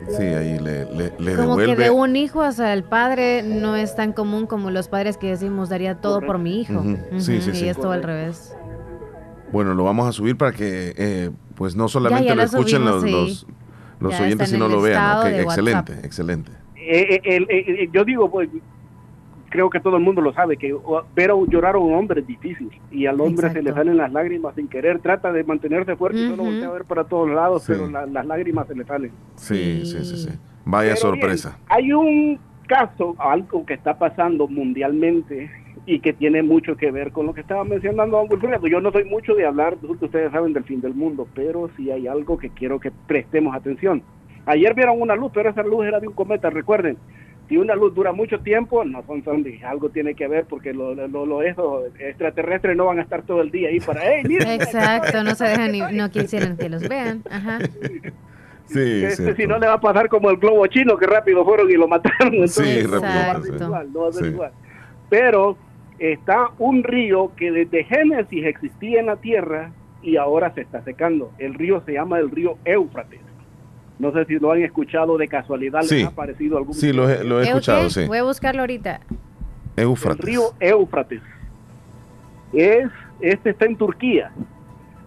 [0.10, 0.86] Sí, ahí le,
[1.20, 4.88] le, como que de un hijo hacia el padre no es tan común como los
[4.88, 6.84] padres que decimos daría todo por mi hijo.
[7.18, 7.66] Sí, sí, sí.
[7.66, 8.56] Y es todo al revés.
[9.52, 13.04] Bueno, lo vamos a subir para que eh, pues no solamente lo escuchen los,
[14.00, 15.34] los, oyentes, sino lo vean.
[15.36, 16.52] excelente, excelente.
[16.76, 18.50] Eh, eh, yo digo, pues
[19.50, 20.76] creo que todo el mundo lo sabe, que
[21.16, 24.56] ver llorar a un hombre es difícil y al hombre se le salen las lágrimas
[24.56, 27.90] sin querer, trata de mantenerse fuerte y solo voltea a ver para todos lados, pero
[27.90, 29.12] las lágrimas se le salen.
[29.36, 30.30] Sí, sí, sí, sí.
[30.66, 31.58] Vaya sorpresa.
[31.68, 35.50] hay un caso, algo que está pasando mundialmente
[35.86, 38.68] y que tiene mucho que ver con lo que estaba mencionando don Wilfredo.
[38.68, 42.08] Yo no soy mucho de hablar, ustedes saben, del fin del mundo, pero sí hay
[42.08, 44.04] algo que quiero que prestemos atención.
[44.46, 46.98] Ayer vieron una luz, pero esa luz era de un cometa, recuerden.
[47.48, 50.94] Si una luz dura mucho tiempo, no son zombies, algo tiene que ver porque lo,
[50.94, 55.34] lo, lo extraterrestres no van a estar todo el día ahí para, hey, Exacto, no
[55.34, 57.24] se dejan ni, no quisieran que los vean.
[57.30, 57.60] Ajá.
[58.66, 61.70] Sí, este, si no le va a pasar como el globo chino que rápido fueron
[61.72, 62.48] y lo mataron.
[62.48, 64.52] sí, rápido.
[65.10, 65.58] Pero
[66.00, 69.72] está un río que desde Génesis existía en la tierra
[70.02, 71.32] y ahora se está secando.
[71.38, 73.22] El río se llama el río Éufrates.
[74.00, 76.04] No sé si lo han escuchado de casualidad, sí.
[76.04, 78.06] ha aparecido algún Sí, lo he, escuchado, sí.
[78.06, 79.00] Voy a buscarlo ahorita.
[79.76, 80.20] Éufrates.
[80.20, 81.22] El río Éufrates.
[82.54, 82.90] Es,
[83.22, 84.32] este está en Turquía.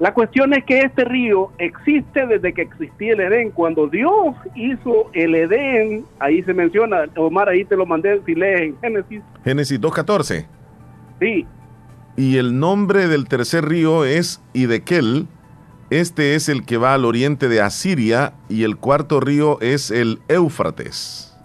[0.01, 3.51] La cuestión es que este río existe desde que existía el Edén.
[3.51, 8.63] Cuando Dios hizo el Edén, ahí se menciona, Omar, ahí te lo mandé si lees
[8.63, 9.23] en Génesis.
[9.45, 10.47] Génesis 2.14.
[11.21, 11.47] Sí.
[12.17, 15.27] Y el nombre del tercer río es Idekel.
[15.91, 20.21] Este es el que va al oriente de Asiria y el cuarto río es el
[20.29, 21.37] Éufrates.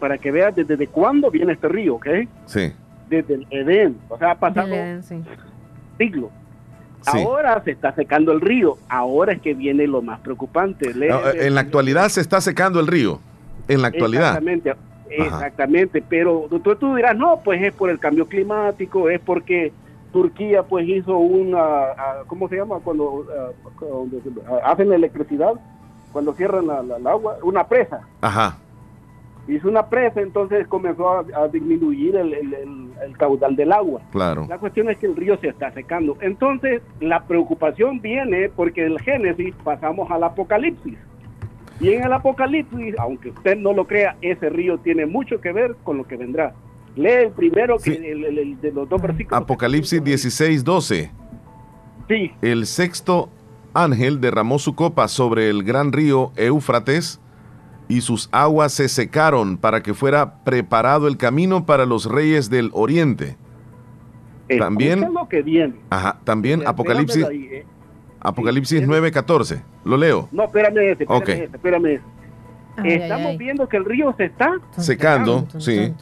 [0.00, 2.06] Para que veas desde cuándo viene este río, ¿ok?
[2.46, 2.72] Sí.
[3.10, 3.98] Desde el Edén.
[4.08, 4.74] O sea, ha pasado
[5.98, 6.30] siglos.
[7.04, 8.78] Ahora se está secando el río.
[8.88, 10.90] Ahora es que viene lo más preocupante.
[10.90, 13.20] en la actualidad se está secando el río.
[13.68, 14.38] En la actualidad.
[14.38, 14.74] Exactamente.
[15.10, 19.72] Exactamente, pero tú, tú dirás, no, pues es por el cambio climático, es porque
[20.12, 21.88] Turquía pues hizo una,
[22.26, 22.78] ¿cómo se llama?
[22.82, 23.26] Cuando,
[24.64, 25.54] hacen electricidad,
[26.12, 28.00] cuando cierran la, agua, una presa.
[28.20, 28.58] Ajá.
[29.46, 34.00] Hizo una presa, entonces comenzó a, disminuir el, el, caudal del agua.
[34.12, 34.46] Claro.
[34.48, 36.16] La cuestión es que el río se está secando.
[36.20, 40.98] Entonces, la preocupación viene porque el Génesis pasamos al Apocalipsis.
[41.80, 45.76] Y en el Apocalipsis, aunque usted no lo crea, ese río tiene mucho que ver
[45.82, 46.52] con lo que vendrá.
[46.98, 49.40] Lee el primero que el, de los dos versículos.
[49.40, 51.10] Apocalipsis 16, 12.
[52.08, 52.32] Sí.
[52.42, 53.30] El sexto
[53.72, 57.20] ángel derramó su copa sobre el gran río Éufrates
[57.86, 62.70] y sus aguas se secaron para que fuera preparado el camino para los reyes del
[62.72, 63.36] oriente.
[64.58, 65.74] También, lo que viene.
[65.90, 67.64] Ajá, también Apocalipsis, eh.
[68.20, 69.62] Apocalipsis 9:14.
[69.84, 70.28] ¿Lo leo?
[70.32, 72.00] No, espérame ese, espérame espérame
[72.84, 75.92] Estamos viendo que el río se está secando, sí.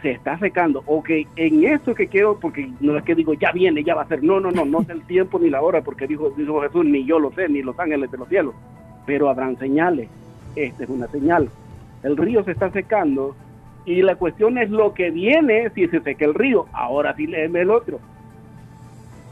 [0.00, 0.82] Se está secando.
[0.86, 4.08] Ok, en esto que quiero, porque no es que digo, ya viene, ya va a
[4.08, 4.22] ser.
[4.22, 7.04] No, no, no, no es el tiempo ni la hora, porque dijo, dijo Jesús, ni
[7.04, 8.54] yo lo sé, ni los ángeles de los cielos.
[9.04, 10.08] Pero habrán señales.
[10.56, 11.50] Esta es una señal.
[12.02, 13.36] El río se está secando
[13.84, 16.66] y la cuestión es lo que viene si se seca el río.
[16.72, 18.00] Ahora sí léeme el otro.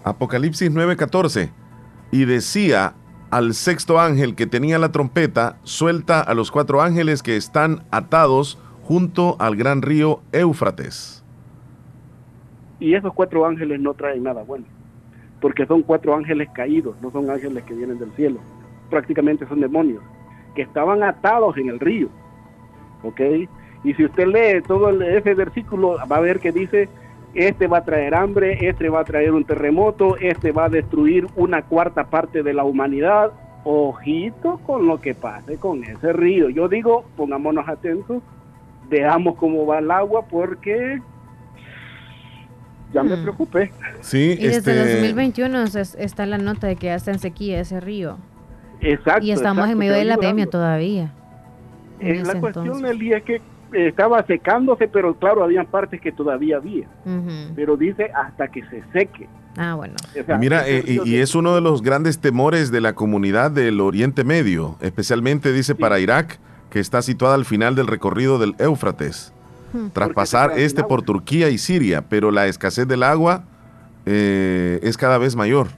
[0.04, 1.50] Apocalipsis 9:14.
[2.10, 2.94] Y decía
[3.30, 8.58] al sexto ángel que tenía la trompeta, suelta a los cuatro ángeles que están atados
[8.90, 11.22] junto al gran río Éufrates.
[12.80, 14.64] Y esos cuatro ángeles no traen nada bueno,
[15.40, 18.40] porque son cuatro ángeles caídos, no son ángeles que vienen del cielo,
[18.90, 20.02] prácticamente son demonios,
[20.56, 22.08] que estaban atados en el río.
[23.04, 23.20] ¿Ok?
[23.84, 26.88] Y si usted lee todo ese versículo, va a ver que dice
[27.34, 31.28] este va a traer hambre, este va a traer un terremoto, este va a destruir
[31.36, 33.30] una cuarta parte de la humanidad.
[33.62, 36.48] Ojito con lo que pase con ese río.
[36.48, 38.20] Yo digo, pongámonos atentos,
[38.90, 41.00] veamos cómo va el agua porque
[42.92, 43.22] ya me hmm.
[43.22, 43.72] preocupé.
[44.00, 47.80] Sí, y desde 2021 este está la nota de que ya está en sequía ese
[47.80, 48.18] río.
[48.80, 49.24] Exacto.
[49.24, 51.12] Y estamos en medio de la pandemia todavía.
[52.00, 53.40] Eh, la cuestión, Eli, es que
[53.72, 56.88] estaba secándose, pero claro, había partes que todavía había.
[57.54, 59.28] Pero dice hasta que se seque.
[59.56, 59.94] Ah, bueno.
[60.38, 64.76] Mira, eh, y, es uno de los grandes temores de la comunidad del Oriente Medio,
[64.80, 66.38] especialmente dice para Irak,
[66.70, 69.32] que está situada al final del recorrido del Éufrates,
[69.92, 73.44] tras pasar este por Turquía y Siria, pero la escasez del agua
[74.06, 75.68] eh, es cada vez mayor.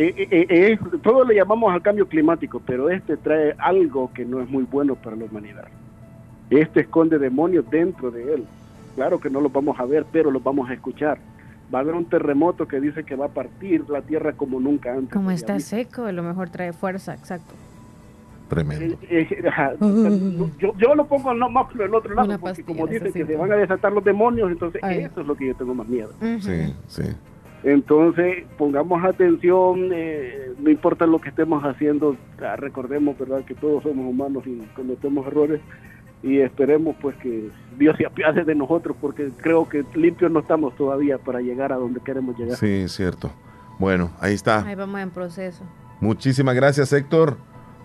[0.00, 4.40] Eh, eh, eh, todo le llamamos al cambio climático, pero este trae algo que no
[4.40, 5.66] es muy bueno para la humanidad.
[6.50, 8.44] Este esconde demonios dentro de él.
[8.94, 11.18] Claro que no los vamos a ver, pero los vamos a escuchar.
[11.74, 14.92] Va a haber un terremoto que dice que va a partir la tierra como nunca
[14.92, 15.12] antes.
[15.12, 17.54] Como está seco, a lo mejor trae fuerza, exacto.
[18.48, 18.96] Tremendo.
[20.58, 23.52] yo, lo pongo no, más por el otro lado, porque como dice que se van
[23.52, 26.10] a desatar los demonios, entonces eso es lo que yo tengo más miedo.
[26.40, 27.02] Sí, sí.
[27.64, 33.82] Entonces, pongamos atención, eh, no importa lo que estemos haciendo, ah, recordemos, ¿verdad?, que todos
[33.82, 35.60] somos humanos y cometemos errores
[36.22, 40.74] y esperemos pues que Dios se apiade de nosotros porque creo que limpios no estamos
[40.76, 42.56] todavía para llegar a donde queremos llegar.
[42.56, 43.30] Sí, cierto.
[43.78, 44.66] Bueno, ahí está.
[44.66, 45.64] Ahí vamos en proceso.
[46.00, 47.38] Muchísimas gracias, Héctor,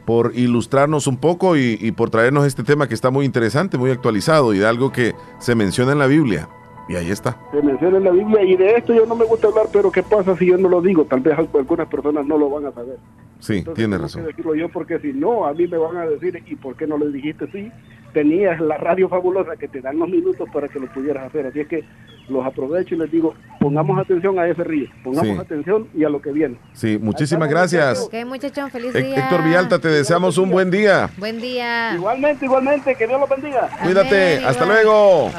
[0.05, 3.91] por ilustrarnos un poco y, y por traernos este tema que está muy interesante, muy
[3.91, 6.49] actualizado y de algo que se menciona en la Biblia.
[6.88, 7.38] Y ahí está.
[7.51, 10.03] Se menciona en la Biblia y de esto yo no me gusta hablar, pero ¿qué
[10.03, 11.05] pasa si yo no lo digo?
[11.05, 12.97] Tal vez algunas personas no lo van a saber.
[13.39, 14.21] Sí, tiene razón.
[14.21, 16.85] Que decirlo yo porque si no, a mí me van a decir, ¿y por qué
[16.88, 17.71] no le dijiste sí?
[18.13, 21.47] Tenías la radio fabulosa que te dan los minutos para que lo pudieras hacer.
[21.47, 21.84] Así es que
[22.29, 26.21] los aprovecho y les digo, pongamos atención a ese río, pongamos atención y a lo
[26.21, 26.57] que viene.
[26.73, 27.99] Sí, muchísimas gracias.
[27.99, 29.17] Ok, muchachón, feliz día.
[29.17, 31.09] Héctor Vialta, te deseamos un buen día.
[31.17, 31.93] Buen día.
[31.95, 33.69] Igualmente, igualmente, que Dios lo bendiga.
[33.83, 35.31] Cuídate, hasta luego.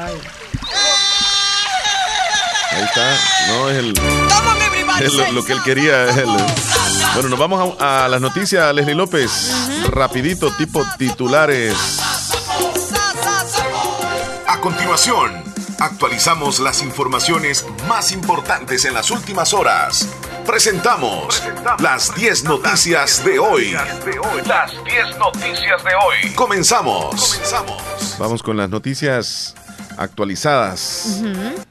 [2.75, 3.17] Ahí está.
[3.49, 5.35] No es el.
[5.35, 6.07] lo, que él quería.
[7.15, 9.89] bueno, nos vamos a, las noticias, Leslie López.
[9.91, 12.01] Rapidito, tipo titulares.
[14.47, 15.44] A continuación,
[15.79, 20.09] actualizamos las informaciones más importantes en las últimas horas.
[20.47, 21.43] Presentamos,
[21.81, 23.73] las 10 noticias, de hoy.
[24.47, 26.35] Las 10 noticias de hoy.
[26.35, 27.35] Comenzamos.
[27.35, 28.17] Comenzamos.
[28.19, 29.55] Vamos con las noticias
[29.97, 31.23] actualizadas.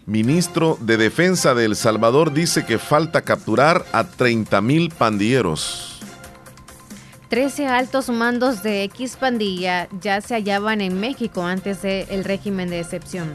[0.06, 6.02] Ministro de Defensa de El Salvador dice que falta capturar a 30 mil pandilleros.
[7.30, 12.80] 13 altos mandos de X pandilla ya se hallaban en México antes del régimen de
[12.80, 13.34] excepción.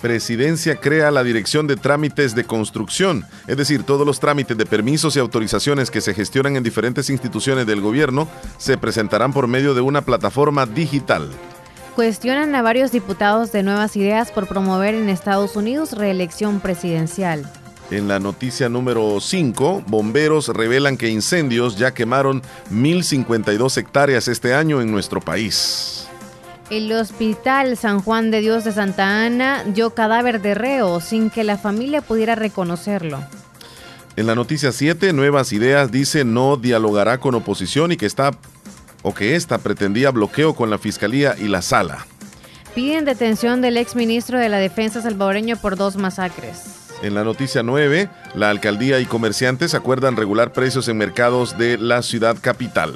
[0.00, 5.16] Presidencia crea la Dirección de Trámites de Construcción, es decir, todos los trámites de permisos
[5.16, 8.28] y autorizaciones que se gestionan en diferentes instituciones del gobierno
[8.58, 11.30] se presentarán por medio de una plataforma digital.
[11.94, 17.50] Cuestionan a varios diputados de Nuevas Ideas por promover en Estados Unidos reelección presidencial.
[17.90, 24.82] En la noticia número 5, bomberos revelan que incendios ya quemaron 1.052 hectáreas este año
[24.82, 26.05] en nuestro país.
[26.68, 31.44] El Hospital San Juan de Dios de Santa Ana dio cadáver de reo sin que
[31.44, 33.20] la familia pudiera reconocerlo.
[34.16, 38.32] En la noticia 7, Nuevas Ideas dice no dialogará con oposición y que está
[39.02, 42.04] o que ésta pretendía bloqueo con la Fiscalía y la Sala.
[42.74, 46.88] Piden detención del exministro de la Defensa salvadoreño por dos masacres.
[47.02, 52.02] En la noticia 9, la alcaldía y comerciantes acuerdan regular precios en mercados de la
[52.02, 52.94] ciudad capital.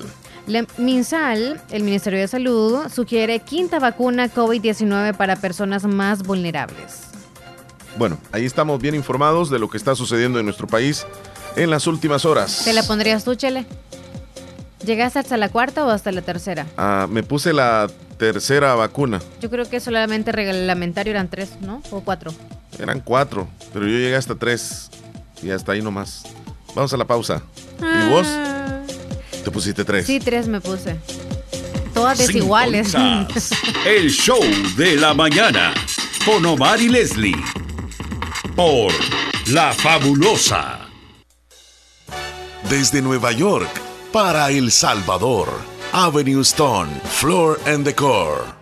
[0.51, 7.03] La MinSal, el Ministerio de Salud, sugiere quinta vacuna COVID-19 para personas más vulnerables.
[7.97, 11.07] Bueno, ahí estamos bien informados de lo que está sucediendo en nuestro país
[11.55, 12.63] en las últimas horas.
[12.65, 13.65] ¿Te la pondrías tú, Chele?
[14.85, 16.67] ¿Llegaste hasta la cuarta o hasta la tercera?
[16.77, 17.87] Ah, me puse la
[18.19, 19.21] tercera vacuna.
[19.41, 21.81] Yo creo que solamente reglamentario eran tres, ¿no?
[21.93, 22.35] ¿O cuatro?
[22.77, 24.91] Eran cuatro, pero yo llegué hasta tres
[25.45, 26.25] y hasta ahí nomás.
[26.75, 27.41] Vamos a la pausa.
[27.79, 28.27] ¿Y vos?
[29.45, 30.07] ¿Te pusiste tres?
[30.07, 30.97] Sí, tres me puse.
[31.95, 32.95] Todas desiguales.
[33.87, 34.41] El show
[34.77, 35.73] de la mañana
[36.25, 37.37] con Omar y Leslie.
[38.55, 38.93] Por
[39.49, 40.89] La Fabulosa.
[42.69, 43.71] Desde Nueva York
[44.13, 45.49] para El Salvador.
[45.93, 48.60] Avenue Stone, Floor and Decor.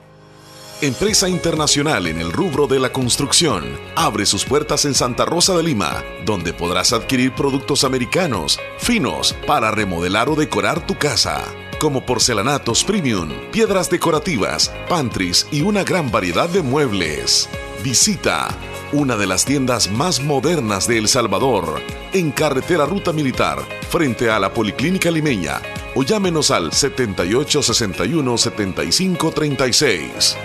[0.81, 3.65] Empresa internacional en el rubro de la construcción,
[3.97, 9.73] abre sus puertas en Santa Rosa de Lima, donde podrás adquirir productos americanos, finos, para
[9.73, 11.43] remodelar o decorar tu casa,
[11.81, 17.49] como porcelanatos premium, piedras decorativas, pantries y una gran variedad de muebles.
[17.83, 18.47] Visita
[18.93, 21.83] una de las tiendas más modernas de El Salvador,
[22.13, 25.61] en carretera Ruta Militar, frente a la Policlínica Limeña,
[25.97, 30.37] o llámenos al 7861 7536.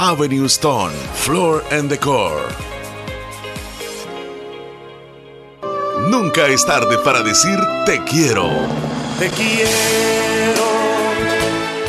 [0.00, 2.40] Avenue Stone, Floor and Decor.
[6.08, 8.48] Nunca es tarde para decir te quiero.
[9.18, 10.62] Te quiero.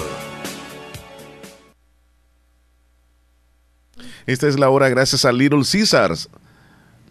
[4.25, 6.27] Esta es la hora gracias a Little Caesars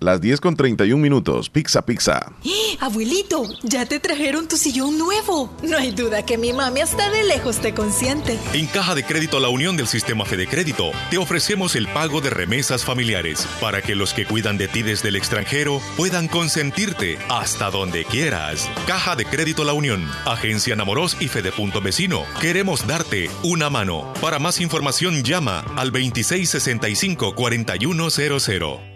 [0.00, 1.50] las 10 con 31 minutos.
[1.50, 2.32] Pizza, pizza.
[2.44, 5.54] ¡Eh, abuelito, ya te trajeron tu sillón nuevo.
[5.62, 8.38] No hay duda que mi mami hasta de lejos te consiente.
[8.52, 12.30] En Caja de Crédito La Unión del Sistema Fede Crédito, te ofrecemos el pago de
[12.30, 17.70] remesas familiares para que los que cuidan de ti desde el extranjero puedan consentirte hasta
[17.70, 18.68] donde quieras.
[18.86, 22.24] Caja de Crédito La Unión, Agencia Namoros y Fede Punto Vecino.
[22.40, 24.12] Queremos darte una mano.
[24.20, 28.95] Para más información llama al 2665 4100.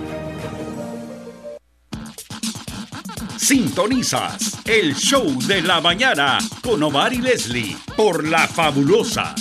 [3.41, 9.33] Sintonizas el show de la mañana con Omar y Leslie por La Fabulosa.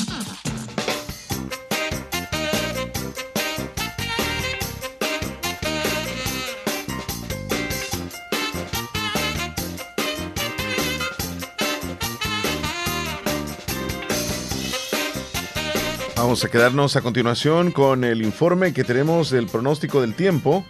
[16.17, 20.65] Vamos a quedarnos a continuación con el informe que tenemos del pronóstico del tiempo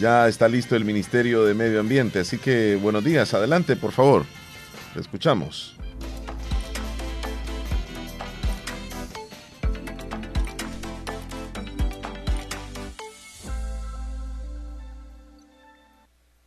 [0.00, 2.20] ya está listo el Ministerio de Medio Ambiente.
[2.20, 4.24] Así que buenos días, adelante, por favor.
[4.94, 5.76] Te escuchamos.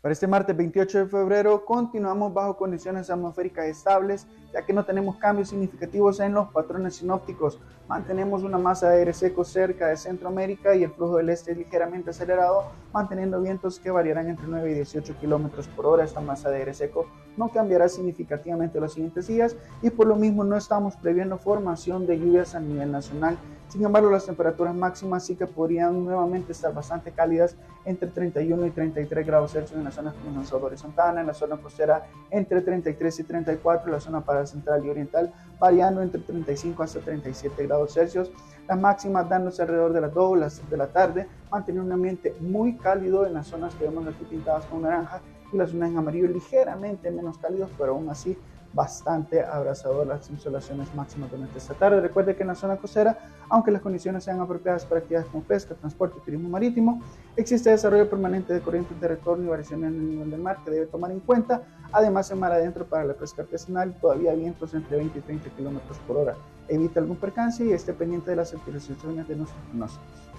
[0.01, 5.17] Para este martes 28 de febrero continuamos bajo condiciones atmosféricas estables, ya que no tenemos
[5.17, 7.59] cambios significativos en los patrones sinópticos.
[7.87, 11.57] Mantenemos una masa de aire seco cerca de Centroamérica y el flujo del este es
[11.57, 16.03] ligeramente acelerado, manteniendo vientos que variarán entre 9 y 18 kilómetros por hora.
[16.03, 17.07] Esta masa de aire seco
[17.37, 22.19] no cambiará significativamente los siguientes días y por lo mismo no estamos previendo formación de
[22.19, 23.37] lluvias a nivel nacional
[23.69, 27.55] Sin embargo, las temperaturas máximas sí que podrían nuevamente estar bastante cálidas
[27.85, 30.43] entre 31 y 33 grados Celsius en la zona como
[30.75, 34.89] Santana, en la zona costera entre 33 y 34, en la zona para central y
[34.89, 38.31] oriental variando entre 35 hasta 37 grados Celsius.
[38.67, 42.75] Las máximas dándose alrededor de las 2 las de la tarde, mantener un ambiente muy
[42.75, 45.21] cálido en las zonas que vemos aquí pintadas con naranja
[45.53, 48.35] y las zonas en amarillo ligeramente menos cálidos, pero aún así
[48.73, 52.01] bastante abrazador las insolaciones máximas durante esta tarde.
[52.01, 53.17] Recuerde que en la zona costera,
[53.49, 57.01] aunque las condiciones sean apropiadas para actividades como pesca, transporte y turismo marítimo,
[57.35, 60.71] existe desarrollo permanente de corrientes de retorno y variaciones en el nivel del mar que
[60.71, 61.63] debe tomar en cuenta.
[61.91, 65.97] Además, en mar adentro para la pesca artesanal, todavía vientos entre 20 y 30 kilómetros
[66.07, 66.35] por hora.
[66.67, 70.29] Evita algún percance y esté pendiente de las actualizaciones de nuestros pronósticos.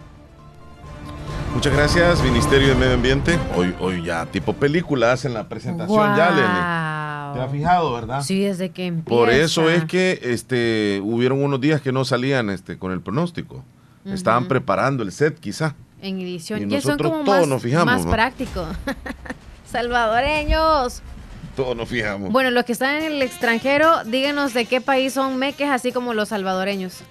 [1.60, 3.38] Muchas gracias, Ministerio de Medio Ambiente.
[3.54, 7.34] Hoy, hoy ya tipo película hacen la presentación ya, Lene.
[7.34, 8.22] ¿Te has fijado, verdad?
[8.22, 9.10] Sí, desde que empieza.
[9.10, 13.62] Por eso es que este, hubieron unos días que no salían este, con el pronóstico.
[14.06, 15.74] Estaban preparando el set, quizá.
[16.00, 16.62] En edición.
[16.62, 17.84] Y nosotros todos más, nos fijamos.
[17.84, 18.66] Más práctico.
[19.70, 21.02] Salvadoreños.
[21.56, 22.32] Todos nos fijamos.
[22.32, 26.14] Bueno, los que están en el extranjero, díganos de qué país son meques, así como
[26.14, 27.02] los salvadoreños.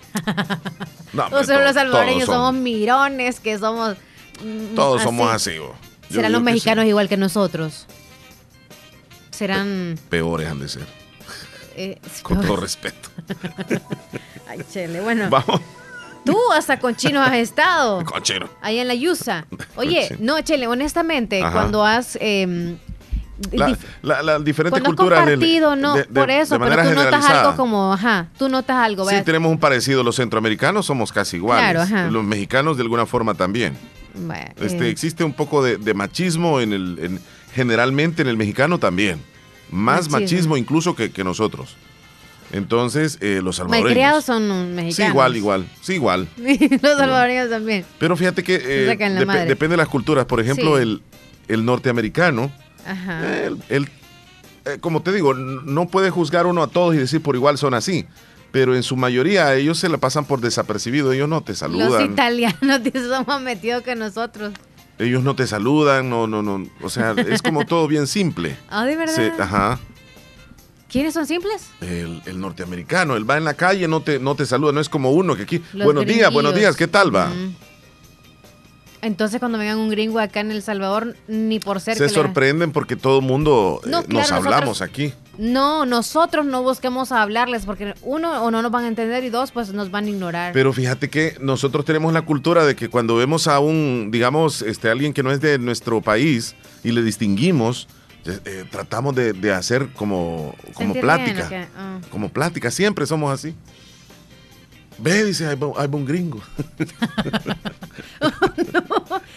[1.13, 3.95] no, los salvadoreños somos mirones, que somos
[4.43, 5.51] Mm, Todos somos así.
[6.09, 7.85] ¿Serán los mexicanos igual que nosotros?
[9.31, 9.97] ¿Serán...?
[10.09, 10.87] peores han de ser.
[11.75, 13.09] Eh, con todo respeto.
[14.47, 14.99] Ay, chele.
[15.01, 15.29] Bueno.
[15.29, 15.61] Vamos.
[16.25, 18.03] Tú hasta con chino has estado.
[18.05, 18.49] Con chino.
[18.61, 19.45] Ahí en la Yusa.
[19.77, 22.17] Oye, no, Chele, honestamente, cuando has...
[22.19, 22.75] Eh,
[23.51, 28.27] la, la, la, diferente cultura compartido, no, por eso, pero tú notas algo como, ajá,
[28.37, 29.09] tú notas algo.
[29.09, 30.03] Sí, tenemos un parecido.
[30.03, 31.87] Los centroamericanos somos casi iguales.
[31.87, 33.77] Claro, Los mexicanos de alguna forma también
[34.57, 34.89] este, eh.
[34.89, 37.19] Existe un poco de, machismo en el,
[37.53, 39.19] generalmente en el mexicano también.
[39.71, 41.75] Más machismo, incluso que, nosotros.
[42.51, 43.91] Entonces, eh, los salvadoreños.
[43.91, 44.95] criados son mexicanos.
[44.95, 45.69] Sí, igual, igual.
[45.81, 46.27] Sí, igual.
[46.37, 47.85] los salvadoreños también.
[47.99, 48.97] Pero fíjate que eh,
[49.45, 50.25] depende de las culturas.
[50.25, 51.01] Por ejemplo, el,
[51.47, 52.51] norteamericano.
[54.81, 58.07] como te digo, no puede juzgar uno a todos y decir por igual son así
[58.51, 61.89] pero en su mayoría ellos se la pasan por desapercibido, ellos no te saludan.
[61.89, 64.53] Los italianos son más metidos que nosotros.
[64.97, 68.57] Ellos no te saludan, no, no, no, o sea, es como todo bien simple.
[68.69, 69.33] Ah, de verdad.
[69.39, 69.79] ajá.
[70.89, 71.69] ¿Quiénes son simples?
[71.81, 75.11] El, norteamericano, él va en la calle, no te, no te saluda, no es como
[75.11, 77.31] uno que aquí, buenos días, buenos días, ¿qué tal va?
[79.01, 81.95] Entonces cuando vengan un gringo acá en El Salvador, ni por ser...
[81.95, 85.13] Se sorprenden porque todo el mundo eh, nos hablamos aquí.
[85.39, 89.51] No, nosotros no busquemos hablarles porque uno o no nos van a entender y dos
[89.51, 90.51] pues nos van a ignorar.
[90.51, 94.89] Pero fíjate que nosotros tenemos la cultura de que cuando vemos a un, digamos, este
[94.89, 97.87] alguien que no es de nuestro país y le distinguimos,
[98.25, 101.69] eh, eh, tratamos de, hacer como, como plática.
[101.77, 101.99] Ah.
[102.11, 103.55] Como plática, siempre somos así.
[104.97, 105.57] Ve, dice, hay,
[105.89, 106.41] un gringo.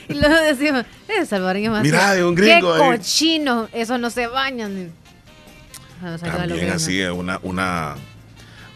[0.08, 1.84] Y luego decimos, es salvadoreño más.
[1.84, 2.74] Mira, hay un gringo.
[2.74, 4.92] Qué cochino, eso no se bañan.
[6.20, 7.94] También así, una, una,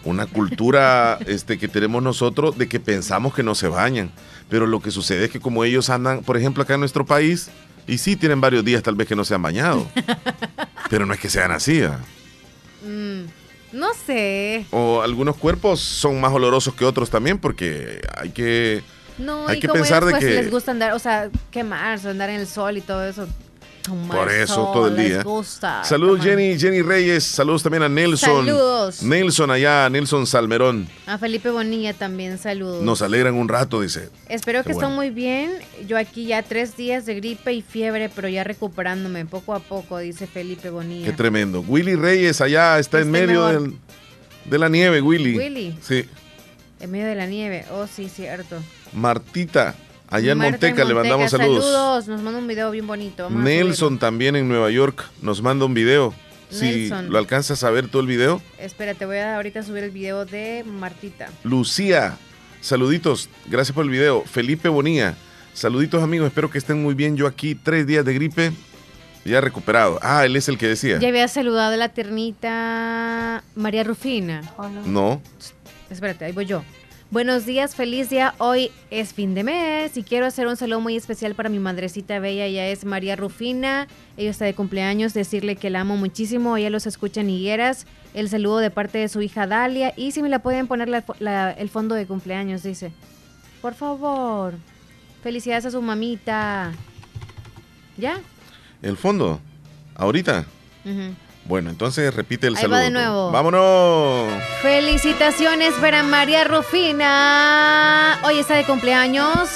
[0.05, 4.11] una cultura este, que tenemos nosotros de que pensamos que no se bañan.
[4.49, 7.51] Pero lo que sucede es que como ellos andan, por ejemplo, acá en nuestro país,
[7.87, 9.87] y sí tienen varios días tal vez que no se han bañado.
[10.91, 11.83] pero no es que sean así.
[11.83, 11.99] ¿ah?
[12.85, 13.25] Mm,
[13.73, 14.67] no sé.
[14.71, 18.83] O algunos cuerpos son más olorosos que otros también porque hay que...
[19.19, 22.41] No, hay que pensar de pues, que les gusta andar, o sea, quemarse, andar en
[22.41, 23.27] el sol y todo eso.
[23.87, 25.25] Por eso todo el día.
[25.85, 27.25] Saludos Jenny, Jenny Reyes.
[27.25, 28.47] Saludos también a Nelson.
[28.47, 29.03] Saludos.
[29.03, 30.89] Nelson allá, Nelson Salmerón.
[31.07, 32.83] A Felipe Bonilla también, saludos.
[32.83, 34.11] Nos alegran un rato, dice.
[34.29, 35.59] Espero que estén muy bien.
[35.87, 39.99] Yo aquí ya tres días de gripe y fiebre, pero ya recuperándome poco a poco,
[39.99, 41.07] dice Felipe Bonilla.
[41.07, 41.65] Qué tremendo.
[41.67, 43.47] Willy Reyes allá está en medio
[44.45, 45.37] de la nieve, Willy.
[45.37, 45.79] Willy.
[45.83, 46.05] Sí.
[46.81, 47.65] En medio de la nieve.
[47.73, 48.57] Oh, sí, cierto.
[48.93, 49.75] Martita.
[50.09, 51.65] Allá en Monteca, le mandamos saludos.
[51.65, 53.29] Saludos, nos manda un video bien bonito.
[53.31, 56.15] Nelson también en Nueva York nos manda un video.
[56.49, 58.41] Si lo alcanzas a ver todo el video.
[58.59, 61.29] Espérate, voy a ahorita subir el video de Martita.
[61.43, 62.17] Lucía,
[62.61, 64.23] saluditos, gracias por el video.
[64.23, 65.17] Felipe Bonilla,
[65.55, 67.17] saluditos amigos, espero que estén muy bien.
[67.17, 68.53] Yo aquí tres días de gripe,
[69.25, 69.99] ya recuperado.
[70.03, 71.01] Ah, él es el que decía.
[71.01, 74.43] Ya había saludado a la tiernita María Rufina.
[74.87, 75.21] no?
[75.91, 76.63] Espérate, ahí voy yo.
[77.17, 78.35] Buenos días, feliz día.
[78.37, 82.19] Hoy es fin de mes y quiero hacer un saludo muy especial para mi madrecita
[82.19, 82.45] bella.
[82.45, 83.89] Ella es María Rufina.
[84.19, 85.15] Ella está de cumpleaños.
[85.15, 86.59] Decirle que la amo muchísimo.
[86.59, 87.87] Ella los escucha en Higueras.
[88.13, 89.95] El saludo de parte de su hija Dalia.
[89.97, 92.93] Y si me la pueden poner el fondo de cumpleaños, dice.
[93.63, 94.53] Por favor.
[95.23, 96.75] Felicidades a su mamita.
[97.97, 98.21] ¿Ya?
[98.83, 99.41] ¿El fondo?
[99.95, 100.45] ¿Ahorita?
[101.49, 102.77] Bueno, entonces repite el Ahí saludo.
[102.79, 103.31] va de nuevo.
[103.31, 104.33] ¡Vámonos!
[104.63, 108.19] Felicitaciones para María Rufina.
[108.25, 109.49] Hoy está de cumpleaños.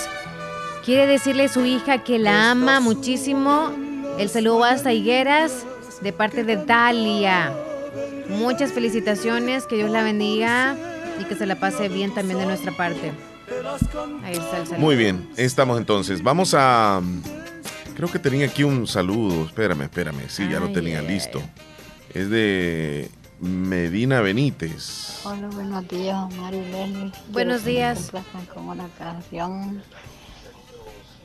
[0.85, 3.73] Quiere decirle a su hija que la ama muchísimo.
[4.19, 5.65] El saludo va hasta Higueras
[6.01, 7.53] de parte de Dalia.
[8.29, 10.77] Muchas felicitaciones, que Dios la bendiga
[11.21, 13.13] y que se la pase bien también de nuestra parte.
[14.25, 14.79] Ahí está el saludo.
[14.79, 16.23] Muy bien, estamos entonces.
[16.23, 17.01] Vamos a.
[17.97, 19.45] Creo que tenía aquí un saludo.
[19.45, 20.29] Espérame, espérame.
[20.29, 21.43] Sí, ya lo tenía listo.
[22.13, 23.09] Es de
[23.41, 25.21] Medina Benítez.
[25.25, 27.13] Hola, buenos días, Omar y Leslie.
[27.29, 28.11] Buenos días.
[28.53, 29.81] con una canción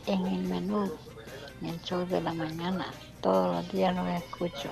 [0.06, 0.92] en el menú,
[1.62, 2.86] en el show de la mañana.
[3.20, 4.70] Todos los días los escucho.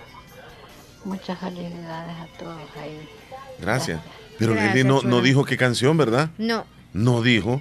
[1.04, 3.10] Muchas felicidades a todos ahí.
[3.60, 4.00] Gracias.
[4.38, 6.30] Pero Gracias, Leslie no, no dijo qué canción, ¿verdad?
[6.38, 6.66] No.
[6.94, 7.60] No dijo.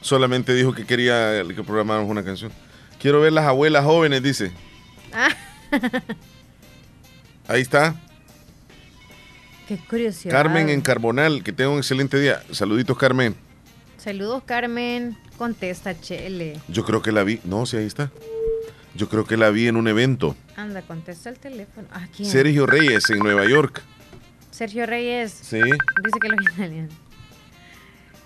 [0.00, 2.50] Solamente dijo que quería que programáramos una canción.
[2.98, 4.52] Quiero ver las abuelas jóvenes, dice.
[5.12, 5.28] Ah,
[7.50, 7.96] Ahí está.
[9.66, 10.32] qué curiosidad.
[10.32, 11.42] Carmen en Carbonal.
[11.42, 12.44] Que tenga un excelente día.
[12.52, 13.34] Saluditos, Carmen.
[13.98, 15.18] Saludos, Carmen.
[15.36, 16.60] Contesta, Chele.
[16.68, 17.40] Yo creo que la vi.
[17.42, 18.12] No, sí, ahí está.
[18.94, 20.36] Yo creo que la vi en un evento.
[20.54, 21.88] Anda, contesta el teléfono.
[21.90, 22.30] ¿A quién?
[22.30, 23.82] Sergio Reyes en Nueva York.
[24.52, 25.32] Sergio Reyes.
[25.32, 25.56] Sí.
[25.58, 26.88] Dice que lo italiano.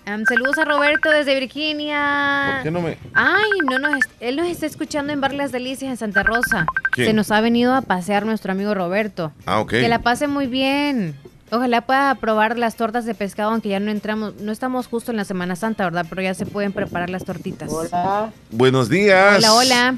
[0.05, 2.53] Saludos a Roberto desde Virginia.
[2.53, 2.97] ¿Por qué no me.?
[3.13, 6.67] Ay, no nos, él nos está escuchando en Bar Las Delicias en Santa Rosa.
[6.91, 7.07] ¿Quién?
[7.07, 9.31] Se nos ha venido a pasear nuestro amigo Roberto.
[9.45, 9.71] Ah, ok.
[9.71, 11.15] Que la pase muy bien.
[11.51, 15.17] Ojalá pueda probar las tortas de pescado, aunque ya no entramos, no estamos justo en
[15.17, 16.05] la Semana Santa, ¿verdad?
[16.09, 17.71] Pero ya se pueden preparar las tortitas.
[17.71, 18.31] Hola.
[18.51, 19.37] Buenos días.
[19.37, 19.95] Hola, hola.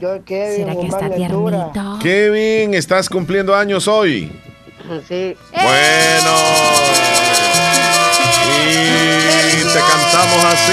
[0.00, 1.98] Yo Kevin, ¿Será que está tiernito?
[2.02, 4.30] Kevin, estás cumpliendo años hoy.
[5.08, 5.36] Sí.
[5.52, 6.34] Bueno.
[8.56, 9.13] Y
[9.74, 10.72] te cantamos así.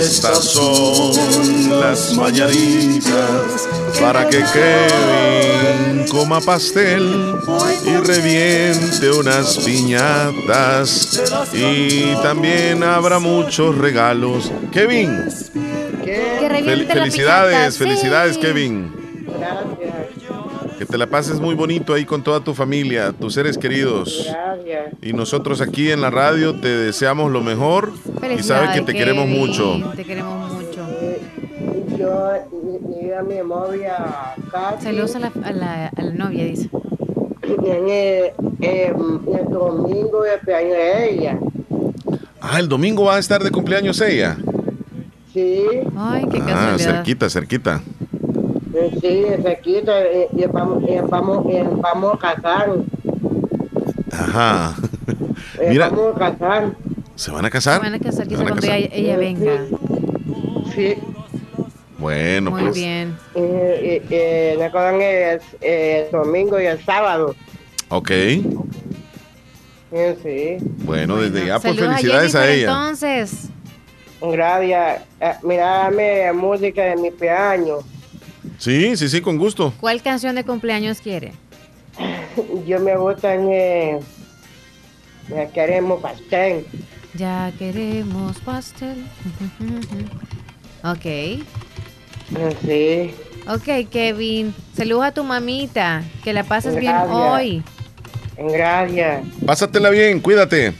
[0.00, 3.68] Estas son las mañanitas
[4.00, 7.34] para que Kevin coma pastel
[7.86, 11.20] y reviente unas piñatas.
[11.52, 14.50] Y también habrá muchos regalos.
[14.72, 15.24] Kevin,
[16.04, 17.78] Que fel- felicidades, sí.
[17.84, 19.03] felicidades, Kevin.
[20.78, 24.26] Que te la pases muy bonito ahí con toda tu familia, tus seres queridos.
[24.28, 24.92] Gracias.
[25.02, 27.92] Y nosotros aquí en la radio te deseamos lo mejor
[28.38, 29.80] y sabes que te queremos mucho.
[29.94, 30.86] Te queremos mucho.
[31.96, 32.30] Yo
[33.02, 34.82] y a mi novia Katy.
[34.84, 36.68] Saludos a la, a la, a la novia, dice.
[37.42, 41.38] En el, em, el domingo de cumpleaños de ella.
[42.40, 44.36] Ah, el domingo va a estar de cumpleaños ella.
[45.32, 45.62] Sí.
[45.96, 46.78] Ay, qué Ah, casualidad.
[46.78, 47.82] cerquita, cerquita.
[48.74, 52.70] Eh, Sí, se quita y, y vamos, y vamos, y vamos a casar.
[54.12, 54.74] Ajá.
[55.60, 56.72] Eh, Mira, Vamos a casar.
[57.14, 57.74] ¿se van a casar?
[57.76, 58.78] Se van a casar ¿Se quizá van a cuando casar?
[58.78, 59.52] ella, ella venga.
[60.74, 60.94] Sí.
[61.98, 62.74] Bueno, Muy pues.
[62.74, 63.16] bien.
[63.34, 67.34] Y, y, y recuerdan el, el domingo y el sábado.
[67.90, 68.10] Ok.
[68.10, 68.42] Eh,
[70.22, 70.56] Sí.
[70.84, 72.70] Bueno, desde ya, pues Saludos felicidades a, Jennifer, ella.
[72.72, 73.48] Entonces,
[74.20, 75.02] Gracias.
[75.20, 77.78] Eh, Mirame música de mi piano.
[78.58, 79.72] Sí, sí, sí, con gusto.
[79.80, 81.32] ¿cuál canción de cumpleaños quiere?
[82.66, 84.00] Yo me gusta en eh,
[85.30, 86.66] eh, queremos pastel.
[87.14, 89.04] Ya queremos pastel.
[90.84, 91.04] ok.
[91.06, 91.42] Eh,
[92.64, 93.14] Sí.
[93.46, 94.54] Ok, Kevin.
[94.74, 96.02] Saludos a tu mamita.
[96.24, 97.62] Que la pases bien hoy.
[98.38, 99.22] Gracias.
[99.44, 100.72] Pásatela bien, cuídate.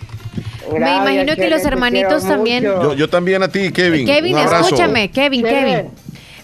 [0.73, 2.65] Me imagino que los hermanitos también.
[2.65, 4.07] Yo, yo también a ti, Kevin.
[4.07, 4.65] Kevin, Un abrazo.
[4.65, 5.43] escúchame, Kevin.
[5.45, 5.91] Kevin.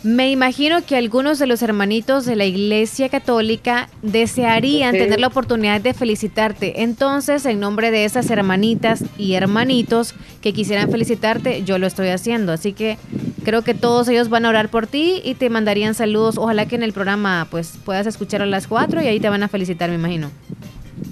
[0.02, 5.82] Me imagino que algunos de los hermanitos de la Iglesia Católica desearían tener la oportunidad
[5.82, 6.82] de felicitarte.
[6.82, 12.52] Entonces, en nombre de esas hermanitas y hermanitos que quisieran felicitarte, yo lo estoy haciendo.
[12.52, 12.96] Así que
[13.44, 16.38] creo que todos ellos van a orar por ti y te mandarían saludos.
[16.38, 19.42] Ojalá que en el programa pues puedas escuchar a las cuatro y ahí te van
[19.42, 20.30] a felicitar, me imagino.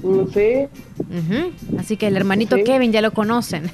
[0.02, 0.68] Mm, Sí.
[0.98, 1.52] Ujú.
[1.78, 2.64] Así que el hermanito Sí.
[2.64, 3.70] Kevin ya lo conocen.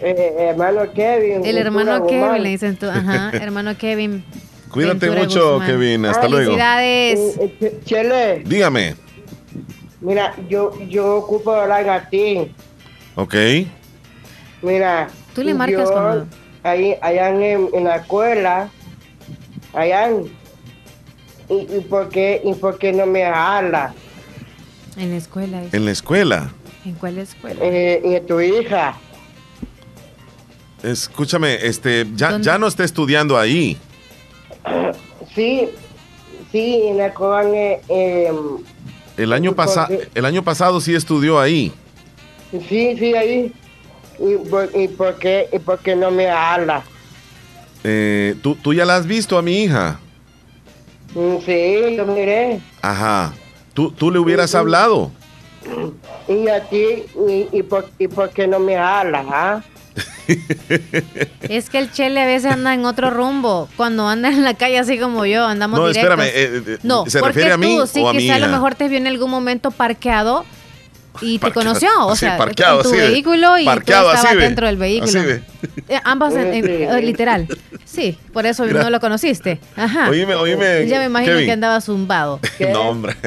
[0.00, 1.44] Eh, hermano Kevin.
[1.44, 2.42] el hermano Kevin Guzmán.
[2.42, 2.86] le dicen tú.
[2.86, 4.24] Ajá, hermano Kevin.
[4.70, 5.68] Cuídate Ventura mucho, Guzmán.
[5.68, 6.04] Kevin.
[6.06, 6.44] Hasta luego.
[6.52, 7.18] Felicidades.
[7.38, 8.94] Eh, eh, Chele, Dígame.
[10.00, 12.52] mira, yo, yo ocupo hablar a ti.
[13.16, 13.34] Ok.
[14.62, 15.08] Mira.
[15.34, 16.26] Tú le marcas yo, cuando-
[16.64, 18.68] Ahí, allá en, en la escuela,
[19.72, 20.10] allá.
[21.48, 23.94] ¿Y, y, por qué, ¿Y por qué no me habla?
[24.98, 25.62] En la escuela.
[25.72, 26.52] En la escuela.
[26.84, 27.60] ¿En cuál escuela?
[27.62, 28.96] Eh, tu hija.
[30.82, 32.46] Escúchame, este, ya, ¿Dónde?
[32.46, 33.76] ya no está estudiando ahí.
[35.34, 35.68] Sí,
[36.50, 38.32] sí, en la Cobán, eh, eh,
[39.16, 40.08] El año, ¿Y por pasa- qué?
[40.14, 41.70] el año pasado sí estudió ahí.
[42.50, 43.52] sí, sí, ahí.
[44.18, 46.82] ¿Y por, y por qué, ¿Y por qué no me habla?
[47.84, 50.00] Eh, ¿tú, ¿Tú ya la has visto a mi hija?
[51.14, 52.60] Mm, Sí, yo miré.
[52.82, 53.32] Ajá.
[53.78, 55.12] Tú, tú le hubieras hablado.
[56.26, 59.62] Y aquí, y, y, por, y por qué no me hablas, ¿ah?
[61.42, 63.68] es que el Chele a veces anda en otro rumbo.
[63.76, 66.10] Cuando anda en la calle así como yo, andamos no, directos.
[66.10, 66.32] espérame.
[66.34, 68.74] Eh, eh, no, ¿se refiere a mí tú, sí, o a quizá a lo mejor
[68.74, 70.44] te vio en algún momento parqueado
[71.20, 75.20] y te conoció, o sea, parqueado, en tu vehículo y tú estabas dentro del vehículo.
[75.88, 77.46] Eh, ambas, en, literal.
[77.84, 79.60] Sí, por eso no lo conociste.
[79.76, 80.10] Ajá.
[80.10, 80.86] Oíme, oíme.
[80.86, 82.40] Ya me imagino que andaba zumbado.
[82.72, 83.16] no, hombre.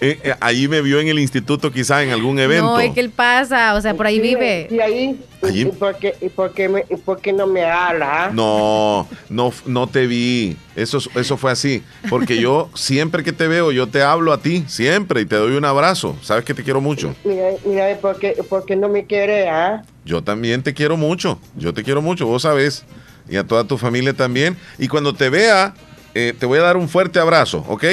[0.00, 2.66] Eh, eh, ahí me vio en el instituto quizá en algún evento.
[2.66, 4.68] No, es que él pasa, o sea, por ahí vive.
[4.70, 5.18] Y ahí,
[5.50, 8.30] ¿Y, por qué, y, por qué me, y por qué no me habla?
[8.32, 10.56] No, no, no te vi.
[10.76, 11.82] Eso, eso fue así.
[12.08, 15.56] Porque yo siempre que te veo, yo te hablo a ti, siempre, y te doy
[15.56, 16.16] un abrazo.
[16.22, 17.14] Sabes que te quiero mucho.
[17.24, 19.82] Mira, mira ¿por qué, por qué no me quiere, ah?
[20.04, 21.38] Yo también te quiero mucho.
[21.56, 22.84] Yo te quiero mucho, vos sabes.
[23.28, 24.56] Y a toda tu familia también.
[24.78, 25.74] Y cuando te vea,
[26.14, 27.84] eh, te voy a dar un fuerte abrazo, ¿ok?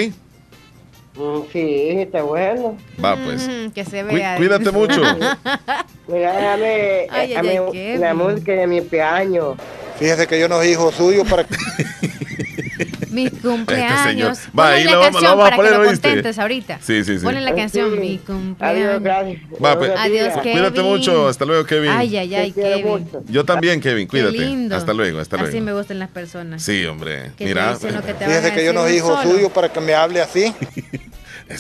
[1.20, 2.78] Mm, sí, está bueno.
[3.04, 3.46] Va, pues.
[3.46, 4.38] Mm, que se vea.
[4.38, 5.02] cuídate mucho.
[6.08, 9.58] Mira, déjame, ay, ay, la música de mi piano.
[10.00, 11.56] Fíjese que yo no soy hijo suyo para que...
[13.10, 14.40] Mi este cumpleaños.
[14.58, 16.80] Va, ahí la vamos, canción para que lo contentes ahorita.
[16.82, 17.26] Sí, sí, sí.
[17.26, 18.86] Ponle la canción, mi cumpleaños.
[18.86, 19.42] Adiós, gracias.
[19.64, 20.52] Va, pues, Adiós, Kevin.
[20.52, 21.28] Cuídate mucho.
[21.28, 21.90] Hasta luego, Kevin.
[21.90, 23.10] Ay, ay, ay, Kevin.
[23.28, 24.08] Yo también, Kevin.
[24.08, 24.38] Cuídate.
[24.38, 24.76] Qué lindo.
[24.76, 25.50] Hasta luego, hasta luego.
[25.50, 26.62] Así me gustan las personas.
[26.62, 27.32] Sí, hombre.
[27.40, 27.76] Mira.
[27.76, 30.54] Fíjese que yo no soy hijo suyo para que me hable así.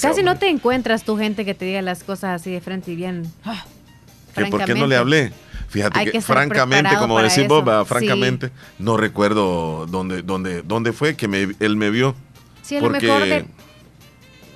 [0.01, 2.95] Casi no te encuentras tu gente que te diga las cosas así de frente y
[2.95, 3.31] bien.
[4.49, 5.33] ¿Por qué no le hablé?
[5.67, 11.49] Fíjate que, francamente, como decís vos, francamente, no recuerdo dónde, dónde, dónde fue que me,
[11.59, 12.15] él me vio.
[12.61, 13.45] Sí, a lo mejor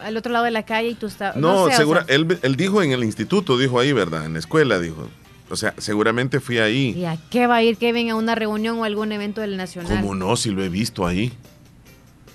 [0.03, 1.37] al otro lado de la calle y tú estabas.
[1.37, 4.25] No, segura, él, él dijo en el instituto, dijo ahí, ¿verdad?
[4.25, 5.07] En la escuela, dijo.
[5.49, 6.93] O sea, seguramente fui ahí.
[6.97, 9.91] ¿Y a qué va a ir Kevin a una reunión o algún evento del Nacional?
[10.01, 10.35] ¿Cómo no?
[10.35, 11.31] Si lo he visto ahí.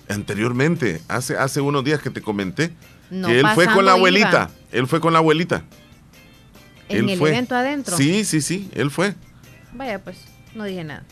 [0.09, 2.73] Anteriormente, hace, hace unos días que te comenté,
[3.11, 4.51] que él fue con la abuelita.
[4.73, 5.65] Él fue con la abuelita.
[6.89, 7.97] ¿En el evento adentro?
[7.97, 9.15] Sí, sí, sí, él fue.
[9.73, 10.17] Vaya, pues,
[10.55, 11.05] no dije nada.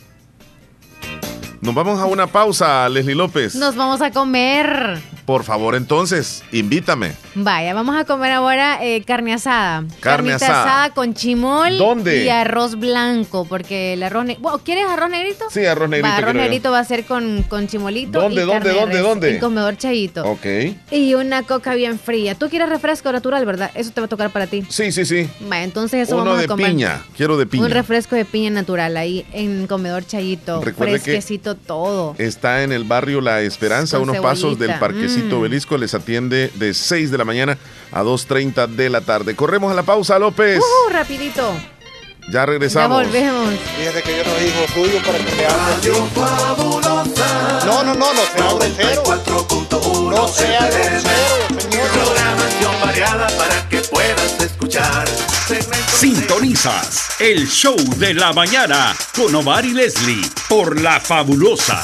[1.61, 3.55] Nos vamos a una pausa, Leslie López.
[3.55, 4.99] Nos vamos a comer.
[5.27, 7.11] Por favor, entonces, invítame.
[7.35, 9.83] Vaya, vamos a comer ahora eh, carne asada.
[9.99, 10.91] Carne asada.
[10.91, 11.77] con chimol.
[11.77, 12.23] ¿Dónde?
[12.23, 14.25] Y arroz blanco, porque el arroz...
[14.63, 15.43] ¿Quieres arroz negrito?
[15.49, 16.15] Sí, arroz negrito.
[16.15, 19.33] arroz negrito va a ser con, con chimolito ¿Dónde, dónde, dónde, dónde?
[19.33, 20.23] En comedor chayito.
[20.23, 20.45] Ok.
[20.91, 22.33] Y una coca bien fría.
[22.35, 23.69] Tú quieres refresco natural, ¿verdad?
[23.75, 24.63] Eso te va a tocar para ti.
[24.69, 25.29] Sí, sí, sí.
[25.41, 26.67] Vaya, entonces eso vamos a comer.
[26.67, 27.01] de piña.
[27.17, 27.65] Quiero de piña.
[27.65, 30.61] Un refresco de piña natural ahí en comedor chayito.
[30.61, 32.15] Recuerde fresquecito todo.
[32.17, 35.16] Está en el barrio La Esperanza, unos pasos del Parquecito mm.
[35.23, 35.77] Belisco.
[35.77, 37.57] Les atiende de 6 de la mañana
[37.91, 39.35] a 2.30 de la tarde.
[39.35, 40.59] Corremos a la pausa, López.
[40.59, 41.53] Uh, rapidito.
[42.29, 43.03] Ya regresamos.
[43.03, 43.53] Ya volvemos.
[43.77, 45.89] Fíjese que yo no digo suyo para que me hable.
[47.65, 49.03] No, no, no, no sea grosero.
[50.11, 51.47] No sea grosero.
[51.93, 55.07] Programación variada para que puedas escuchar.
[55.97, 61.83] Sintonizas el show de la mañana con Omar y Leslie por La Fabulosa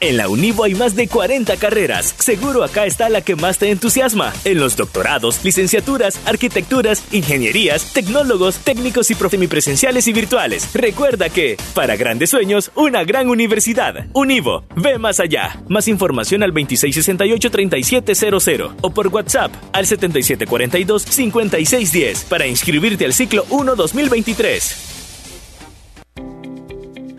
[0.00, 2.14] En la Univo hay más de 40 carreras.
[2.18, 4.32] Seguro acá está la que más te entusiasma.
[4.44, 10.72] En los doctorados, licenciaturas, arquitecturas, ingenierías, tecnólogos, técnicos y semipresenciales y virtuales.
[10.72, 14.06] Recuerda que, para grandes sueños, una gran universidad.
[14.12, 15.60] Univo, ve más allá.
[15.68, 24.97] Más información al 2668-3700 o por WhatsApp al 7742-5610 para inscribirte al ciclo 1 2023.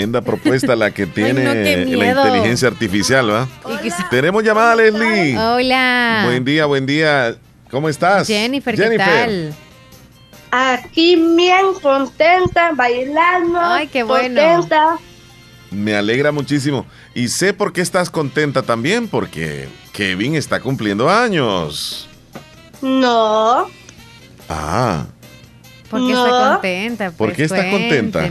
[0.00, 3.46] Tremenda propuesta la que tiene la inteligencia artificial, ¿va?
[4.10, 5.36] Tenemos llamada, Leslie.
[5.36, 6.22] Hola.
[6.24, 7.36] Buen día, buen día.
[7.70, 8.26] ¿Cómo estás?
[8.26, 9.54] Jennifer, ¿qué tal?
[10.50, 13.60] Aquí bien contenta, bailando.
[13.60, 14.40] Ay, qué bueno.
[14.40, 14.96] Contenta.
[15.70, 16.86] Me alegra muchísimo.
[17.14, 22.08] Y sé por qué estás contenta también, porque Kevin está cumpliendo años.
[22.80, 23.66] No.
[24.48, 25.04] Ah.
[25.90, 27.10] ¿Por qué está contenta?
[27.10, 28.30] ¿Por qué está contenta?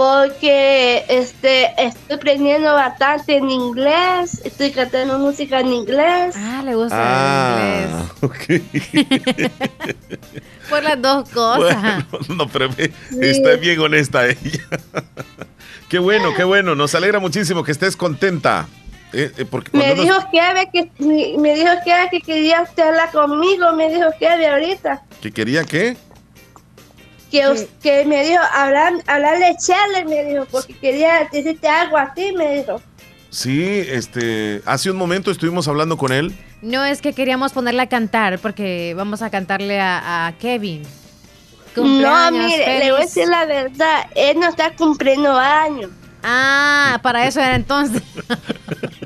[0.00, 6.34] Porque este estoy aprendiendo bastante en inglés, estoy cantando música en inglés.
[6.38, 8.08] Ah, le gusta ah,
[8.48, 9.50] el inglés.
[10.70, 12.06] Por las dos cosas.
[12.30, 12.70] no, pero
[13.10, 14.64] está bien honesta ella.
[15.90, 16.74] qué bueno, qué bueno.
[16.74, 18.68] Nos alegra muchísimo que estés contenta.
[19.12, 20.88] Eh, eh, porque me, dijo que,
[21.36, 25.02] me dijo que, que quería usted hablar conmigo, me dijo que ahorita.
[25.20, 25.98] ¿Que quería qué?
[27.30, 32.32] Que, que me dijo, hablar, hablarle Charles, me dijo, porque quería decirte algo a ti,
[32.36, 32.80] me dijo.
[33.30, 36.34] Sí, este, hace un momento estuvimos hablando con él.
[36.62, 40.82] No, es que queríamos ponerle a cantar, porque vamos a cantarle a, Kevin.
[41.76, 45.90] No, mire, le voy a decir la verdad, él no está cumpliendo años.
[46.22, 48.02] Ah, para eso era entonces.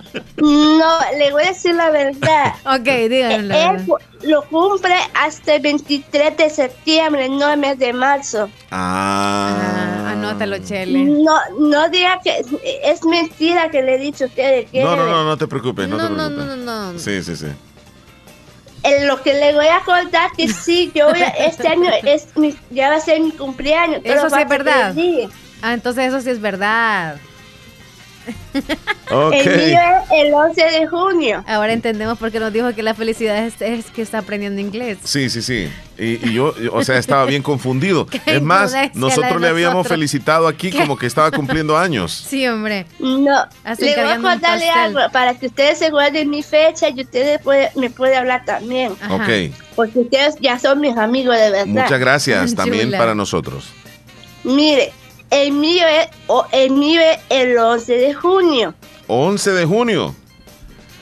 [0.44, 2.54] No, le voy a decir la verdad.
[2.66, 3.54] ok, díganlo.
[3.54, 3.86] Él
[4.24, 8.50] lo cumple hasta el 23 de septiembre, no el mes de marzo.
[8.70, 9.56] Ah.
[9.58, 11.04] ah anótalo, Chele.
[11.04, 12.44] No, no diga que
[12.82, 14.82] es mentira que le he dicho a usted que.
[14.82, 16.46] No, no, no, no te preocupes, no, no te preocupes.
[16.46, 17.46] No, no, no, Sí, sí, sí.
[18.82, 22.36] En lo que le voy a contar que sí, yo voy a, este año es
[22.36, 24.02] mi, ya va a ser mi cumpleaños.
[24.04, 24.94] Eso sí es verdad.
[25.62, 27.16] Ah, entonces eso sí es verdad.
[29.10, 29.78] El mío
[30.12, 31.44] es el 11 de junio.
[31.46, 34.98] Ahora entendemos por qué nos dijo que la felicidad es, que está aprendiendo inglés.
[35.04, 35.70] Sí, sí, sí.
[35.98, 38.06] Y, yo, o sea, estaba bien confundido.
[38.26, 42.12] es más, nosotros le habíamos felicitado aquí como que estaba cumpliendo años.
[42.12, 42.86] Sí, hombre.
[42.98, 43.46] No,
[43.78, 47.40] le voy a contarle algo para que ustedes se guarden mi fecha y ustedes
[47.76, 48.92] me pueden hablar también.
[49.10, 49.54] Ok.
[49.76, 51.66] Porque ustedes ya son mis amigos de verdad.
[51.66, 53.72] Muchas gracias también para nosotros.
[54.44, 54.92] Mire,
[55.34, 56.08] el mío es,
[56.52, 58.74] el mío el 11 de junio.
[59.08, 60.14] 11 de junio.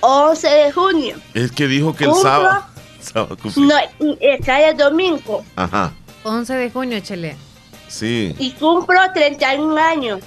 [0.01, 1.17] 11 de junio.
[1.35, 2.65] Es que dijo que el sábado.
[3.57, 3.75] no,
[4.45, 5.45] cae el domingo.
[5.55, 5.93] Ajá.
[6.25, 7.37] 11 de junio, Chele.
[7.89, 8.35] Sí.
[8.39, 10.21] Y cumplo 31 años.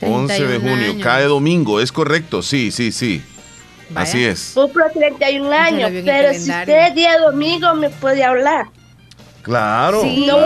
[0.00, 3.22] 11 de junio, cae domingo, es correcto, sí, sí, sí.
[3.94, 4.52] Así es.
[4.54, 8.66] Cumplo 31 años, pero si usted es día domingo me puede hablar.
[9.44, 10.00] Claro.
[10.00, 10.26] Sí.
[10.26, 10.40] Yo,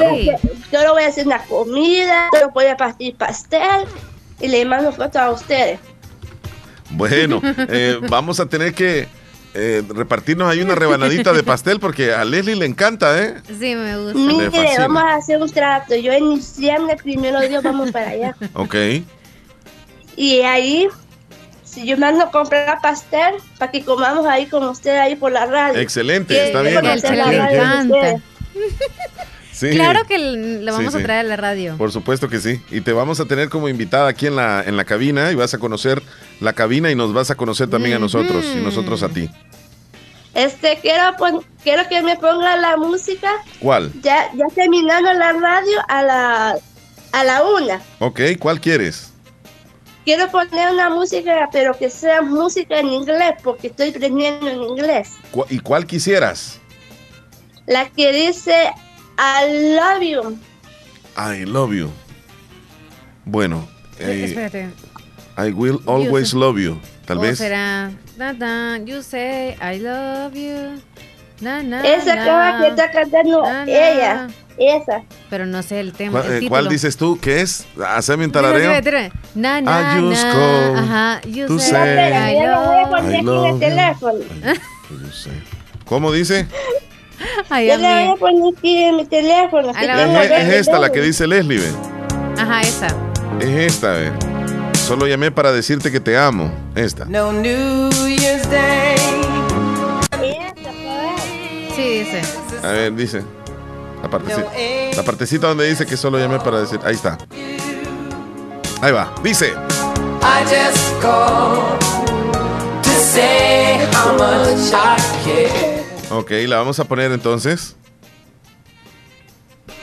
[0.72, 3.86] le voy a hacer una comida, yo voy a partir pastel
[4.40, 5.78] y le mando fotos a ustedes.
[6.90, 9.06] Bueno, eh, vamos a tener que
[9.54, 13.36] eh, repartirnos ahí una rebanadita de pastel porque a Leslie le encanta, ¿eh?
[13.46, 14.18] Sí, me gusta.
[14.18, 15.94] Mire, vamos a hacer un trato.
[15.94, 18.36] Yo en diciembre, primero Dios, vamos para allá.
[18.54, 18.74] ok.
[20.16, 20.88] Y ahí,
[21.62, 25.46] si yo mando a comprar pastel para que comamos ahí con usted ahí por la
[25.46, 25.80] radio.
[25.80, 26.82] Excelente, está bien.
[29.60, 31.76] Claro que le vamos a traer a la radio.
[31.76, 32.62] Por supuesto que sí.
[32.70, 35.54] Y te vamos a tener como invitada aquí en la, en la cabina y vas
[35.54, 36.02] a conocer
[36.40, 39.28] la cabina y nos vas a conocer también a nosotros y nosotros a ti.
[40.34, 41.16] Este, quiero,
[41.64, 43.28] quiero que me ponga la música.
[43.58, 43.92] ¿Cuál?
[44.02, 46.56] Ya, ya terminando la radio a la,
[47.12, 47.82] a la una.
[47.98, 49.12] Ok, ¿cuál quieres?
[50.04, 55.10] Quiero poner una música, pero que sea música en inglés, porque estoy aprendiendo en inglés.
[55.50, 56.57] ¿Y cuál quisieras?
[57.68, 58.72] La que dice
[59.18, 60.38] I love you.
[61.18, 61.90] I love you.
[63.26, 63.68] Bueno.
[63.98, 64.70] Eh, espérate.
[65.36, 66.80] I will always love you.
[67.04, 67.38] Tal vez.
[67.38, 67.90] será.
[68.86, 70.80] you say I love you.
[71.84, 74.28] esa caja que está cantando ella.
[74.56, 75.02] Esa.
[75.28, 76.22] Pero no sé el tema.
[76.22, 77.18] ¿Cuál, eh, ¿cuál dices tú?
[77.20, 77.66] ¿Qué es?
[77.86, 78.72] Haceme un talareo.
[79.34, 80.78] Na, na, na.
[80.78, 81.20] Ajá.
[81.28, 81.76] You tú sé.
[81.76, 84.24] I love teléfono.
[85.84, 86.46] ¿Cómo dice?
[87.48, 89.70] Ay, yo le voy a poner aquí en mi teléfono.
[89.70, 91.70] Es, es, esta la que dice Leslie, ¿ve?
[92.38, 92.86] Ajá, esa.
[93.40, 94.12] Es esta, ¿ve?
[94.86, 96.50] Solo llamé para decirte que te amo.
[96.74, 97.04] Esta.
[97.04, 98.96] No New Year's Day.
[101.74, 102.22] Sí, dice.
[102.62, 103.22] A ver, dice.
[104.02, 104.52] La partecita,
[104.96, 106.80] la partecita donde dice que solo llamé para decir.
[106.84, 107.18] Ahí está.
[108.80, 109.12] Ahí va.
[109.22, 109.52] Dice.
[110.22, 111.80] I just called
[112.82, 115.77] to say how much I care.
[116.10, 117.76] Ok, la vamos a poner entonces.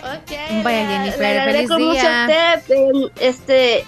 [0.01, 0.63] Ok.
[0.63, 2.27] Vaya Jennifer, feliz día.
[2.61, 3.85] Usted, este,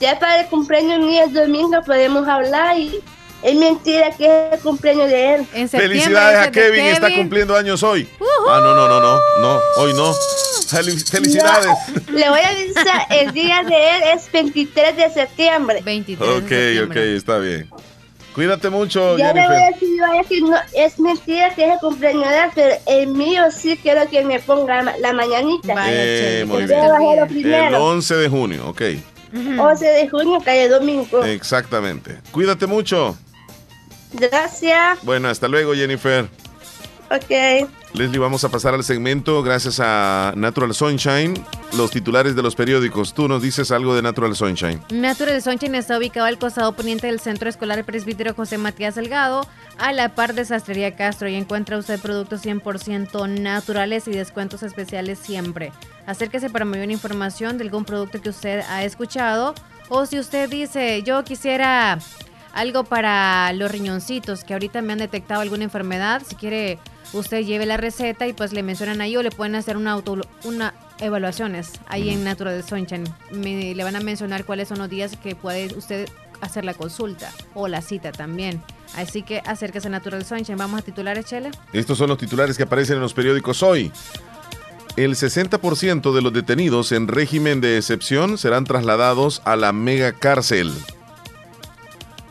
[0.00, 3.00] ya para el cumpleaños mío el domingo podemos hablar y
[3.42, 5.68] es mentira que es el cumpleaños de él.
[5.68, 8.08] Felicidades a Kevin, está cumpliendo años hoy.
[8.48, 10.12] Ah, no, no, no, no, no, hoy no.
[10.66, 11.68] Felicidades.
[12.10, 12.74] le voy a decir,
[13.10, 15.82] el día de él es 23 de septiembre.
[15.84, 17.00] 23 ok, de septiembre.
[17.00, 17.70] ok, está bien.
[18.34, 21.72] Cuídate mucho, Yo le voy a decir, voy a decir no, es mentira que es
[21.74, 25.74] el cumpleaños de pero el mío sí quiero que me ponga la mañanita.
[25.88, 27.64] Eh, muy bien.
[27.64, 28.82] El 11 de junio, ok.
[29.58, 31.22] 11 de junio, calle domingo.
[31.24, 32.18] Exactamente.
[32.32, 33.16] Cuídate mucho.
[34.12, 34.98] Gracias.
[35.02, 36.28] Bueno, hasta luego, Jennifer.
[37.10, 37.68] Ok.
[37.94, 41.34] Leslie, vamos a pasar al segmento gracias a Natural Sunshine,
[41.76, 43.14] los titulares de los periódicos.
[43.14, 44.80] Tú nos dices algo de Natural Sunshine.
[44.90, 49.46] Natural Sunshine está ubicado al costado poniente del Centro Escolar Presbítero José Matías Delgado,
[49.78, 55.20] a la par de Sastrería Castro, y encuentra usted productos 100% naturales y descuentos especiales
[55.20, 55.70] siempre.
[56.04, 59.54] Acérquese para mayor información de algún producto que usted ha escuchado,
[59.88, 62.00] o si usted dice, yo quisiera
[62.54, 66.22] algo para los riñoncitos, que ahorita me han detectado alguna enfermedad.
[66.26, 66.80] Si quiere,
[67.14, 70.18] usted lleve la receta y pues le mencionan ahí o le pueden hacer una, auto,
[70.44, 73.04] una evaluaciones ahí en Natural Sunshine.
[73.32, 76.08] Me, le van a mencionar cuáles son los días que puede usted
[76.40, 78.62] hacer la consulta o la cita también.
[78.96, 80.58] Así que acérquese a Natural Sunshine.
[80.58, 81.50] Vamos a titulares, Chela.
[81.72, 83.90] Estos son los titulares que aparecen en los periódicos hoy.
[84.96, 90.72] El 60% de los detenidos en régimen de excepción serán trasladados a la mega cárcel.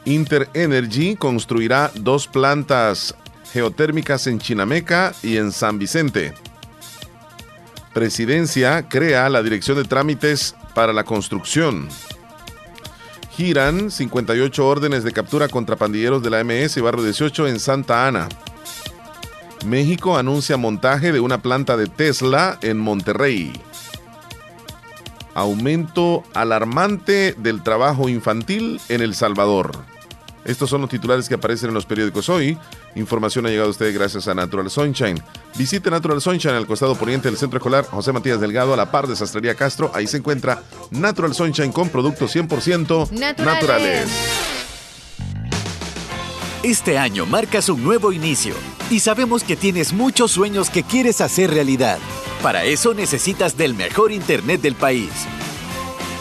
[0.05, 3.15] Inter Energy construirá dos plantas
[3.53, 6.33] geotérmicas en Chinameca y en San Vicente.
[7.93, 11.87] Presidencia crea la Dirección de Trámites para la Construcción.
[13.37, 18.27] Giran 58 órdenes de captura contra pandilleros de la MS Barrio 18 en Santa Ana.
[19.67, 23.53] México anuncia montaje de una planta de Tesla en Monterrey.
[25.35, 29.71] Aumento alarmante del trabajo infantil en El Salvador.
[30.45, 32.57] Estos son los titulares que aparecen en los periódicos hoy.
[32.95, 35.21] Información ha llegado a usted gracias a Natural Sunshine.
[35.55, 39.07] Visite Natural Sunshine al costado poniente del Centro Escolar José Matías Delgado a la par
[39.07, 39.91] de Sastrería Castro.
[39.93, 40.61] Ahí se encuentra
[40.91, 44.09] Natural Sunshine con productos 100% naturales.
[46.61, 48.53] Este año marcas un nuevo inicio
[48.89, 51.97] y sabemos que tienes muchos sueños que quieres hacer realidad.
[52.41, 55.09] Para eso necesitas del mejor Internet del país.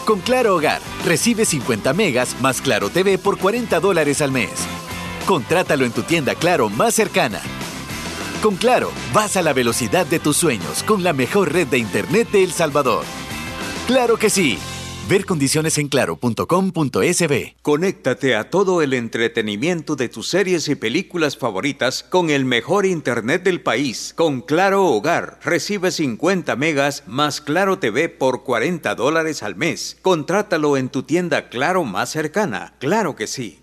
[0.05, 4.49] Con Claro Hogar, recibe 50 megas más Claro TV por 40 dólares al mes.
[5.27, 7.41] Contrátalo en tu tienda Claro más cercana.
[8.41, 12.29] Con Claro, vas a la velocidad de tus sueños con la mejor red de Internet
[12.31, 13.05] de El Salvador.
[13.87, 14.57] ¡Claro que sí!
[15.09, 17.55] Ver condiciones en claro.com.sb.
[17.61, 23.43] Conéctate a todo el entretenimiento de tus series y películas favoritas con el mejor internet
[23.43, 24.13] del país.
[24.15, 29.97] Con Claro Hogar, recibe 50 megas más Claro TV por 40 dólares al mes.
[30.01, 32.75] Contrátalo en tu tienda Claro más cercana.
[32.79, 33.62] Claro que sí.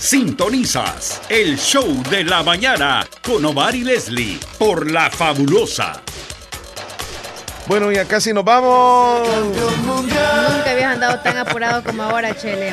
[0.00, 6.00] Sintonizas el show de la mañana con Omar y Leslie por La Fabulosa
[7.66, 9.28] Bueno, ya casi nos vamos.
[9.84, 12.72] Nunca habías andado tan apurado como ahora, Chele.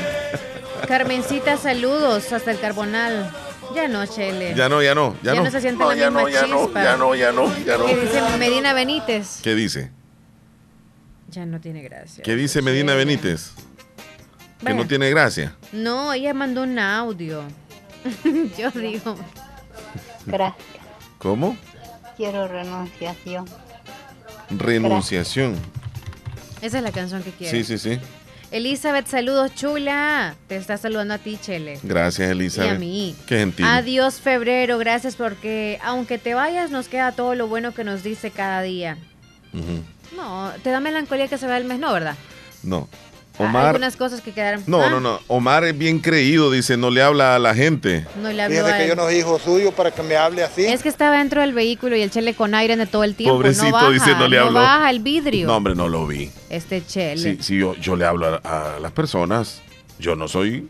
[0.88, 3.30] Carmencita, saludos hasta el Carbonal.
[3.76, 4.56] Ya no, Chele.
[4.56, 5.52] Ya no, ya no, ya, no.
[5.52, 7.86] se siente la ya misma no, ya No, ya no, ya no, ya no.
[7.88, 9.42] ¿Qué dice Medina Benítez?
[9.44, 9.92] ¿Qué dice?
[11.30, 12.24] Ya no tiene gracia.
[12.24, 13.52] ¿Qué dice Medina Benítez?
[14.66, 15.56] Que no tiene gracia.
[15.72, 17.44] No, ella mandó un audio.
[18.58, 19.16] Yo digo.
[20.26, 20.66] Gracias.
[21.18, 21.58] ¿Cómo?
[22.16, 23.46] Quiero renunciación.
[24.50, 25.56] Renunciación.
[26.62, 27.52] Esa es la canción que quiero.
[27.52, 28.00] Sí, sí, sí.
[28.50, 30.36] Elizabeth, saludos, chula.
[30.48, 31.80] Te está saludando a ti, Chele.
[31.84, 32.72] Gracias, Elizabeth.
[32.72, 33.16] Y a mí.
[33.28, 33.66] Qué gentil.
[33.66, 34.78] Adiós, febrero.
[34.78, 38.98] Gracias porque, aunque te vayas, nos queda todo lo bueno que nos dice cada día.
[40.16, 42.16] No, te da melancolía que se vea el mes, ¿no, verdad?
[42.64, 42.88] No.
[43.38, 44.64] Omar, algunas cosas que quedaron.
[44.68, 44.90] No, ¿Ah?
[44.90, 45.20] no, no.
[45.28, 48.06] Omar es bien creído, dice, no le habla a la gente.
[48.22, 50.66] No le habla Fíjate que yo no soy hijo suyo para que me hable así.
[50.66, 53.36] Es que estaba dentro del vehículo y el chele con aire de todo el tiempo.
[53.36, 55.48] Pobrecito, no baja, dice, no le no baja el vidrio.
[55.48, 56.32] No, hombre, no lo vi.
[56.50, 57.22] Este chele.
[57.22, 59.62] Sí, sí, yo, yo le hablo a, a las personas.
[60.00, 60.68] Yo no soy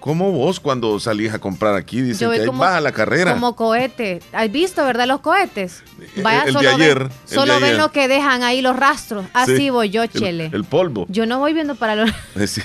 [0.00, 3.34] como vos cuando salís a comprar aquí, dicen que ahí baja la carrera.
[3.34, 4.20] Como cohete.
[4.32, 5.82] ¿Has visto, verdad, los cohetes?
[6.22, 6.98] Vaya, el, solo de ayer.
[6.98, 9.26] Ven, solo ven lo que dejan ahí los rastros.
[9.34, 10.50] Así voy yo, Chele.
[10.52, 11.06] El, polvo.
[11.10, 12.10] Yo no voy viendo para los...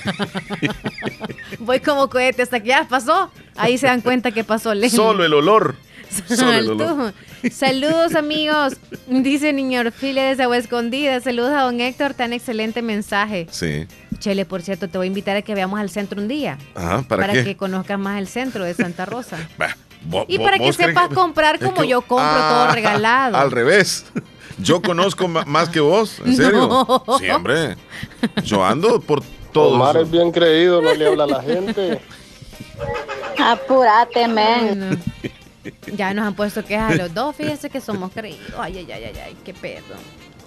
[1.60, 3.30] voy como cohete hasta que ya pasó.
[3.58, 4.74] Ahí se dan cuenta que pasó.
[4.90, 5.76] Solo el olor.
[6.28, 7.14] Solo el olor.
[7.52, 8.78] Saludos amigos,
[9.08, 11.20] dice Niño Orfile desde Agua Escondida.
[11.20, 13.48] Saludos a don Héctor, tan excelente mensaje.
[13.52, 13.88] Sí.
[14.20, 16.58] Chele, por cierto, te voy a invitar a que veamos al centro un día.
[16.74, 17.44] Ajá, ¿para, para qué?
[17.44, 19.38] que conozcas más el centro de Santa Rosa.
[19.58, 19.76] bah,
[20.28, 21.16] y para que sepas que...
[21.16, 21.88] comprar como que...
[21.88, 23.38] yo compro ah, todo regalado.
[23.38, 24.06] Al revés.
[24.58, 26.68] Yo conozco más que vos, ¿en serio?
[26.68, 27.04] No.
[27.20, 27.76] Sí, hombre.
[28.44, 29.76] Yo ando por todo.
[29.76, 32.02] Omar es bien creído, no le habla a la gente.
[33.38, 35.02] Apúrate, men.
[35.96, 38.54] Ya nos han puesto quejas a los dos, fíjese que somos creídos.
[38.58, 39.96] Ay, ay, ay, ay, qué pedo.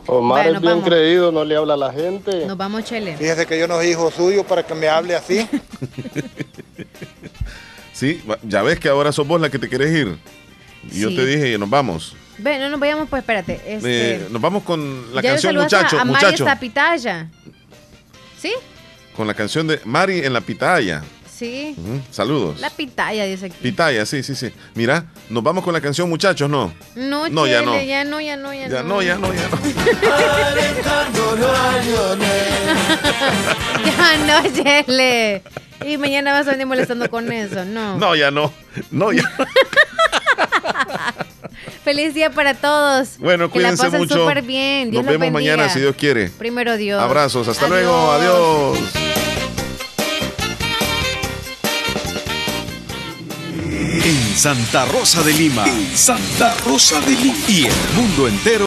[0.06, 0.88] Omar bueno, es bien vamos.
[0.88, 2.46] creído, no le habla a la gente.
[2.46, 3.16] Nos vamos, Chele.
[3.16, 5.46] Fíjese que yo no soy hijo suyo para que me hable así.
[7.92, 10.18] sí, ya ves que ahora sos vos la que te querés ir.
[10.86, 11.00] Y sí.
[11.00, 12.16] yo te dije, nos vamos.
[12.38, 13.60] Ven, no nos vayamos, pues espérate.
[13.66, 14.14] Este...
[14.14, 15.98] Eh, nos vamos con la canción Muchacho.
[15.98, 16.44] A, a muchacho.
[16.44, 17.28] Mari pitaya.
[18.40, 18.52] ¿Sí?
[19.14, 21.02] Con la canción de Mari en la pitaya.
[21.38, 21.74] Sí.
[21.76, 22.00] Uh -huh.
[22.10, 22.58] Saludos.
[22.60, 23.56] La pitaya dice aquí.
[23.62, 24.50] Pitaya, sí, sí, sí.
[24.74, 26.72] Mira, nos vamos con la canción Muchachos, ¿no?
[26.96, 27.80] No, no, chele, ya no.
[27.80, 28.88] Ya no, ya no, ya, ya no.
[28.88, 29.02] no.
[29.02, 29.58] Ya no, ya no,
[33.84, 35.42] ya no, Chele.
[35.86, 37.96] Y mañana vas a venir molestando con eso, no.
[37.98, 38.52] No, ya no.
[38.90, 39.22] No, ya.
[41.84, 43.18] Feliz día para todos.
[43.18, 44.16] Bueno, que cuídense la pasen mucho.
[44.16, 44.90] súper bien.
[44.90, 45.56] Dios Nos vemos bendiga.
[45.56, 46.30] mañana si Dios quiere.
[46.30, 47.00] Primero Dios.
[47.00, 47.80] Abrazos, hasta Adiós.
[47.80, 48.78] luego, adiós.
[53.90, 55.64] En Santa Rosa de Lima.
[55.66, 57.36] En Santa Rosa de Lima.
[57.48, 58.56] Y el mundo entero.